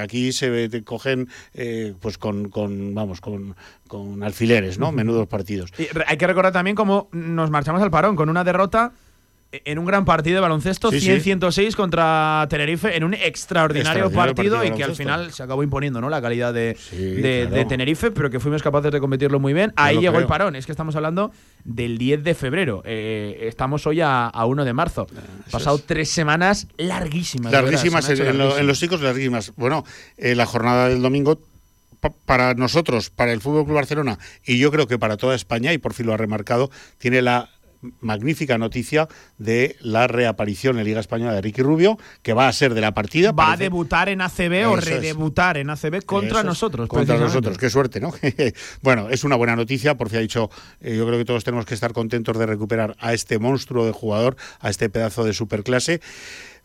[0.00, 3.56] aquí se cogen eh, pues con, con, vamos, con,
[3.88, 4.92] con alfileres, ¿no?
[4.92, 5.72] Menudos partidos.
[5.78, 8.92] Y hay que recordar también cómo nos marchamos al parón con una derrota
[9.52, 11.10] en un gran partido de baloncesto, Sí, sí.
[11.10, 16.00] 100-106 contra Tenerife, en un extraordinario, Extraordinario partido, y que al final se acabó imponiendo
[16.00, 16.08] ¿no?
[16.08, 17.56] la calidad de, de, claro.
[17.56, 19.72] de Tenerife, pero que fuimos capaces de competirlo muy bien.
[19.74, 21.32] Ahí llegó el parón, es que estamos hablando
[21.64, 22.82] del 10 de febrero.
[22.84, 25.06] Eh, estamos hoy a, a 1 de marzo.
[25.50, 27.50] Pasado tres semanas larguísimas.
[27.50, 29.52] verdad, Larguísimas, en, lo- en los chicos larguísimas.
[29.56, 29.84] Bueno,
[30.16, 31.40] eh, la jornada del domingo
[32.00, 35.72] pa- para nosotros, para el Fútbol Club Barcelona y yo creo que para toda España
[35.72, 37.48] y por fin lo ha remarcado, tiene la
[38.00, 39.08] magnífica noticia
[39.38, 42.92] de la reaparición en Liga Española de Ricky Rubio, que va a ser de la
[42.94, 43.32] partida.
[43.32, 46.88] Va a debutar en ACB o Eso redebutar en ACB contra Eso nosotros.
[46.88, 48.12] Contra nosotros, qué suerte, ¿no?
[48.82, 50.50] bueno, es una buena noticia, porque ha dicho,
[50.80, 53.92] eh, yo creo que todos tenemos que estar contentos de recuperar a este monstruo de
[53.92, 56.00] jugador, a este pedazo de superclase.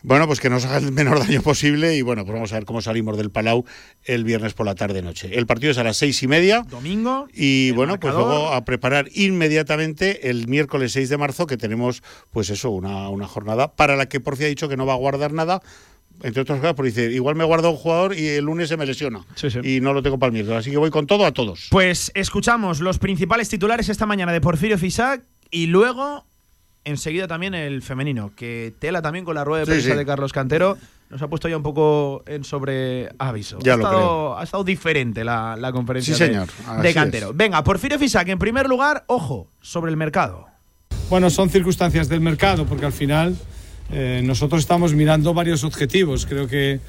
[0.05, 2.65] Bueno, pues que nos haga el menor daño posible y bueno, pues vamos a ver
[2.65, 3.65] cómo salimos del Palau
[4.03, 5.35] el viernes por la tarde-noche.
[5.35, 6.61] El partido es a las seis y media.
[6.69, 7.27] Domingo.
[7.33, 12.51] Y bueno, pues luego a preparar inmediatamente el miércoles 6 de marzo, que tenemos, pues
[12.51, 15.33] eso, una, una jornada para la que Porfi ha dicho que no va a guardar
[15.33, 15.63] nada.
[16.21, 18.85] Entre otras cosas, porque dice, igual me guardo un jugador y el lunes se me
[18.85, 19.25] lesiona.
[19.63, 20.59] Y no lo tengo para el miércoles.
[20.59, 21.69] Así que voy con todo a todos.
[21.71, 26.27] Pues escuchamos los principales titulares esta mañana de Porfirio Fisac y luego
[26.85, 29.97] enseguida también el femenino, que tela también con la rueda de Sí, prensa sí.
[29.97, 30.77] de Carlos Cantero.
[31.09, 33.59] nos ha puesto ya un poco en sobreaviso.
[33.59, 34.37] Ya ha, lo estado, creo.
[34.39, 36.47] ha estado diferente la, la conferencia Sí, de- señor.
[36.81, 37.29] de, Cantero.
[37.31, 37.37] es.
[37.37, 40.47] Venga, Porfirio Fisac, en primer lugar, ojo, sobre el mercado.
[41.09, 43.35] Bueno, son circunstancias del mercado, porque al final
[43.91, 46.25] eh, nosotros estamos mirando varios objetivos.
[46.25, 46.79] Creo que,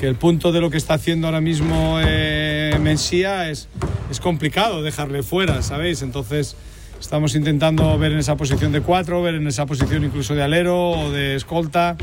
[0.00, 3.68] que el punto de lo que está haciendo ahora mismo eh, Mensía es,
[4.10, 6.00] es complicado dejarle fuera, ¿sabéis?
[6.00, 6.56] Entonces
[7.00, 10.90] estamos intentando ver en esa posición de cuatro, ver en esa posición incluso de alero
[10.90, 11.96] o de escolta.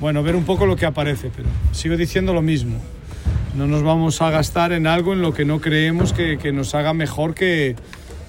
[0.00, 2.78] Bueno, ver un poco lo que aparece, pero sigo diciendo lo mismo.
[3.56, 6.74] No nos vamos a gastar en algo en lo que no creemos que, que nos
[6.74, 7.76] haga mejor que,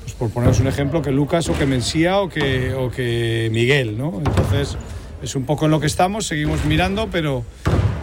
[0.02, 3.98] pues por poneros un ejemplo, que Lucas o que Mensía o que, o que Miguel,
[3.98, 4.18] ¿no?
[4.18, 4.78] Entonces,
[5.22, 7.46] es un poco en lo que estamos, seguimos mirando, pero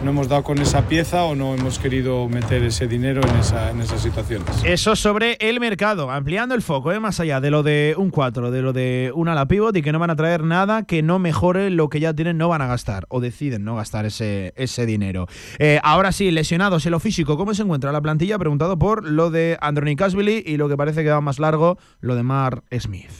[0.03, 3.69] no hemos dado con esa pieza o no hemos querido meter ese dinero en, esa,
[3.71, 4.47] en esas situaciones.
[4.63, 6.99] Eso sobre el mercado, ampliando el foco, ¿eh?
[6.99, 9.91] más allá de lo de un 4, de lo de un ala pivot y que
[9.91, 12.67] no van a traer nada que no mejore lo que ya tienen, no van a
[12.67, 15.27] gastar o deciden no gastar ese, ese dinero.
[15.59, 18.39] Eh, ahora sí, lesionados en lo físico, ¿cómo se encuentra la plantilla?
[18.39, 22.15] Preguntado por lo de Anthony Casbilly y lo que parece que va más largo, lo
[22.15, 23.11] de Mar Smith.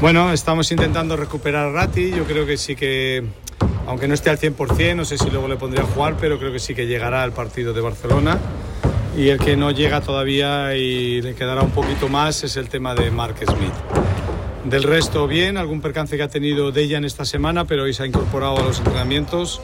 [0.00, 2.10] Bueno, estamos intentando recuperar a Ratti.
[2.10, 3.22] Yo creo que sí que,
[3.86, 6.52] aunque no esté al 100%, no sé si luego le pondría a jugar, pero creo
[6.52, 8.38] que sí que llegará al partido de Barcelona.
[9.16, 12.94] Y el que no llega todavía y le quedará un poquito más es el tema
[12.94, 13.74] de Mark Smith.
[14.64, 18.06] Del resto, bien, algún percance que ha tenido Dejan esta semana, pero hoy se ha
[18.06, 19.60] incorporado a los entrenamientos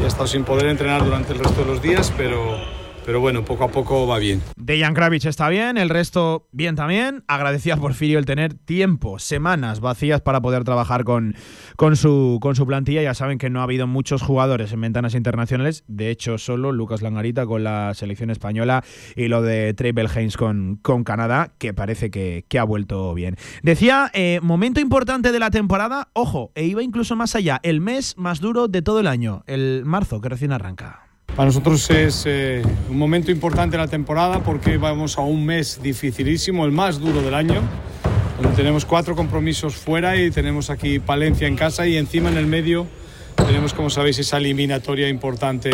[0.00, 2.58] y ha estado sin poder entrenar durante el resto de los días, pero,
[3.04, 4.42] pero bueno, poco a poco va bien.
[4.56, 7.24] Dejan Kravitz está bien, el resto bien también.
[7.26, 11.34] Agradecía a Porfirio el tener tiempo, semanas vacías para poder trabajar con,
[11.76, 13.02] con, su, con su plantilla.
[13.02, 15.84] Ya saben que no ha habido muchos jugadores en ventanas internacionales.
[15.86, 18.84] De hecho, solo Lucas Langarita con la selección española
[19.16, 23.36] y lo de Trey Haynes con, con Canadá, que parece que, que ha vuelto bien.
[23.62, 28.16] Decía, eh, momento importante de la temporada, ojo, e iba incluso más allá, el mes
[28.16, 31.01] más duro de todo el año, el marzo, que recién arranca.
[31.36, 35.80] Para nosotros es eh, un momento importante de la temporada porque vamos a un mes
[35.82, 37.62] dificilísimo, el más duro del año,
[38.40, 42.46] donde tenemos cuatro compromisos fuera y tenemos aquí Palencia en casa y encima en el
[42.46, 42.86] medio
[43.46, 45.70] tenemos, como sabéis, esa eliminatoria importante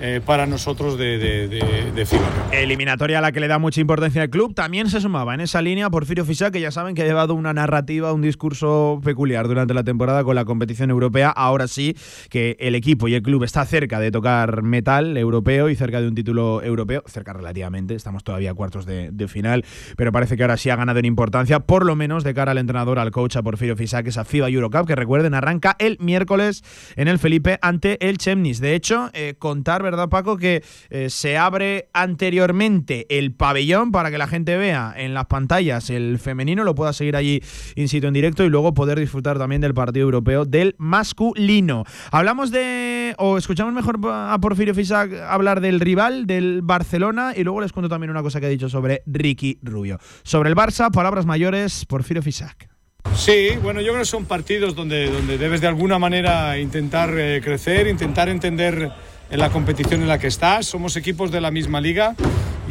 [0.00, 1.60] eh, para nosotros de, de, de,
[1.92, 2.06] de.
[2.52, 4.54] Eliminatoria a la que le da mucha importancia al club.
[4.54, 7.52] También se sumaba en esa línea Porfirio Fisac, que ya saben que ha llevado una
[7.52, 11.30] narrativa, un discurso peculiar durante la temporada con la competición europea.
[11.30, 11.96] Ahora sí
[12.30, 16.08] que el equipo y el club está cerca de tocar metal europeo y cerca de
[16.08, 17.02] un título europeo.
[17.06, 19.64] Cerca relativamente, estamos todavía a cuartos de, de final,
[19.96, 22.58] pero parece que ahora sí ha ganado en importancia, por lo menos de cara al
[22.58, 26.62] entrenador, al coach, a Porfirio Fisac, esa FIBA Eurocup, que recuerden, arranca el miércoles
[26.96, 28.60] en el Felipe ante el Chemnis.
[28.60, 30.36] De hecho, eh, contar ¿verdad, Paco?
[30.36, 35.88] Que eh, se abre anteriormente el pabellón para que la gente vea en las pantallas
[35.90, 37.40] el femenino, lo pueda seguir allí
[37.76, 41.84] in situ en directo y luego poder disfrutar también del partido europeo del masculino.
[42.10, 47.60] Hablamos de, o escuchamos mejor a Porfirio Fisac hablar del rival, del Barcelona, y luego
[47.60, 49.98] les cuento también una cosa que ha dicho sobre Ricky Rubio.
[50.24, 52.68] Sobre el Barça, palabras mayores, Porfirio Fisac.
[53.14, 57.40] Sí, bueno, yo creo que son partidos donde, donde debes de alguna manera intentar eh,
[57.42, 58.90] crecer, intentar entender
[59.30, 60.66] en la competición en la que estás.
[60.66, 62.14] Somos equipos de la misma liga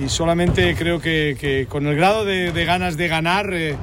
[0.04, 3.76] y solamente creo que, con el grado de, ganas de ganar eh,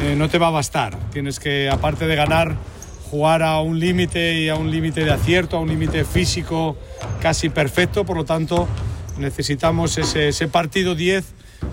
[0.00, 0.96] eh, no te va a bastar.
[1.12, 2.54] Tienes que, aparte de ganar,
[3.10, 6.76] jugar a un límite y a un límite de acierto, a un límite físico
[7.20, 8.04] casi perfecto.
[8.04, 8.68] Por lo tanto,
[9.18, 11.24] necesitamos ese, ese partido 10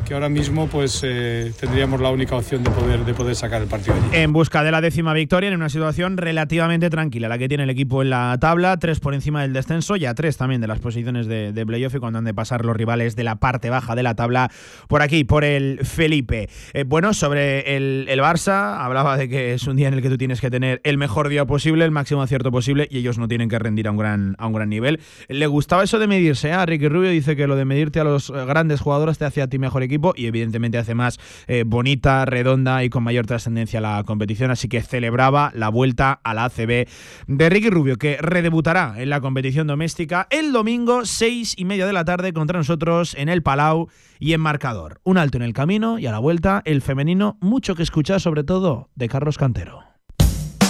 [0.07, 3.67] que ahora mismo pues eh, tendríamos la única opción de poder, de poder sacar el
[3.67, 4.05] partido allí.
[4.13, 7.69] En busca de la décima victoria en una situación relativamente tranquila, la que tiene el
[7.69, 10.79] equipo en la tabla, tres por encima del descenso y a tres también de las
[10.79, 14.03] posiciones de, playoff y cuando han de pasar los rivales de la parte baja de
[14.03, 14.49] la tabla
[14.87, 16.49] por aquí, por el Felipe.
[16.73, 20.09] Eh, bueno, sobre el, el, Barça, hablaba de que es un día en el que
[20.09, 23.27] tú tienes que tener el mejor día posible, el máximo acierto posible y ellos no
[23.27, 25.01] tienen que rendir a un gran, a un gran nivel.
[25.27, 26.53] Le gustaba eso de medirse, ¿eh?
[26.53, 29.47] a Ricky Rubio dice que lo de medirte a los grandes jugadores te hace a
[29.47, 34.03] ti mejor equipo y evidentemente hace más eh, bonita, redonda y con mayor trascendencia la
[34.05, 36.87] competición, así que celebraba la vuelta a la ACB
[37.27, 41.93] de Ricky Rubio, que redebutará en la competición doméstica el domingo, seis y media de
[41.93, 43.87] la tarde, contra nosotros en el Palau
[44.19, 44.99] y en marcador.
[45.03, 48.43] Un alto en el camino y a la vuelta el femenino, mucho que escuchar, sobre
[48.43, 49.83] todo de Carlos Cantero.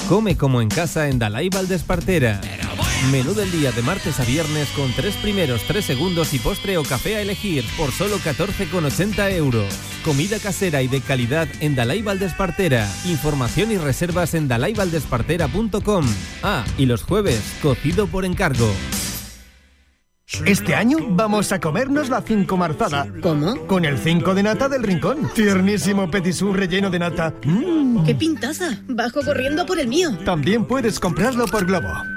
[0.08, 2.40] Come como en casa en Dalai Valdespartera.
[3.06, 6.84] Menú del día de martes a viernes con tres primeros, tres segundos y postre o
[6.84, 9.74] café a elegir por solo 14,80 euros.
[10.04, 12.86] Comida casera y de calidad en Dalai Valdespartera.
[13.06, 16.06] Información y reservas en dalaivaldespartera.com.
[16.44, 18.70] Ah, y los jueves, cocido por encargo.
[20.46, 23.08] Este año vamos a comernos la cinco marzada.
[23.22, 23.66] ¿Cómo?
[23.68, 25.30] Con el 5 de nata del rincón.
[25.34, 27.34] Tiernísimo petisú relleno de nata.
[27.46, 28.04] ¡Mmm!
[28.06, 28.82] ¡Qué pintaza!
[28.90, 30.18] Bajo corriendo por el mío.
[30.26, 32.17] También puedes comprarlo por Globo.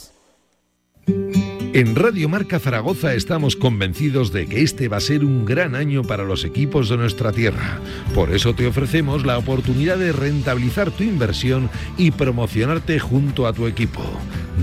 [1.73, 6.03] En Radio Marca Zaragoza estamos convencidos de que este va a ser un gran año
[6.03, 7.79] para los equipos de nuestra tierra.
[8.13, 13.67] Por eso te ofrecemos la oportunidad de rentabilizar tu inversión y promocionarte junto a tu
[13.67, 14.03] equipo.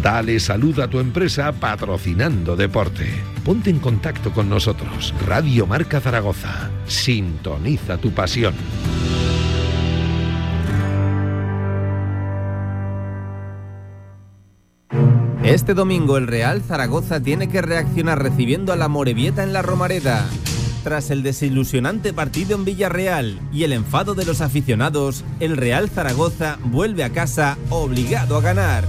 [0.02, 3.06] Dale salud a tu empresa patrocinando deporte.
[3.42, 5.14] Ponte en contacto con nosotros.
[5.26, 6.70] Radio Marca Zaragoza.
[6.86, 8.52] Sintoniza tu pasión.
[15.48, 20.28] Este domingo el Real Zaragoza tiene que reaccionar recibiendo a la Morevieta en la Romareda.
[20.84, 26.58] Tras el desilusionante partido en Villarreal y el enfado de los aficionados, el Real Zaragoza
[26.64, 28.84] vuelve a casa obligado a ganar.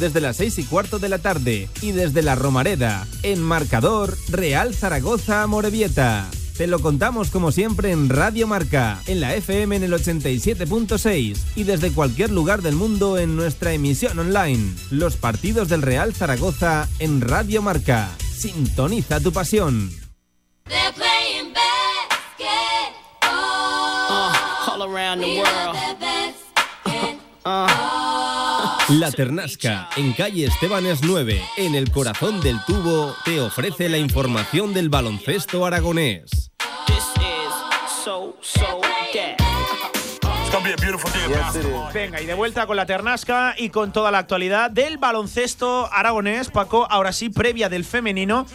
[0.00, 4.74] Desde las 6 y cuarto de la tarde y desde la Romareda, en marcador Real
[4.74, 6.28] Zaragoza Morevieta.
[6.56, 11.64] Te lo contamos como siempre en Radio Marca, en la FM en el 87.6 y
[11.64, 14.74] desde cualquier lugar del mundo en nuestra emisión online.
[14.90, 18.08] Los partidos del Real Zaragoza en Radio Marca.
[18.18, 19.90] Sintoniza tu pasión.
[24.76, 25.76] all around the world.
[28.88, 34.72] La Ternasca, en calle Estebanes 9, en el corazón del tubo, te ofrece la información
[34.72, 36.52] del baloncesto aragonés.
[41.92, 46.52] Venga, y de vuelta con la Ternasca y con toda la actualidad del baloncesto aragonés.
[46.52, 48.46] Paco, ahora sí, previa del femenino.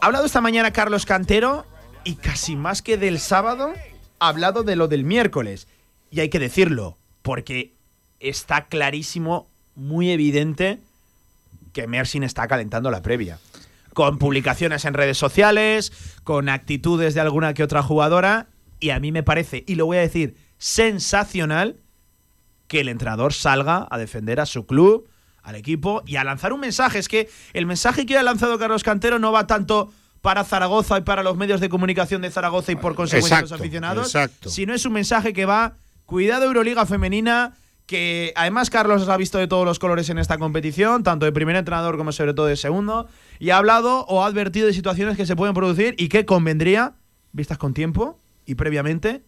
[0.00, 1.66] Ha hablado esta mañana Carlos Cantero
[2.04, 3.74] y casi más que del sábado,
[4.18, 5.68] ha hablado de lo del miércoles.
[6.10, 7.74] Y hay que decirlo, porque
[8.18, 10.80] está clarísimo, muy evidente,
[11.72, 13.38] que Mersin está calentando la previa.
[13.92, 15.92] Con publicaciones en redes sociales,
[16.24, 18.48] con actitudes de alguna que otra jugadora.
[18.80, 21.76] Y a mí me parece, y lo voy a decir, sensacional
[22.66, 25.08] que el entrenador salga a defender a su club,
[25.42, 26.98] al equipo y a lanzar un mensaje.
[26.98, 29.92] Es que el mensaje que ha lanzado Carlos Cantero no va tanto
[30.22, 34.06] para Zaragoza y para los medios de comunicación de Zaragoza y por consecuencia los aficionados,
[34.06, 34.48] exacto.
[34.48, 35.74] sino es un mensaje que va,
[36.06, 37.52] cuidado Euroliga femenina,
[37.86, 41.56] que además Carlos ha visto de todos los colores en esta competición, tanto de primer
[41.56, 43.08] entrenador como sobre todo de segundo,
[43.38, 46.94] y ha hablado o ha advertido de situaciones que se pueden producir y que convendría,
[47.32, 49.22] vistas con tiempo y previamente,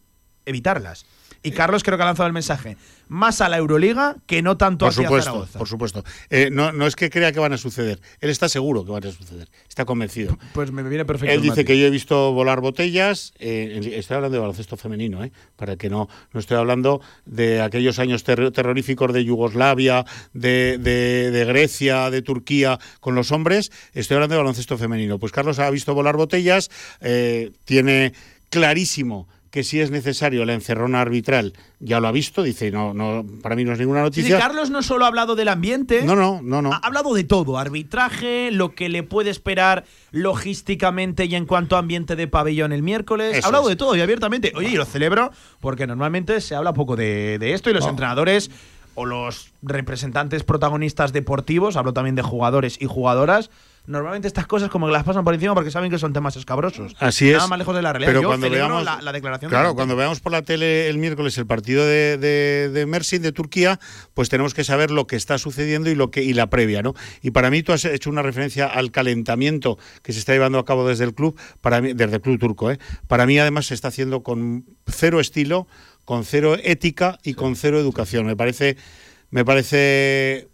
[0.46, 1.04] evitarlas.
[1.42, 2.76] Y Carlos creo que ha lanzado el mensaje
[3.08, 5.58] más a la Euroliga que no tanto Por hacia supuesto, Zaragoza.
[5.60, 6.04] por supuesto.
[6.28, 8.00] Eh, no, no es que crea que van a suceder.
[8.20, 9.48] Él está seguro que van a suceder.
[9.68, 10.36] Está convencido.
[10.54, 11.32] Pues me viene perfecto.
[11.32, 13.32] Él dice que yo he visto volar botellas.
[13.38, 15.30] eh, estoy hablando de baloncesto femenino, ¿eh?
[15.54, 21.30] para que no, no estoy hablando de aquellos años terro- terroríficos de Yugoslavia, de, de-
[21.30, 23.70] de Grecia, de Turquía con los hombres.
[23.94, 25.20] Estoy hablando de baloncesto femenino.
[25.20, 28.14] Pues Carlos ha visto volar botellas, eh, tiene
[28.50, 33.24] clarísimo que si es necesario la encerrona arbitral, ya lo ha visto, dice, no, no,
[33.42, 34.38] para mí no es ninguna sí, noticia.
[34.38, 36.02] Carlos no solo ha hablado del ambiente.
[36.02, 36.72] No, no, no, no.
[36.72, 41.78] Ha hablado de todo, arbitraje, lo que le puede esperar logísticamente y en cuanto a
[41.78, 43.36] ambiente de pabellón el miércoles.
[43.36, 43.70] Eso ha hablado es.
[43.70, 44.52] de todo y abiertamente.
[44.54, 47.90] Oye, y lo celebro porque normalmente se habla poco de, de esto y los No.
[47.90, 48.50] entrenadores
[48.94, 53.50] o los representantes protagonistas deportivos, hablo también de jugadores y jugadoras,
[53.86, 56.94] normalmente estas cosas como que las pasan por encima porque saben que son temas escabrosos.
[56.98, 57.36] Así es.
[57.36, 58.10] Nada más lejos de la realidad.
[58.10, 59.50] Pero Yo cuando veamos la, la declaración.
[59.50, 63.22] Claro, de cuando veamos por la tele el miércoles el partido de, de, de Mersin
[63.22, 63.78] de Turquía,
[64.14, 66.94] pues tenemos que saber lo que está sucediendo y lo que y la previa, ¿no?
[67.22, 70.64] Y para mí tú has hecho una referencia al calentamiento que se está llevando a
[70.64, 72.78] cabo desde el club, para mí, desde el club turco, ¿eh?
[73.06, 75.66] Para mí además se está haciendo con cero estilo,
[76.04, 78.26] con cero ética y con cero educación.
[78.26, 78.76] Me parece,
[79.30, 80.48] me parece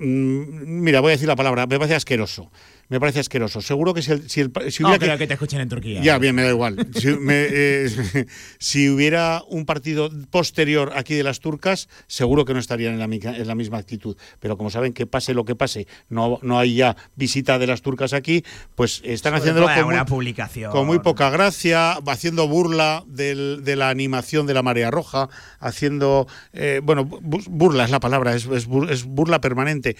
[0.00, 2.50] mira, voy a decir la palabra, me parece asqueroso.
[2.90, 3.60] Me parece asqueroso.
[3.62, 6.02] Seguro que si, el, si, el- si No hubiera creo que te escuchen en Turquía.
[6.02, 6.86] Ya, bien, me da igual.
[6.94, 8.26] Si, me, eh,
[8.58, 13.04] si hubiera un partido posterior aquí de las turcas, seguro que no estarían en la,
[13.36, 14.16] en la misma actitud.
[14.40, 17.80] Pero como saben que pase lo que pase, no, no hay ya visita de las
[17.80, 18.44] turcas aquí,
[18.74, 20.72] pues están Sobre haciéndolo con muy, publicación.
[20.72, 25.28] con muy poca gracia, haciendo burla del- de la animación de la marea roja,
[25.60, 28.66] haciendo, eh, bueno, bu- burla es la palabra, es, es
[29.04, 29.96] burla permanente.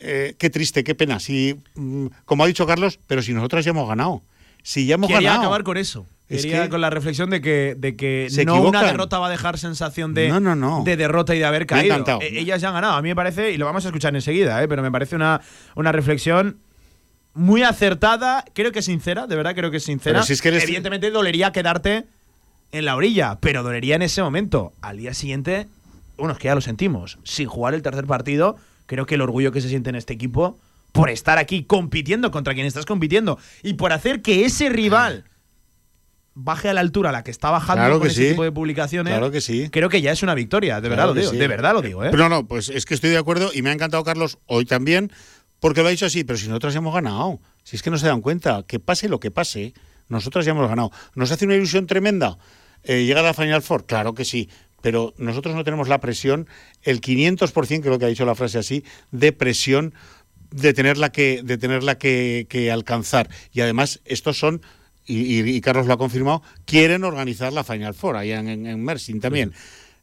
[0.00, 1.20] Eh, qué triste, qué pena.
[1.20, 4.22] Si, mm, como ha dicho Carlos, pero si nosotros ya hemos ganado.
[4.62, 5.42] Si ya hemos Quería ganado.
[5.42, 6.06] acabar con eso.
[6.28, 9.26] Es Quería que- con la reflexión de que, de que Se no una derrota va
[9.26, 10.84] a dejar sensación de, No, no, no.
[10.84, 11.96] de derrota y de haber caído.
[12.20, 12.94] Eh, ellas ya han ganado.
[12.94, 15.40] A mí me parece, y lo vamos a escuchar enseguida, eh, pero me parece una,
[15.74, 16.58] una reflexión
[17.34, 20.22] muy acertada, creo que sincera, de verdad creo que sincera.
[20.22, 22.04] Si es que eres- Evidentemente dolería quedarte
[22.72, 24.72] en la orilla, pero dolería en ese momento.
[24.82, 25.66] Al día siguiente,
[26.16, 27.18] bueno, es que ya lo sentimos.
[27.24, 28.56] Sin jugar el tercer partido,
[28.90, 30.58] creo que el orgullo que se siente en este equipo
[30.90, 35.26] por estar aquí compitiendo contra quien estás compitiendo y por hacer que ese rival
[36.34, 38.28] baje a la altura a la que está bajando Claro con ese sí.
[38.30, 39.68] tipo de publicaciones, Claro que sí.
[39.70, 40.80] creo que ya es una victoria.
[40.80, 41.36] De verdad lo digo, sí.
[41.36, 42.08] de verdad lo digo, ¿eh?
[42.10, 45.12] Pero no, pues es que estoy de acuerdo y me ha encantado Carlos hoy también,
[45.60, 48.08] porque lo ha dicho así, pero si nosotros hemos ganado, si es que no se
[48.08, 49.72] dan cuenta, que pase lo que pase,
[50.08, 50.90] nosotros ya hemos ganado.
[51.14, 52.38] ¿Nos hace una ilusión tremenda
[52.82, 53.86] eh, llegar a la Final Four?
[53.86, 54.48] Claro que sí,
[54.82, 56.46] pero nosotros no tenemos la presión,
[56.82, 59.94] el 500%, que es lo que ha dicho la frase así, de presión
[60.50, 63.28] de tenerla que, de tenerla que, que alcanzar.
[63.52, 64.62] Y además, estos son
[65.06, 68.66] y, y- y Carlos lo ha confirmado, quieren organizar la Final Four allá en, en,
[68.66, 69.52] en Mersin también.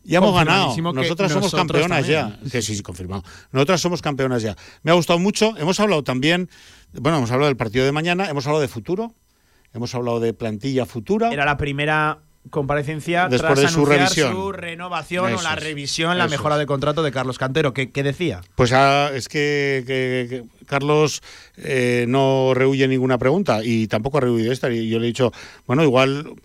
[0.03, 0.67] Ya hemos ganado.
[1.03, 1.51] Nosotras somos
[1.83, 2.39] campeonas ya.
[2.61, 3.23] sí, sí, confirmado.
[3.51, 4.55] Nosotras somos campeonas ya.
[4.83, 5.55] Me ha gustado mucho.
[5.57, 6.49] Hemos hablado también,
[6.93, 9.13] bueno, hemos hablado del partido de mañana, hemos hablado de futuro,
[9.73, 11.31] hemos hablado de plantilla futura.
[11.33, 14.33] Era la primera comparecencia Después tras de su anunciar revisión.
[14.33, 17.73] su renovación Eso o la revisión, la mejora de contrato de Carlos Cantero.
[17.73, 18.41] ¿Qué, qué decía?
[18.55, 21.23] Pues ah, es que, que- que Carlos
[21.57, 24.71] eh, no rehuye ninguna pregunta y tampoco ha rehuido esta.
[24.71, 25.31] Y yo le he dicho,
[25.65, 26.35] bueno, igual.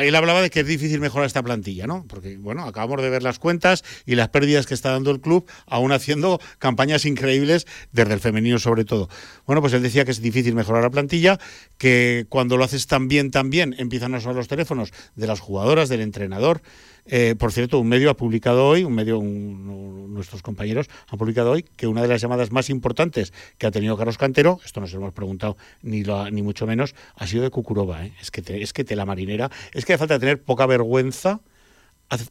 [0.00, 2.06] Él hablaba de que es difícil mejorar esta plantilla, ¿no?
[2.08, 5.46] Porque, bueno, acabamos de ver las cuentas y las pérdidas que está dando el club,
[5.66, 9.10] aún haciendo campañas increíbles, desde el femenino sobre todo.
[9.46, 11.38] Bueno, pues él decía que es difícil mejorar la plantilla,
[11.76, 15.40] que cuando lo haces tan bien, tan bien, empiezan a sonar los teléfonos de las
[15.40, 16.62] jugadoras, del entrenador.
[17.08, 21.62] Eh, por cierto, un medio ha publicado hoy, un medio, nuestros compañeros han publicado hoy,
[21.62, 24.94] que una de las llamadas más importantes que ha tenido Carlos Cantero, esto no se
[24.94, 26.02] lo hemos preguntado ni,
[26.42, 28.04] mucho menos, ha sido de Kukurova.
[28.04, 28.12] ¿eh?
[28.20, 31.40] Es, que te, es que te la marinera, es que hace falta tener poca vergüenza,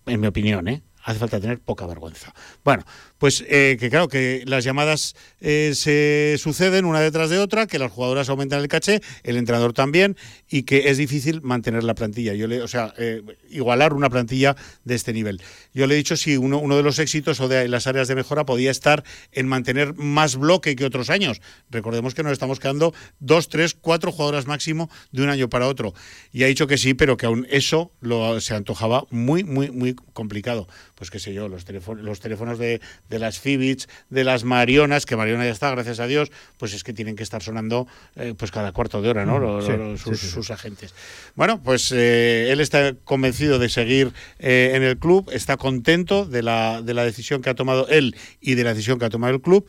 [0.05, 0.83] en mi opinión, ¿eh?
[1.05, 2.33] hace falta tener poca vergüenza.
[2.63, 2.83] Bueno,
[3.25, 7.79] pues eh, que claro, que las llamadas eh, se suceden una detrás de otra, que
[7.79, 10.15] las jugadoras aumentan el caché, el entrenador también,
[10.47, 12.35] y que es difícil mantener la plantilla.
[12.35, 15.41] Yo le, o sea, eh, igualar una plantilla de este nivel.
[15.73, 18.13] Yo le he dicho si uno, uno de los éxitos o de las áreas de
[18.13, 21.41] mejora podía estar en mantener más bloque que otros años.
[21.71, 25.95] Recordemos que nos estamos quedando dos, tres, cuatro jugadoras máximo de un año para otro.
[26.31, 29.95] Y ha dicho que sí, pero que aún eso lo, se antojaba muy, muy, muy
[30.13, 30.67] complicado.
[30.93, 32.79] Pues qué sé yo, los teléfonos, los teléfonos de
[33.19, 36.93] las Fibits, de las Marionas, que Mariona ya está, gracias a Dios, pues es que
[36.93, 39.37] tienen que estar sonando eh, pues cada cuarto de hora, ¿no?
[39.37, 40.31] Mm, Lo- sí, lo- sí, sus, sí, sí.
[40.33, 40.93] sus agentes.
[41.35, 46.43] Bueno, pues eh, él está convencido de seguir eh, en el club, está contento de
[46.43, 49.33] la, de la decisión que ha tomado él y de la decisión que ha tomado
[49.33, 49.65] el club.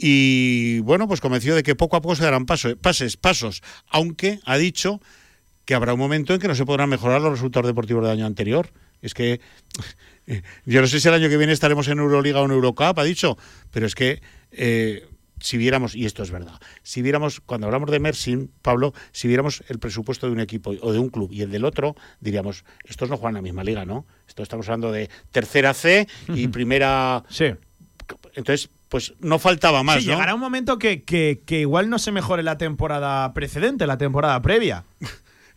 [0.00, 4.38] Y bueno, pues convencido de que poco a poco se darán paso- pases, pasos, aunque
[4.44, 5.00] ha dicho
[5.64, 8.24] que habrá un momento en que no se podrán mejorar los resultados deportivos del año
[8.26, 8.70] anterior.
[9.02, 9.40] Es que
[10.66, 13.04] yo no sé si el año que viene estaremos en Euroliga o en Eurocup, ha
[13.04, 13.36] dicho,
[13.70, 14.20] pero es que
[14.52, 15.06] eh,
[15.40, 19.62] si viéramos, y esto es verdad, si viéramos, cuando hablamos de Mersin, Pablo, si viéramos
[19.68, 23.08] el presupuesto de un equipo o de un club y el del otro, diríamos, estos
[23.08, 24.04] no juegan en la misma liga, ¿no?
[24.26, 27.22] Esto estamos hablando de tercera C y primera...
[27.30, 27.46] Sí.
[28.34, 30.14] Entonces, pues no faltaba más, sí, ¿no?
[30.14, 34.40] llegará un momento que, que- que igual no se mejore la temporada precedente, la temporada
[34.42, 34.84] previa.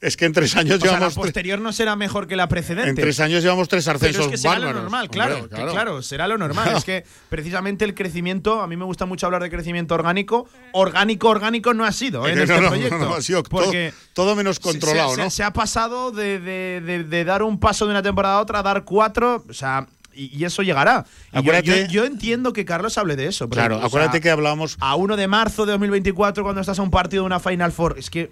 [0.01, 1.13] Es que en tres años O sea, la llevamos...
[1.13, 2.89] posterior no será mejor que la precedente.
[2.89, 4.75] En tres años llevamos tres Pero ascensos es que será bárbaros.
[4.75, 6.01] lo normal, Hombre, claro, que claro.
[6.01, 6.73] será lo normal.
[6.75, 10.49] es que precisamente el crecimiento, a mí me gusta mucho hablar de crecimiento orgánico.
[10.71, 12.31] Orgánico, orgánico no ha sido ¿eh?
[12.31, 12.97] en No, este no, no, proyecto.
[12.97, 15.29] no, ha sido porque todo menos controlado, se, se- ¿no?
[15.29, 18.59] Se ha pasado de, de- de- de dar un paso de una temporada a otra
[18.59, 21.05] a dar cuatro, o sea, y, eso llegará.
[21.31, 23.47] Y yo- Acuérdate- yo, yo entiendo que Carlos hable de eso.
[23.47, 26.81] pero, Claro, sea, acuérdate que hablábamos a 1 de marzo de 2024 cuando estás a
[26.81, 27.95] un partido de una Final Four.
[27.99, 28.31] Es que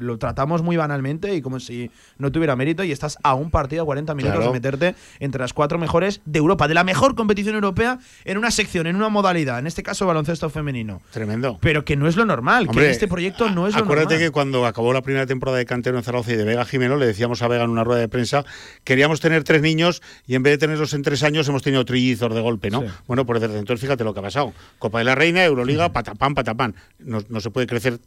[0.00, 3.82] lo tratamos muy banalmente y como si no tuviera mérito y estás a un partido
[3.82, 4.52] a 40 minutos Claro.
[4.52, 8.50] de meterte entre las cuatro mejores de Europa, de la mejor competición europea en una
[8.50, 11.00] sección, en una modalidad, en este caso baloncesto femenino.
[11.10, 11.58] Tremendo.
[11.60, 14.14] Pero que no es lo normal, que Hombre, en este proyecto no es lo Acuérdate
[14.14, 14.26] normal.
[14.28, 17.06] que cuando acabó la primera temporada de Cantero en Zaragoza y de Vega Jimeno, le
[17.06, 18.44] decíamos a Vega en una rueda de prensa,
[18.84, 22.34] queríamos tener tres niños y en vez de tenerlos en tres años hemos tenido trillizos
[22.34, 22.80] de golpe, ¿no?
[22.82, 22.86] Sí.
[23.06, 24.52] Bueno, pues desde entonces fíjate lo que ha pasado.
[24.78, 26.74] Copa de la Reina, Euroliga, patapán, patapán.
[26.98, 27.98] No, no se puede crecer,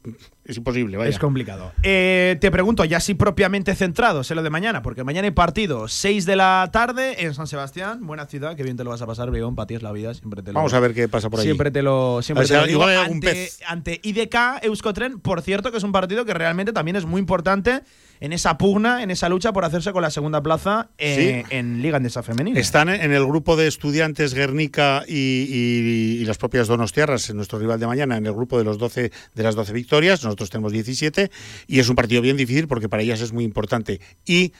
[0.45, 1.09] es imposible, vaya.
[1.09, 1.71] Es complicado.
[1.85, 5.89] Eh, te pregunto, ya sí propiamente centrados en lo de mañana, porque mañana hay partido
[5.89, 9.05] 6 de la tarde en San Sebastián, buena ciudad, que bien te lo vas a
[9.05, 11.29] pasar, Brigón, para ti es la vida, siempre te lo Vamos a ver qué pasa
[11.29, 11.45] por ahí.
[11.45, 12.89] Siempre te lo, siempre te lo digo.
[12.89, 13.59] igual ante, pez.
[13.67, 17.81] ante IDK Euskotren, por cierto, que es un partido que realmente también es muy importante
[18.23, 21.97] en esa pugna, en esa lucha por hacerse con la segunda plaza eh, en Liga
[21.97, 22.57] Endesa Femenina.
[22.57, 27.59] Están en el grupo de estudiantes Guernica y, y- y las propias Donostiarras, en nuestro
[27.59, 30.23] rival de mañana, en el grupo de los 12 de las 12 victorias.
[30.23, 31.31] Nosotros tenemos 17
[31.67, 33.99] y es un partido bien difícil porque para ellas es muy importante.
[34.25, 34.53] Y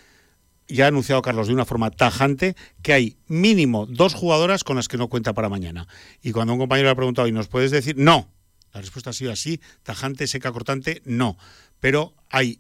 [0.68, 4.90] ya ha anunciado Carlos de una forma tajante que hay mínimo dos jugadoras con las
[4.90, 5.88] que no cuenta para mañana.
[6.22, 7.96] Y cuando un compañero le ha preguntado, ¿y nos puedes decir?
[7.98, 8.30] No.
[8.74, 11.38] La respuesta ha sido así, tajante, seca, cortante, no.
[11.80, 12.60] Pero hay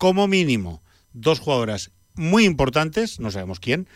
[0.00, 0.82] como mínimo
[1.12, 3.86] dos jugadoras muy importantes, no sabemos quién,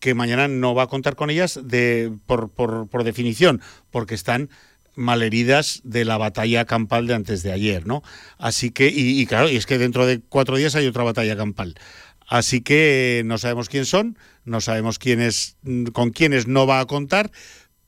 [0.00, 3.60] que mañana no va a contar con ellas de, por, por, definición,
[3.90, 4.48] porque están
[4.94, 8.02] malheridas de la batalla campal de antes de ayer, ¿no?
[8.38, 11.36] Así que, y, y, claro, y es que dentro de cuatro días hay otra batalla
[11.36, 11.74] campal.
[12.26, 14.16] Así que no sabemos quién son,
[14.46, 15.58] no sabemos quiénes,
[15.92, 17.32] con quiénes no va a contar,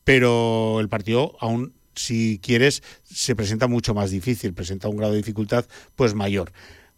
[0.04, 5.20] pero el partido aún, si quieres, se presenta mucho más difícil, presenta un grado de
[5.20, 5.64] dificultad
[5.96, 6.52] pues mayor.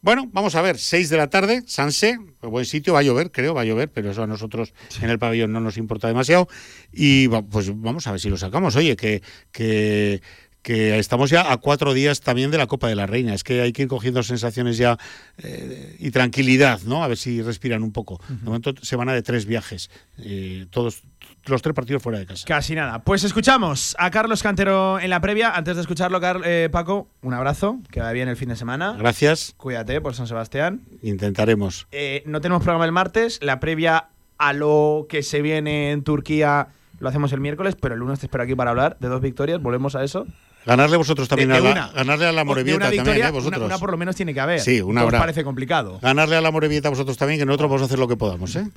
[0.05, 3.55] Bueno, vamos a ver, 6 de la tarde, Sanse, buen sitio, va a llover, creo,
[3.55, 6.47] va a llover, pero eso a nosotros en el pabellón no nos importa demasiado.
[6.93, 8.77] Y pues vamos a ver si lo sacamos.
[8.77, 10.21] Oye, que, que,
[10.61, 13.33] que estamos ya a cuatro días también de la Copa de la Reina.
[13.33, 14.99] Es que hay que ir cogiendo sensaciones ya
[15.39, 17.03] eh, y tranquilidad, ¿no?
[17.03, 18.21] A ver si respiran un poco.
[18.29, 21.03] De momento semana de tres viajes, eh, todos
[21.47, 22.45] los tres partidos fuera de casa.
[22.47, 23.01] Casi nada.
[23.03, 25.51] Pues escuchamos a Carlos Cantero en la previa.
[25.55, 27.79] Antes de escucharlo, Car eh, Paco, un abrazo.
[27.91, 28.95] Que vaya bien el fin de semana.
[28.99, 29.55] Gracias.
[29.57, 30.81] Cuídate por San Sebastián.
[31.03, 31.87] Intentaremos.
[31.93, 33.39] Eh, no tenemos programa el martes.
[33.43, 34.09] La previa
[34.39, 36.69] a lo que se viene en Turquía
[37.01, 39.61] lo hacemos el miércoles, pero el lunes te espero aquí para hablar de dos victorias.
[39.61, 40.27] Volvemos a eso.
[40.67, 41.93] Ganarle vosotros también De- de a la, una.
[41.93, 43.31] ganarle a la Morevieta una también, ¿eh?
[43.31, 43.59] Vosotros.
[43.59, 44.61] Una, una por lo menos tiene que haber.
[44.61, 45.19] Sí, una ¿No os habrá.
[45.19, 45.99] parece complicado.
[46.01, 48.71] Ganarle a la Morevieta vosotros también, que nosotros vamos a hacer lo que podamos, ¿eh?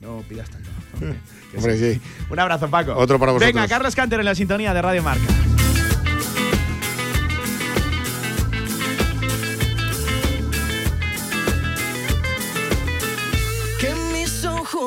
[0.00, 0.70] No pidas tanto.
[1.56, 2.00] Hombre, sí.
[2.30, 2.94] Un abrazo, Paco.
[2.96, 3.54] Otro para vosotros.
[3.54, 5.24] Venga, Carlos Cantero en la sintonía de Radio Marca.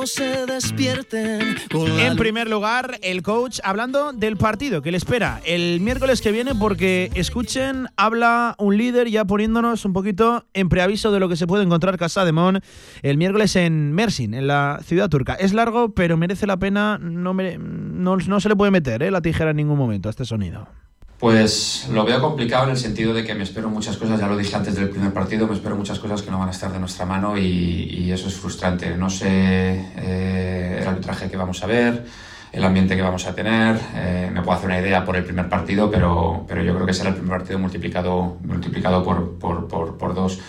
[0.05, 1.55] Se despierten
[1.99, 6.53] En primer lugar, el coach hablando del partido que le espera el miércoles que viene,
[6.55, 11.47] porque escuchen, habla un líder ya poniéndonos un poquito en preaviso de lo que se
[11.47, 12.59] puede encontrar Casa de Mon
[13.01, 15.33] el miércoles en Mersin, en la ciudad turca.
[15.35, 19.11] Es largo, pero merece la pena, no, mere- no, no se le puede meter eh,
[19.11, 20.67] la tijera en ningún momento a este sonido.
[21.23, 24.35] Pues lo veo complicado en el sentido de que me espero muchas cosas, ya lo
[24.35, 26.79] dije antes del primer partido, me espero muchas cosas que no van a estar de
[26.79, 28.97] nuestra mano y, eso es frustrante.
[28.97, 32.03] No sé eh, el arbitraje que vamos a ver,
[32.51, 35.47] el ambiente que vamos a tener, eh, me puedo hacer una idea por el primer
[35.47, 39.97] partido, pero, pero yo creo que será el primer partido multiplicado, multiplicado por, por, por,
[39.97, 40.41] por dos.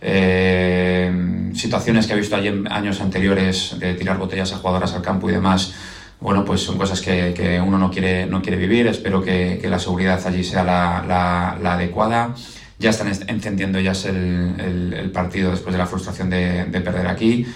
[0.00, 5.02] Eh, situaciones que he visto allí en años anteriores de tirar botellas a jugadoras al
[5.02, 5.74] campo y demás,
[6.20, 8.86] bueno, pues son cosas que, que uno no quiere, no quiere vivir.
[8.86, 12.34] Espero que, que la seguridad allí sea la, la- la adecuada.
[12.78, 16.80] Ya están est- encendiendo ya el, el- el partido después de la frustración de, de
[16.80, 17.46] perder aquí.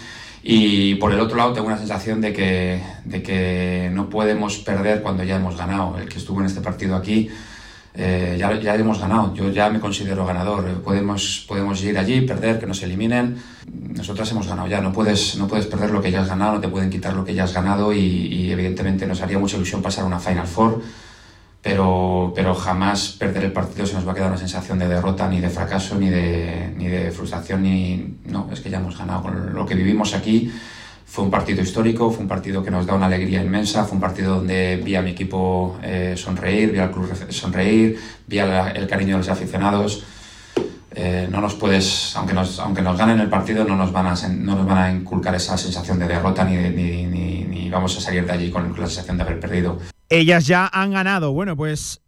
[0.43, 5.01] Y por el otro lado tengo una sensación de que, de que no podemos perder
[5.03, 5.97] cuando ya hemos ganado.
[5.99, 7.31] El que estuvo en este partido aquí,
[7.97, 9.33] eh, ya, ya hemos ganado.
[9.35, 10.69] Yo ya me considero ganador.
[10.69, 13.37] Eh, Podemos, podemos ir allí, perder, que nos eliminen.
[13.73, 14.81] Nosotras hemos ganado ya.
[14.81, 17.25] No puedes, no puedes perder lo que ya has ganado, no te pueden quitar lo
[17.25, 20.83] que ya has ganado y, y evidentemente nos haría mucha ilusión pasar una Final Four.
[21.63, 25.27] Pero, pero jamás perder el partido se nos va a quedar una sensación de derrota,
[25.29, 28.19] ni de fracaso, ni de, ni de frustración, ni...
[28.27, 29.23] No, es que ya hemos ganado.
[29.23, 30.53] Con lo que vivimos aquí
[31.07, 34.01] fue un partido histórico, fue un partido que nos da una alegría inmensa, fue un
[34.01, 38.87] partido donde vi a mi equipo eh, sonreír, vi al club sonreír, vi la- el
[38.89, 40.05] cariño de los aficionados.
[40.97, 44.15] Eh, no nos puedes, aunque nos, aunque nos ganen el partido, no nos van a,
[44.29, 48.01] no nos van a inculcar esa sensación de derrota ni, ni, ni, ni vamos a
[48.01, 49.79] salir de allí con la sensación de haber perdido.
[50.09, 51.33] Ellas ya han ganado.
[51.33, 52.01] Bueno, pues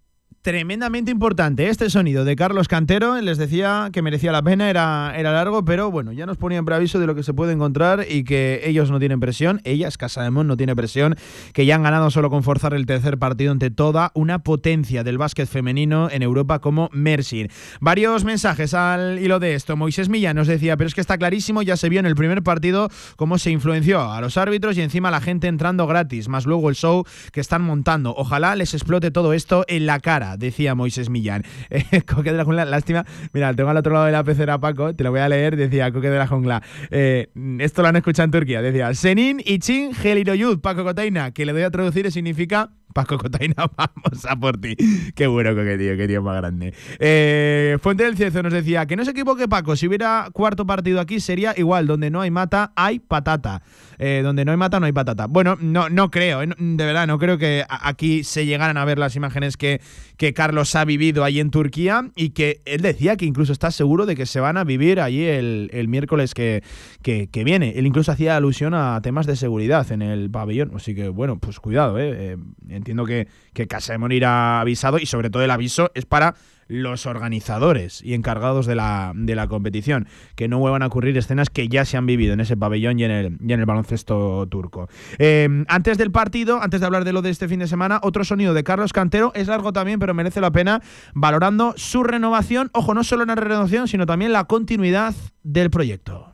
[0.46, 3.20] tremendamente importante este sonido de Carlos Cantero.
[3.20, 6.64] Les decía que merecía la pena, era, era largo, pero bueno, ya nos ponía en
[6.64, 10.22] preaviso de lo que se puede encontrar y que ellos no tienen presión, ellas, Casa
[10.22, 11.16] de Mon, no tiene presión,
[11.52, 15.18] que ya han ganado solo con forzar el tercer partido ante toda una potencia del
[15.18, 17.48] básquet femenino en Europa como Mersin.
[17.80, 19.74] Varios mensajes al hilo de esto.
[19.74, 22.44] Moisés Millán nos decía, pero es que está clarísimo, ya se vio en el primer
[22.44, 26.68] partido cómo se influenció a los árbitros y encima la gente entrando gratis, más luego
[26.68, 28.14] el show que están montando.
[28.16, 31.42] Ojalá les explote todo esto en la cara, decía Moisés Millán.
[31.68, 33.04] Eh, Coque de la Jungla, lástima.
[33.32, 35.90] Mira, tengo al otro lado de la pecera Paco, te lo voy a leer, decía
[35.92, 36.62] Coque de la Jungla.
[36.90, 41.52] Eh, esto lo han escuchado en Turquía, decía Senin Ichin Geliroyud, Paco Cotaina, que le
[41.52, 44.74] doy a traducir y significa Paco Cotaina, vamos a por ti.
[45.14, 46.72] Qué bueno, Coque, tío, qué tío más grande.
[46.98, 51.00] Eh, Fuente del Ciezo nos decía que no se equivoque Paco, si hubiera cuarto partido
[51.00, 53.62] aquí sería igual, donde no hay mata, hay patata.
[53.98, 55.26] Eh, donde no hay mata, no hay patata.
[55.26, 58.98] Bueno, no, no creo, eh, de verdad, no creo que aquí se llegaran a ver
[58.98, 59.80] las imágenes que,
[60.16, 64.06] que Carlos ha vivido allí en Turquía y que él decía que incluso está seguro
[64.06, 66.62] de que se van a vivir allí el, el miércoles que,
[67.02, 67.74] que, viene.
[67.76, 71.60] Él incluso hacía alusión a temas de seguridad en el pabellón, así que bueno, pues
[71.60, 72.06] cuidado, eh.
[72.16, 72.36] Eh,
[72.68, 76.34] entiendo que, que Casemón irá avisado y sobre todo el aviso es para
[76.68, 81.50] los organizadores y encargados de la, de la competición, que no vuelvan a ocurrir escenas
[81.50, 84.46] que ya se han vivido en ese pabellón y en el, y en el baloncesto
[84.48, 84.88] turco.
[85.18, 88.24] Eh, antes del partido, antes de hablar de lo de este fin de semana, otro
[88.24, 90.82] sonido de Carlos Cantero, es largo también, pero merece la pena,
[91.14, 96.32] valorando su renovación, ojo, no solo en la renovación, sino también la continuidad del proyecto.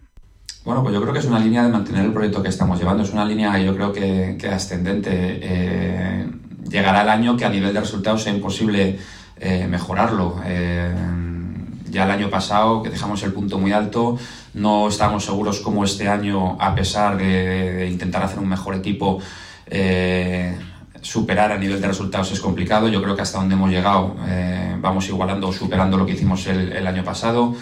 [0.65, 3.03] Bueno, pues yo creo que es una línea de mantener el proyecto que estamos llevando.
[3.03, 5.11] Es una línea, yo creo que, que ascendente.
[5.43, 6.31] Eh,
[6.69, 8.99] llegará el año que a nivel de resultados sea imposible
[9.43, 10.41] eh, mejorarlo.
[10.45, 10.95] Eh,
[11.91, 14.17] ya el año pasado, que dejamos el punto muy alto,
[14.55, 19.19] no estábamos seguros como este año, a pesar de, intentar hacer un mejor equipo,
[19.67, 20.57] eh,
[21.03, 22.89] superar a nivel de resultados es complicado.
[22.89, 26.47] Yo creo que hasta donde hemos llegado eh, vamos igualando o superando lo que hicimos
[26.47, 27.55] el año pasado.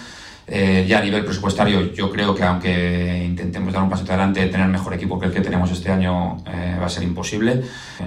[0.53, 4.67] Eh, ya a nivel presupuestario, yo creo que aunque intentemos dar un paso adelante, tener
[4.67, 7.63] mejor equipo que el que tenemos este año eh, va a ser imposible,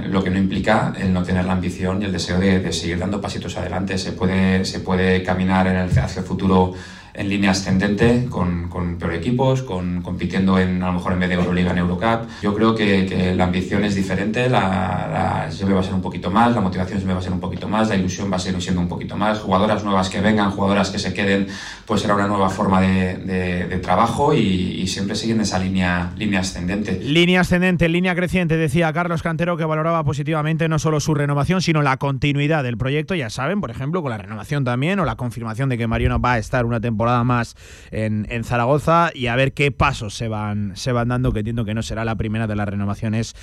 [0.10, 3.00] lo que no implica el no tener la ambición y el deseo de, de seguir
[3.00, 3.98] dando pasitos adelante.
[3.98, 6.74] Se puede, se puede caminar en el, hacia el futuro
[7.14, 11.30] en línea ascendente con, con peor equipos, con, compitiendo en, a lo mejor en vez
[11.30, 12.28] de Euroliga en Eurocup.
[12.42, 16.02] Yo creo que, que la ambición es diferente, la, la siempre va a ser un
[16.02, 18.40] poquito más, la motivación siempre va a ser un poquito más, la ilusión va a
[18.40, 21.48] seguir siendo un poquito más, jugadoras nuevas que vengan, jugadoras que se queden,
[21.86, 26.12] pues será una nueva forma de, de, de trabajo y, y, siempre siguiendo esa línea,
[26.18, 27.00] línea ascendente.
[27.00, 31.82] Línea ascendente, línea creciente, decía Carlos Cantero que valoraba positivamente no solo su renovación, sino
[31.82, 35.70] la continuidad del proyecto, ya saben, por ejemplo, con la renovación también o la confirmación
[35.70, 37.56] de que Mariano va a estar una temporada más
[37.92, 41.66] en, en, Zaragoza y a ver qué pasos se van, se van dando, que entiendo
[41.66, 43.36] que no será la primera de las renovaciones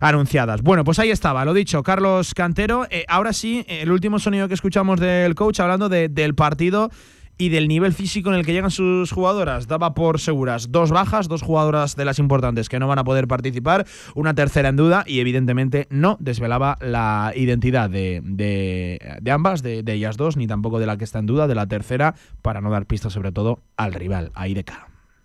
[0.00, 0.62] anunciadas.
[0.62, 2.86] Bueno, pues ahí estaba, lo dicho, Carlos Cantero.
[2.90, 6.90] Eh, ahora sí, el último sonido que escuchamos del coach hablando de, del partido
[7.38, 9.66] y del nivel físico en el que llegan sus jugadoras.
[9.66, 13.28] Daba por seguras dos bajas, dos jugadoras de las importantes que no van a poder
[13.28, 19.62] participar, una tercera en duda y evidentemente no desvelaba la identidad de, de, de ambas,
[19.62, 22.14] de, de, ellas dos, ni tampoco de la que está en duda, de la tercera,
[22.42, 24.64] para no dar pistas sobre todo al rival, ahí de.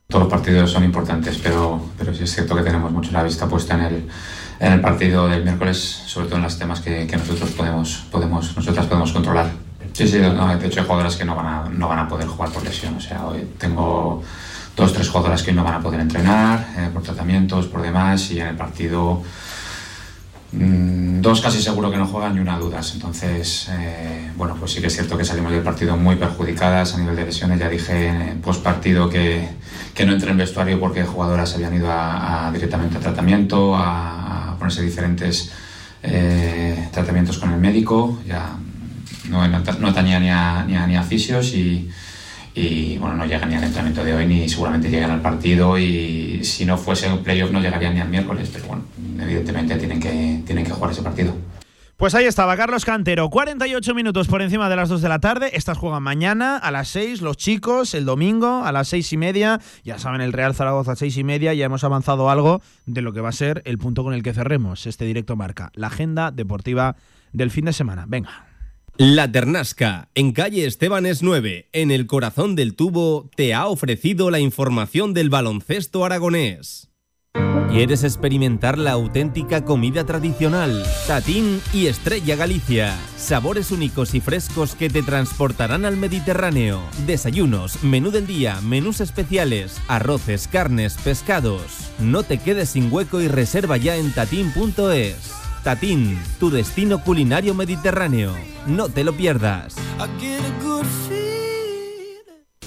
[0.07, 3.47] Todos los partidos son importantes, pero, pero sí es cierto que tenemos mucho la vista
[3.47, 4.07] puesta en el,
[4.59, 8.55] en el partido del miércoles, sobre todo en los temas que, que nosotros podemos, podemos,
[8.55, 9.70] nosotras podemos controlar.
[9.93, 12.27] Sí, sí, no, de hecho hay jugadoras que no van, a, no van a poder
[12.27, 12.95] jugar por lesión.
[12.95, 14.23] O sea, hoy tengo
[14.75, 18.39] dos, tres jugadoras que no van a poder entrenar eh, por tratamientos, por demás, y
[18.39, 19.21] en el partido
[20.53, 22.93] mmm, dos casi seguro que no juegan y una dudas.
[22.93, 26.97] Entonces, eh, bueno, pues sí que es cierto que salimos del partido muy perjudicadas a
[26.97, 27.59] nivel de lesiones.
[27.59, 29.49] Ya dije en post partido que,
[29.93, 34.57] que no entré en vestuario porque jugadoras habían ido a, directamente a tratamiento, a, a
[34.57, 35.51] ponerse diferentes
[36.01, 38.19] eh, tratamientos con el médico.
[38.25, 38.55] Ya
[39.31, 43.55] no, no atañía ni a, ni a, ni a fisios y, bueno, no llegan ni
[43.55, 47.51] al entrenamiento de hoy ni seguramente llegan al partido y si no fuese un playoff
[47.51, 48.83] no llegarían ni al miércoles, pero bueno,
[49.21, 51.33] evidentemente tienen que, tienen que jugar ese partido.
[51.95, 55.51] Pues ahí estaba Carlos Cantero, 48 minutos por encima de las 2 de la tarde.
[55.53, 59.59] Estas juegan mañana a las 6, los chicos, el domingo a las 6 y media.
[59.83, 61.53] Ya saben, el Real Zaragoza a 6 y media.
[61.53, 64.33] Ya hemos avanzado algo de lo que va a ser el punto con el que
[64.33, 66.95] cerremos este directo marca, la agenda deportiva
[67.33, 68.05] del fin de semana.
[68.07, 68.50] Venga.
[68.97, 74.39] La Ternasca, en calle Estebanes 9, en el corazón del tubo, te ha ofrecido la
[74.39, 76.89] información del baloncesto aragonés.
[77.71, 80.83] ¿Quieres experimentar la auténtica comida tradicional?
[81.07, 82.97] Tatín y Estrella Galicia.
[83.15, 86.81] Sabores únicos y frescos que te transportarán al Mediterráneo.
[87.07, 91.89] Desayunos, menú del día, menús especiales, arroces, carnes, pescados.
[91.97, 95.40] No te quedes sin hueco y reserva ya en tatín.es.
[95.63, 98.33] Tatín, tu destino culinario mediterráneo.
[98.65, 99.75] No te lo pierdas.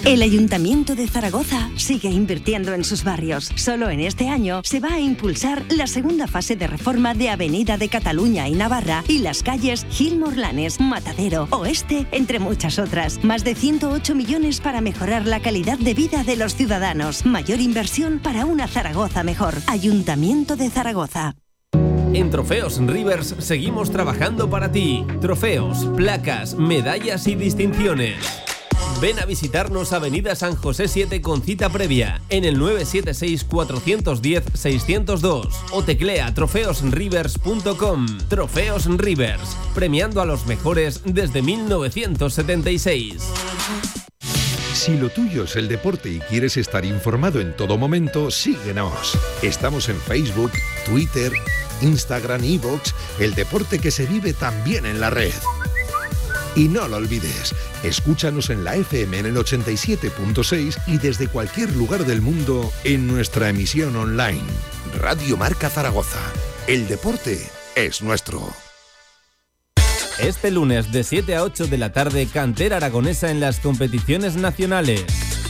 [0.04, 3.50] El Ayuntamiento de Zaragoza sigue invirtiendo en sus barrios.
[3.56, 7.78] Solo en este año se va a impulsar la segunda fase de reforma de Avenida
[7.78, 13.24] de Cataluña y Navarra y las calles Gil Morlanes, Matadero, Oeste, entre muchas otras.
[13.24, 17.24] Más de 108 millones para mejorar la calidad de vida de los ciudadanos.
[17.24, 19.54] Mayor inversión para una Zaragoza mejor.
[19.68, 21.34] Ayuntamiento de Zaragoza.
[22.14, 25.04] En Trofeos Rivers seguimos trabajando para ti.
[25.20, 28.24] Trofeos, placas, medallas y distinciones.
[29.00, 36.32] Ven a visitarnos Avenida San José 7 con cita previa en el 976-410-602 o teclea
[36.32, 38.06] trofeosrivers.com.
[38.28, 43.24] Trofeos Rivers, premiando a los mejores desde 1976.
[44.72, 49.18] Si lo tuyo es el deporte y quieres estar informado en todo momento, síguenos.
[49.40, 50.52] Estamos en Facebook,
[50.84, 51.32] Twitter,
[51.84, 55.32] Instagram, Evox, el deporte que se vive también en la red.
[56.56, 62.04] Y no lo olvides, escúchanos en la FM en el 87.6 y desde cualquier lugar
[62.04, 64.42] del mundo en nuestra emisión online.
[64.98, 66.20] Radio Marca Zaragoza.
[66.66, 68.54] El deporte es nuestro.
[70.18, 75.04] Este lunes de 7 a 8 de la tarde, cantera aragonesa en las competiciones nacionales.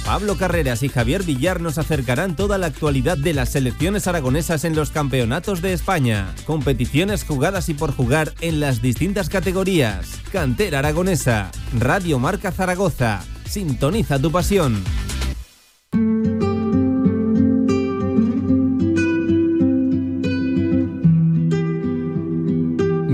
[0.04, 4.76] Pablo Carreras y Javier Villar nos acercarán toda la actualidad de las selecciones aragonesas en
[4.76, 10.20] los campeonatos de España, competiciones jugadas y por jugar en las distintas categorías.
[10.30, 14.84] Cantera Aragonesa, Radio Marca Zaragoza, sintoniza tu pasión.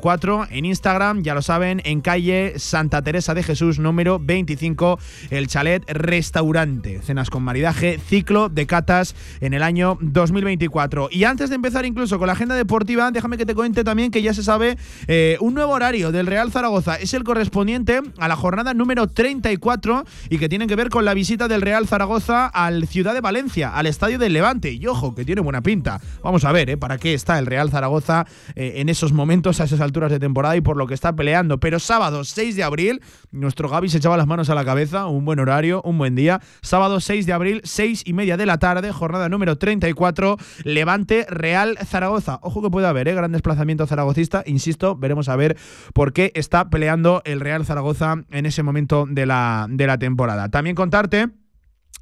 [0.02, 5.00] 04 en Instagram, ya lo saben, en calle Santa Teresa de Jesús número 25,
[5.30, 7.02] el chalet restaurante.
[7.02, 11.10] Cenas con maridaje, ciclo de catas en el año 2024.
[11.12, 14.22] Y antes de empezar incluso con la agenda deportiva, déjame que te cuente también que
[14.22, 14.78] ya se sabe
[15.08, 16.96] eh, un nuevo horario del Real Zaragoza.
[16.96, 21.14] Es el correspondiente a la jornada número 34 y que tiene que ver con la
[21.14, 24.72] visita del Real Zaragoza al Ciudad de Valencia, al Estadio del Levante.
[24.74, 26.00] Y ojo, que tiene buena pinta.
[26.24, 26.78] Vamos a ver, ¿eh?
[26.78, 28.26] ¿Para qué está el Real Zaragoza
[28.56, 31.60] eh, en esos momentos, a esas alturas de temporada y por lo que está peleando?
[31.60, 35.08] Pero sábado 6 de abril, nuestro Gaby se echaba las manos a la cabeza.
[35.08, 36.42] Un buen horario, un buen día.
[36.62, 41.78] Sábado 6 de abril, 6 y media de la tarde, jornada número 34, Levante Real
[41.86, 42.40] Zaragoza.
[42.42, 43.14] Ojo que puede haber ¿eh?
[43.14, 45.58] gran desplazamiento zaragocista, insisto, veremos a ver
[45.94, 50.50] por qué está peleando el Real Zaragoza en ese momento de la, de la temporada.
[50.50, 51.30] También contarte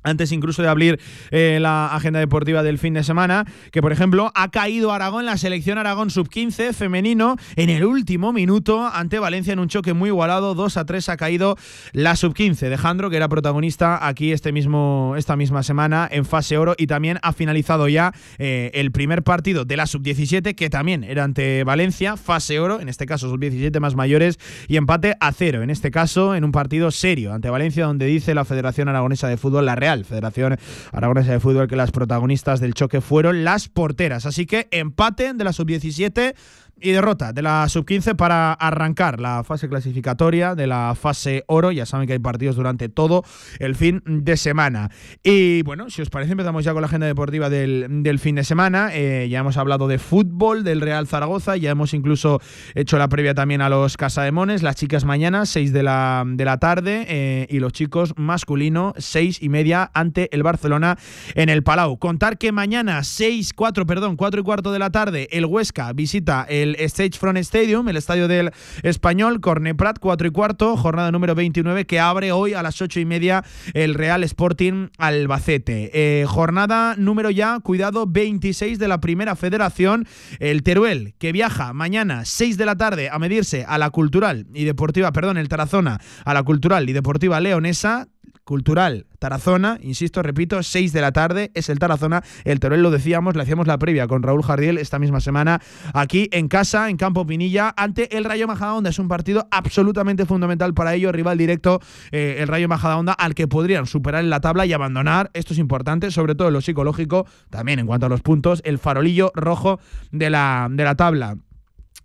[0.03, 0.99] antes incluso de abrir
[1.31, 5.38] eh, la agenda deportiva del fin de semana, que por ejemplo ha caído Aragón, la
[5.38, 10.55] selección Aragón sub-15 femenino, en el último minuto ante Valencia en un choque muy igualado,
[10.55, 11.57] 2 a 3 ha caído
[11.91, 16.57] la sub-15 de Jandro, que era protagonista aquí este mismo, esta misma semana en fase
[16.57, 21.03] oro y también ha finalizado ya eh, el primer partido de la sub-17, que también
[21.03, 25.61] era ante Valencia, fase oro, en este caso sub-17 más mayores, y empate a cero,
[25.61, 29.38] en este caso en un partido serio ante Valencia, donde dice la Federación Aragonesa de
[29.38, 30.57] Fútbol, la Real Federación
[30.91, 34.26] Aragonesa de Fútbol, que las protagonistas del choque fueron las porteras.
[34.26, 36.36] Así que empate de la sub-17
[36.81, 41.72] y derrota de la sub-15 para arrancar la fase clasificatoria de la fase oro.
[41.72, 43.23] Ya saben que hay partidos durante todo
[43.60, 44.89] el fin de semana.
[45.23, 48.89] Y bueno, si os parece, empezamos ya con la agenda deportiva del, fin de semana.
[48.93, 52.41] Eh, ya hemos hablado de fútbol del Real Zaragoza, ya hemos incluso
[52.76, 54.64] hecho la previa también a los Casademones.
[54.64, 59.41] Las chicas mañana, 6 de la, de la tarde, eh, y los chicos masculino, 6
[59.41, 60.97] y media ante el Barcelona
[61.35, 61.97] en el Palau.
[61.97, 66.45] Contar que mañana, 6, 4, perdón, 4 y cuarto de la tarde, el Huesca visita
[66.49, 68.51] el Stage Front Stadium, el estadio del
[68.83, 73.05] Español, Corneprat, 4 y cuarto, jornada número 29, que abre hoy a las 8 y
[73.05, 73.43] media
[73.73, 75.91] el Real Sporting Albacete.
[75.93, 80.07] Eh, jornada número ya, cuidado, 26 de la primera federación,
[80.39, 84.65] el Teruel, que viaja mañana 6 de la tarde a medirse a la cultural y
[84.65, 88.07] deportiva, perdón, el Tarazona, a la cultural y deportiva leonesa.
[88.49, 92.23] Cultural Tarazona, insisto, repito, 6 de la tarde es el Tarazona.
[92.45, 95.61] El Teruel lo decíamos, le hacíamos la previa con Raúl Jardiel esta misma semana
[95.93, 98.89] aquí en casa, en Campo Pinilla, ante el Rayo Majadahonda.
[98.89, 101.80] Es un partido absolutamente fundamental para ellos, rival directo,
[102.11, 105.30] eh, el Rayo Majadahonda, al que podrían superar en la tabla y abandonar.
[105.35, 108.80] Esto es importante, sobre todo en lo psicológico, también en cuanto a los puntos, el
[108.80, 109.80] farolillo rojo
[110.11, 111.38] de la, de la tabla.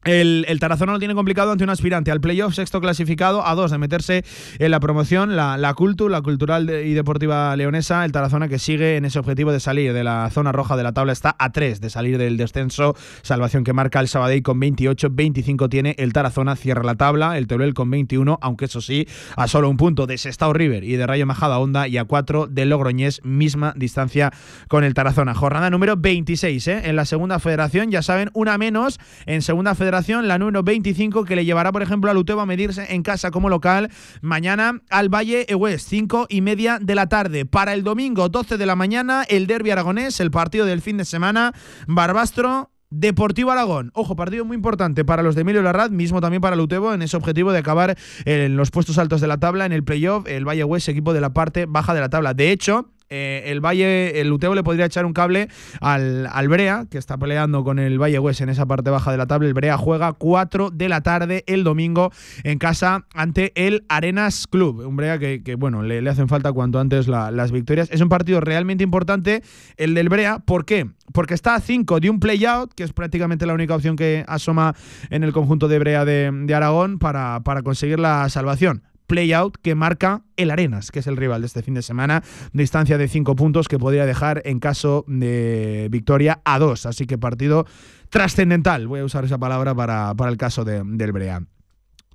[0.05, 3.79] El, Tarazona lo tiene complicado ante un aspirante al playoff, sexto clasificado, a dos de
[3.79, 4.23] meterse
[4.59, 8.05] en la promoción, la, la Cultu, la Cultural y Deportiva Leonesa.
[8.05, 10.93] El Tarazona que sigue en ese objetivo de salir de la zona roja de la
[10.93, 12.95] tabla está a tres de salir del descenso.
[13.23, 17.39] Salvación que marca el Sabadell con 28, 25 tiene el Tarazona, cierra la tabla.
[17.39, 20.97] El Teruel con 21, aunque eso sí, a solo un punto de Sestao River y
[20.97, 24.33] de Rayo Majada Onda y a cuatro de Logroñés, misma distancia
[24.69, 25.35] con el Tarazona.
[25.35, 26.83] Jornada número 26 ¿eh?
[26.85, 31.37] en la segunda federación, ya saben, una menos en segunda federación la número 25, que
[31.37, 33.91] le llevará, por ejemplo, a Lutebo a medirse en casa como local
[34.21, 37.47] mañana al Valle West, 5 y media de la tarde.
[37.47, 41.05] Para el domingo, 12 de la mañana, el Derby Aragonés, el partido del fin de
[41.05, 41.53] semana,
[41.87, 42.71] Barbastro.
[42.97, 46.95] Deportivo Aragón, ojo, partido muy importante para los de Emilio Larraz, mismo también para Lutebo,
[46.95, 50.29] en ese objetivo de acabar en los puestos altos de la tabla, en el playoff,
[50.29, 52.35] el Valle West, equipo de la parte baja de la tabla.
[52.35, 55.49] De hecho, eh, el Valle, el Utebo le podría echar un cable
[55.81, 59.27] al, Brea, que está peleando con el Valle West en esa parte baja de la
[59.27, 59.47] tabla.
[59.47, 62.11] El Brea juega 4 de la tarde el domingo
[62.43, 64.85] en casa ante el Arenas Club.
[64.85, 67.89] Un Brea que, bueno, le, hacen falta cuanto antes la, las victorias.
[67.93, 69.45] Es un partido realmente importante
[69.77, 70.41] el del Brea.
[70.41, 70.91] ¿Por qué?
[71.13, 74.75] Porque está a 5 de un play-out, que es prácticamente la única opción que asoma
[75.11, 80.51] en el conjunto de Brea de, Aragón para conseguir la salvación play-out que marca el
[80.51, 82.23] Arenas, que es el rival de este fin de semana,
[82.53, 86.87] distancia de 5 puntos que podría dejar en caso de victoria a 2.
[86.87, 87.67] Así que partido
[88.11, 91.43] trascendental, voy a usar esa palabra para, para el caso de, del Brea.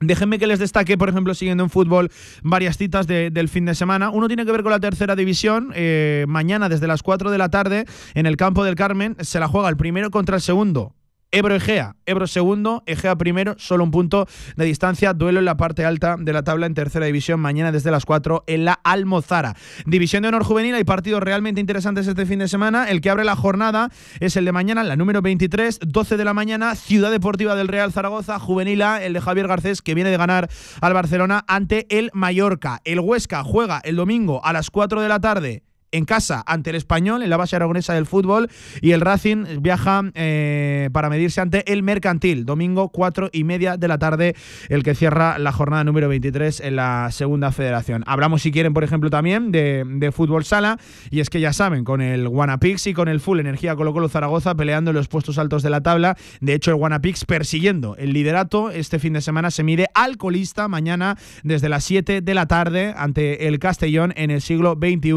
[0.02, 2.10] Déjenme que les destaque, por ejemplo, siguiendo en fútbol,
[2.42, 4.10] varias citas de, del fin de semana.
[4.12, 5.74] Uno tiene que ver con la tercera división.
[5.76, 9.50] Eh, mañana, desde las 4 de la tarde, en el campo del Carmen, se la
[9.50, 10.96] juega el primero contra el segundo.
[11.32, 15.86] Ebro Egea, Ebro segundo, Egea primero, solo un punto de distancia, duelo en la parte
[15.86, 19.56] alta de la tabla en tercera división, mañana desde las 4 en la Almozara.
[19.86, 23.26] División de honor juvenil, hay partidos realmente interesantes este fin de semana, el que abre
[23.26, 27.56] la jornada es el de mañana, la número 23, 12 de la mañana, Ciudad Deportiva
[27.56, 30.50] del Real Zaragoza, juvenil el de Javier Garcés, que viene de ganar
[30.82, 32.82] al Barcelona ante el Mallorca.
[32.86, 36.76] El Huesca juega el domingo a las 4 de la tarde en casa ante el
[36.76, 38.50] español en la base aragonesa del fútbol
[38.82, 42.46] y el Racing viaja eh, para medirse ante el Mercantil.
[42.46, 44.36] Domingo cuatro y media de la tarde
[44.70, 48.04] el que cierra la jornada número 23 en la segunda federación.
[48.08, 50.78] Hablamos si quieren por ejemplo también de, de fútbol sala
[51.10, 54.10] y es que ya saben con el Guanapix y con el Full Energía Colo Colo
[54.10, 56.18] Zaragoza peleando en los puestos altos de la tabla.
[56.42, 60.68] De hecho el Guanapix persiguiendo el liderato este fin de semana se mide al colista
[60.68, 65.10] mañana desde las 7 de la tarde ante el Castellón en el siglo XXI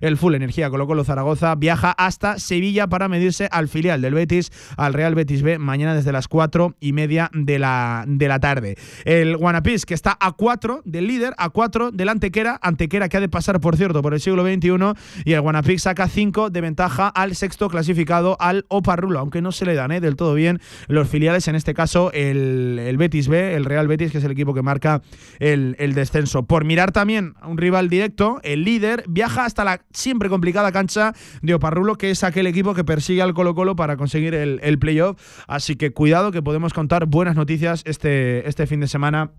[0.00, 4.50] el Full Energía Colo Colo Zaragoza viaja hasta Sevilla para medirse al filial del Betis,
[4.76, 8.76] al Real Betis B, mañana desde las 4 y media de la, de la tarde.
[9.04, 13.20] El Guanapis, que está a 4 del líder, a 4 del Antequera, Antequera que ha
[13.20, 17.08] de pasar, por cierto, por el siglo XXI, y el Guanapix saca 5 de ventaja
[17.08, 20.00] al sexto clasificado, al Oparrulo, aunque no se le dan ¿eh?
[20.00, 24.12] del todo bien los filiales, en este caso el, el, Betis B, el Real Betis,
[24.12, 25.02] que es el equipo que marca
[25.38, 26.44] el, el descenso.
[26.44, 31.14] Por mirar también a un rival directo, el líder viaja hasta la siempre complicada cancha
[31.42, 34.78] de Oparrulo, que es aquel equipo que persigue al Colo Colo para conseguir el, el
[34.78, 35.20] playoff.
[35.48, 39.32] Así que cuidado que podemos contar buenas noticias este, este fin de semana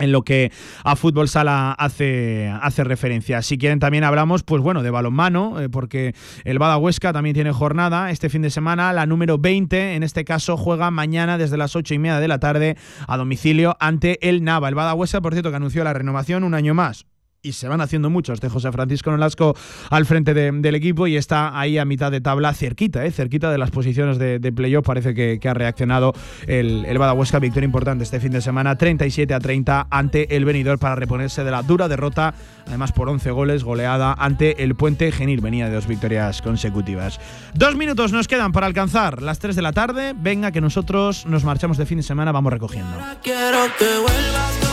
[0.00, 0.50] en lo que
[0.82, 3.42] a fútbol sala hace, hace referencia.
[3.42, 7.52] Si quieren también hablamos, pues bueno, de balonmano, eh, porque el Bada Huesca también tiene
[7.52, 11.76] jornada este fin de semana, la número 20, en este caso juega mañana desde las
[11.76, 12.76] 8 y media de la tarde
[13.06, 14.68] a domicilio ante el Nava.
[14.68, 17.06] El Bada Huesca, por cierto, que anunció la renovación un año más
[17.42, 19.56] y se van haciendo muchos de José Francisco Nolasco
[19.90, 23.50] al frente de, del equipo y está ahí a mitad de tabla, cerquita, eh, cerquita
[23.50, 24.86] de las posiciones de, de playoff.
[24.86, 26.12] Parece que, ha reaccionado
[26.46, 30.78] el, el Badahuesca, victoria importante este fin de semana, 37 a 30 ante el venidor
[30.78, 32.32] para reponerse de la dura derrota,
[32.66, 35.40] además por 11 goles, goleada ante el Puente Genil.
[35.40, 37.18] Venía de dos victorias consecutivas.
[37.54, 40.14] Dos minutos nos quedan para alcanzar las 3 de la tarde.
[40.16, 42.96] Venga, que nosotros nos marchamos de fin de semana, vamos recogiendo.
[43.22, 44.71] Quiero que vuelvas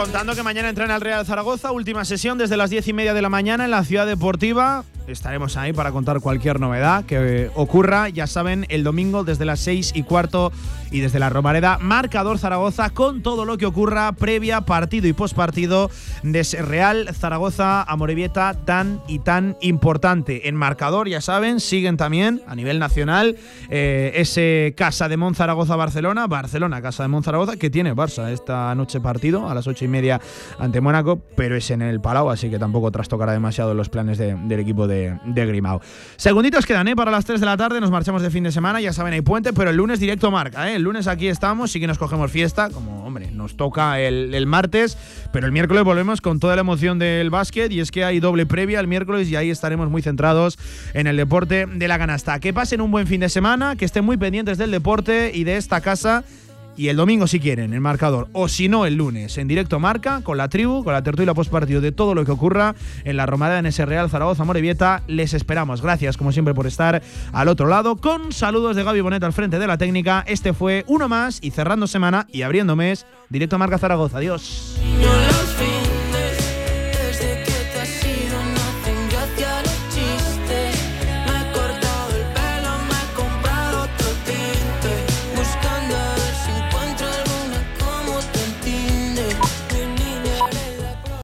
[0.00, 3.20] Contando que mañana entrena el Real Zaragoza, última sesión desde las diez y media de
[3.20, 4.82] la mañana en la Ciudad Deportiva.
[5.10, 8.08] Estaremos ahí para contar cualquier novedad que ocurra.
[8.08, 10.52] Ya saben, el domingo desde las seis y cuarto
[10.90, 15.90] y desde la Romareda, marcador Zaragoza con todo lo que ocurra previa, partido y postpartido
[16.22, 20.48] de Real Zaragoza a Morevieta tan y tan importante.
[20.48, 23.36] En marcador, ya saben, siguen también a nivel nacional
[23.68, 28.74] eh, ese Casa de Mon Zaragoza-Barcelona, Barcelona, Casa de Mon Zaragoza, que tiene Barça esta
[28.74, 30.20] noche partido a las ocho y media
[30.58, 34.34] ante Mónaco, pero es en el Palau, así que tampoco trastocará demasiado los planes de,
[34.34, 34.86] del equipo
[35.24, 35.80] de, Grimao.
[36.16, 36.96] Segunditos quedan ¿eh?
[36.96, 39.22] para las 3 de la tarde, nos marchamos de fin de semana, ya saben, hay
[39.22, 40.70] puente, pero el lunes directo marca.
[40.70, 40.76] ¿eh?
[40.76, 44.46] El lunes aquí estamos, sí que nos cogemos fiesta, como, hombre, nos toca el, el
[44.46, 44.96] martes,
[45.32, 48.46] pero el miércoles volvemos con toda la emoción del básquet y es que hay doble
[48.46, 50.58] previa el miércoles y ahí estaremos muy centrados
[50.94, 52.40] en el deporte de la canasta.
[52.40, 55.56] Que pasen un buen fin de semana, que estén muy pendientes del deporte y de
[55.56, 56.24] esta casa
[56.80, 60.22] y el domingo si quieren, el marcador, o si no el lunes, en directo marca,
[60.22, 62.74] con la tribu, con la tertulia postpartido de todo lo que ocurra
[63.04, 65.02] en la Romada en ese Real Zaragoza Morevieta.
[65.06, 65.82] Les esperamos.
[65.82, 67.02] Gracias, como siempre, por estar
[67.34, 67.96] al otro lado.
[67.96, 70.24] Con saludos de Gaby Bonet al frente de la técnica.
[70.26, 74.16] Este fue uno más y cerrando semana y abriendo mes, directo marca Zaragoza.
[74.16, 74.80] Adiós.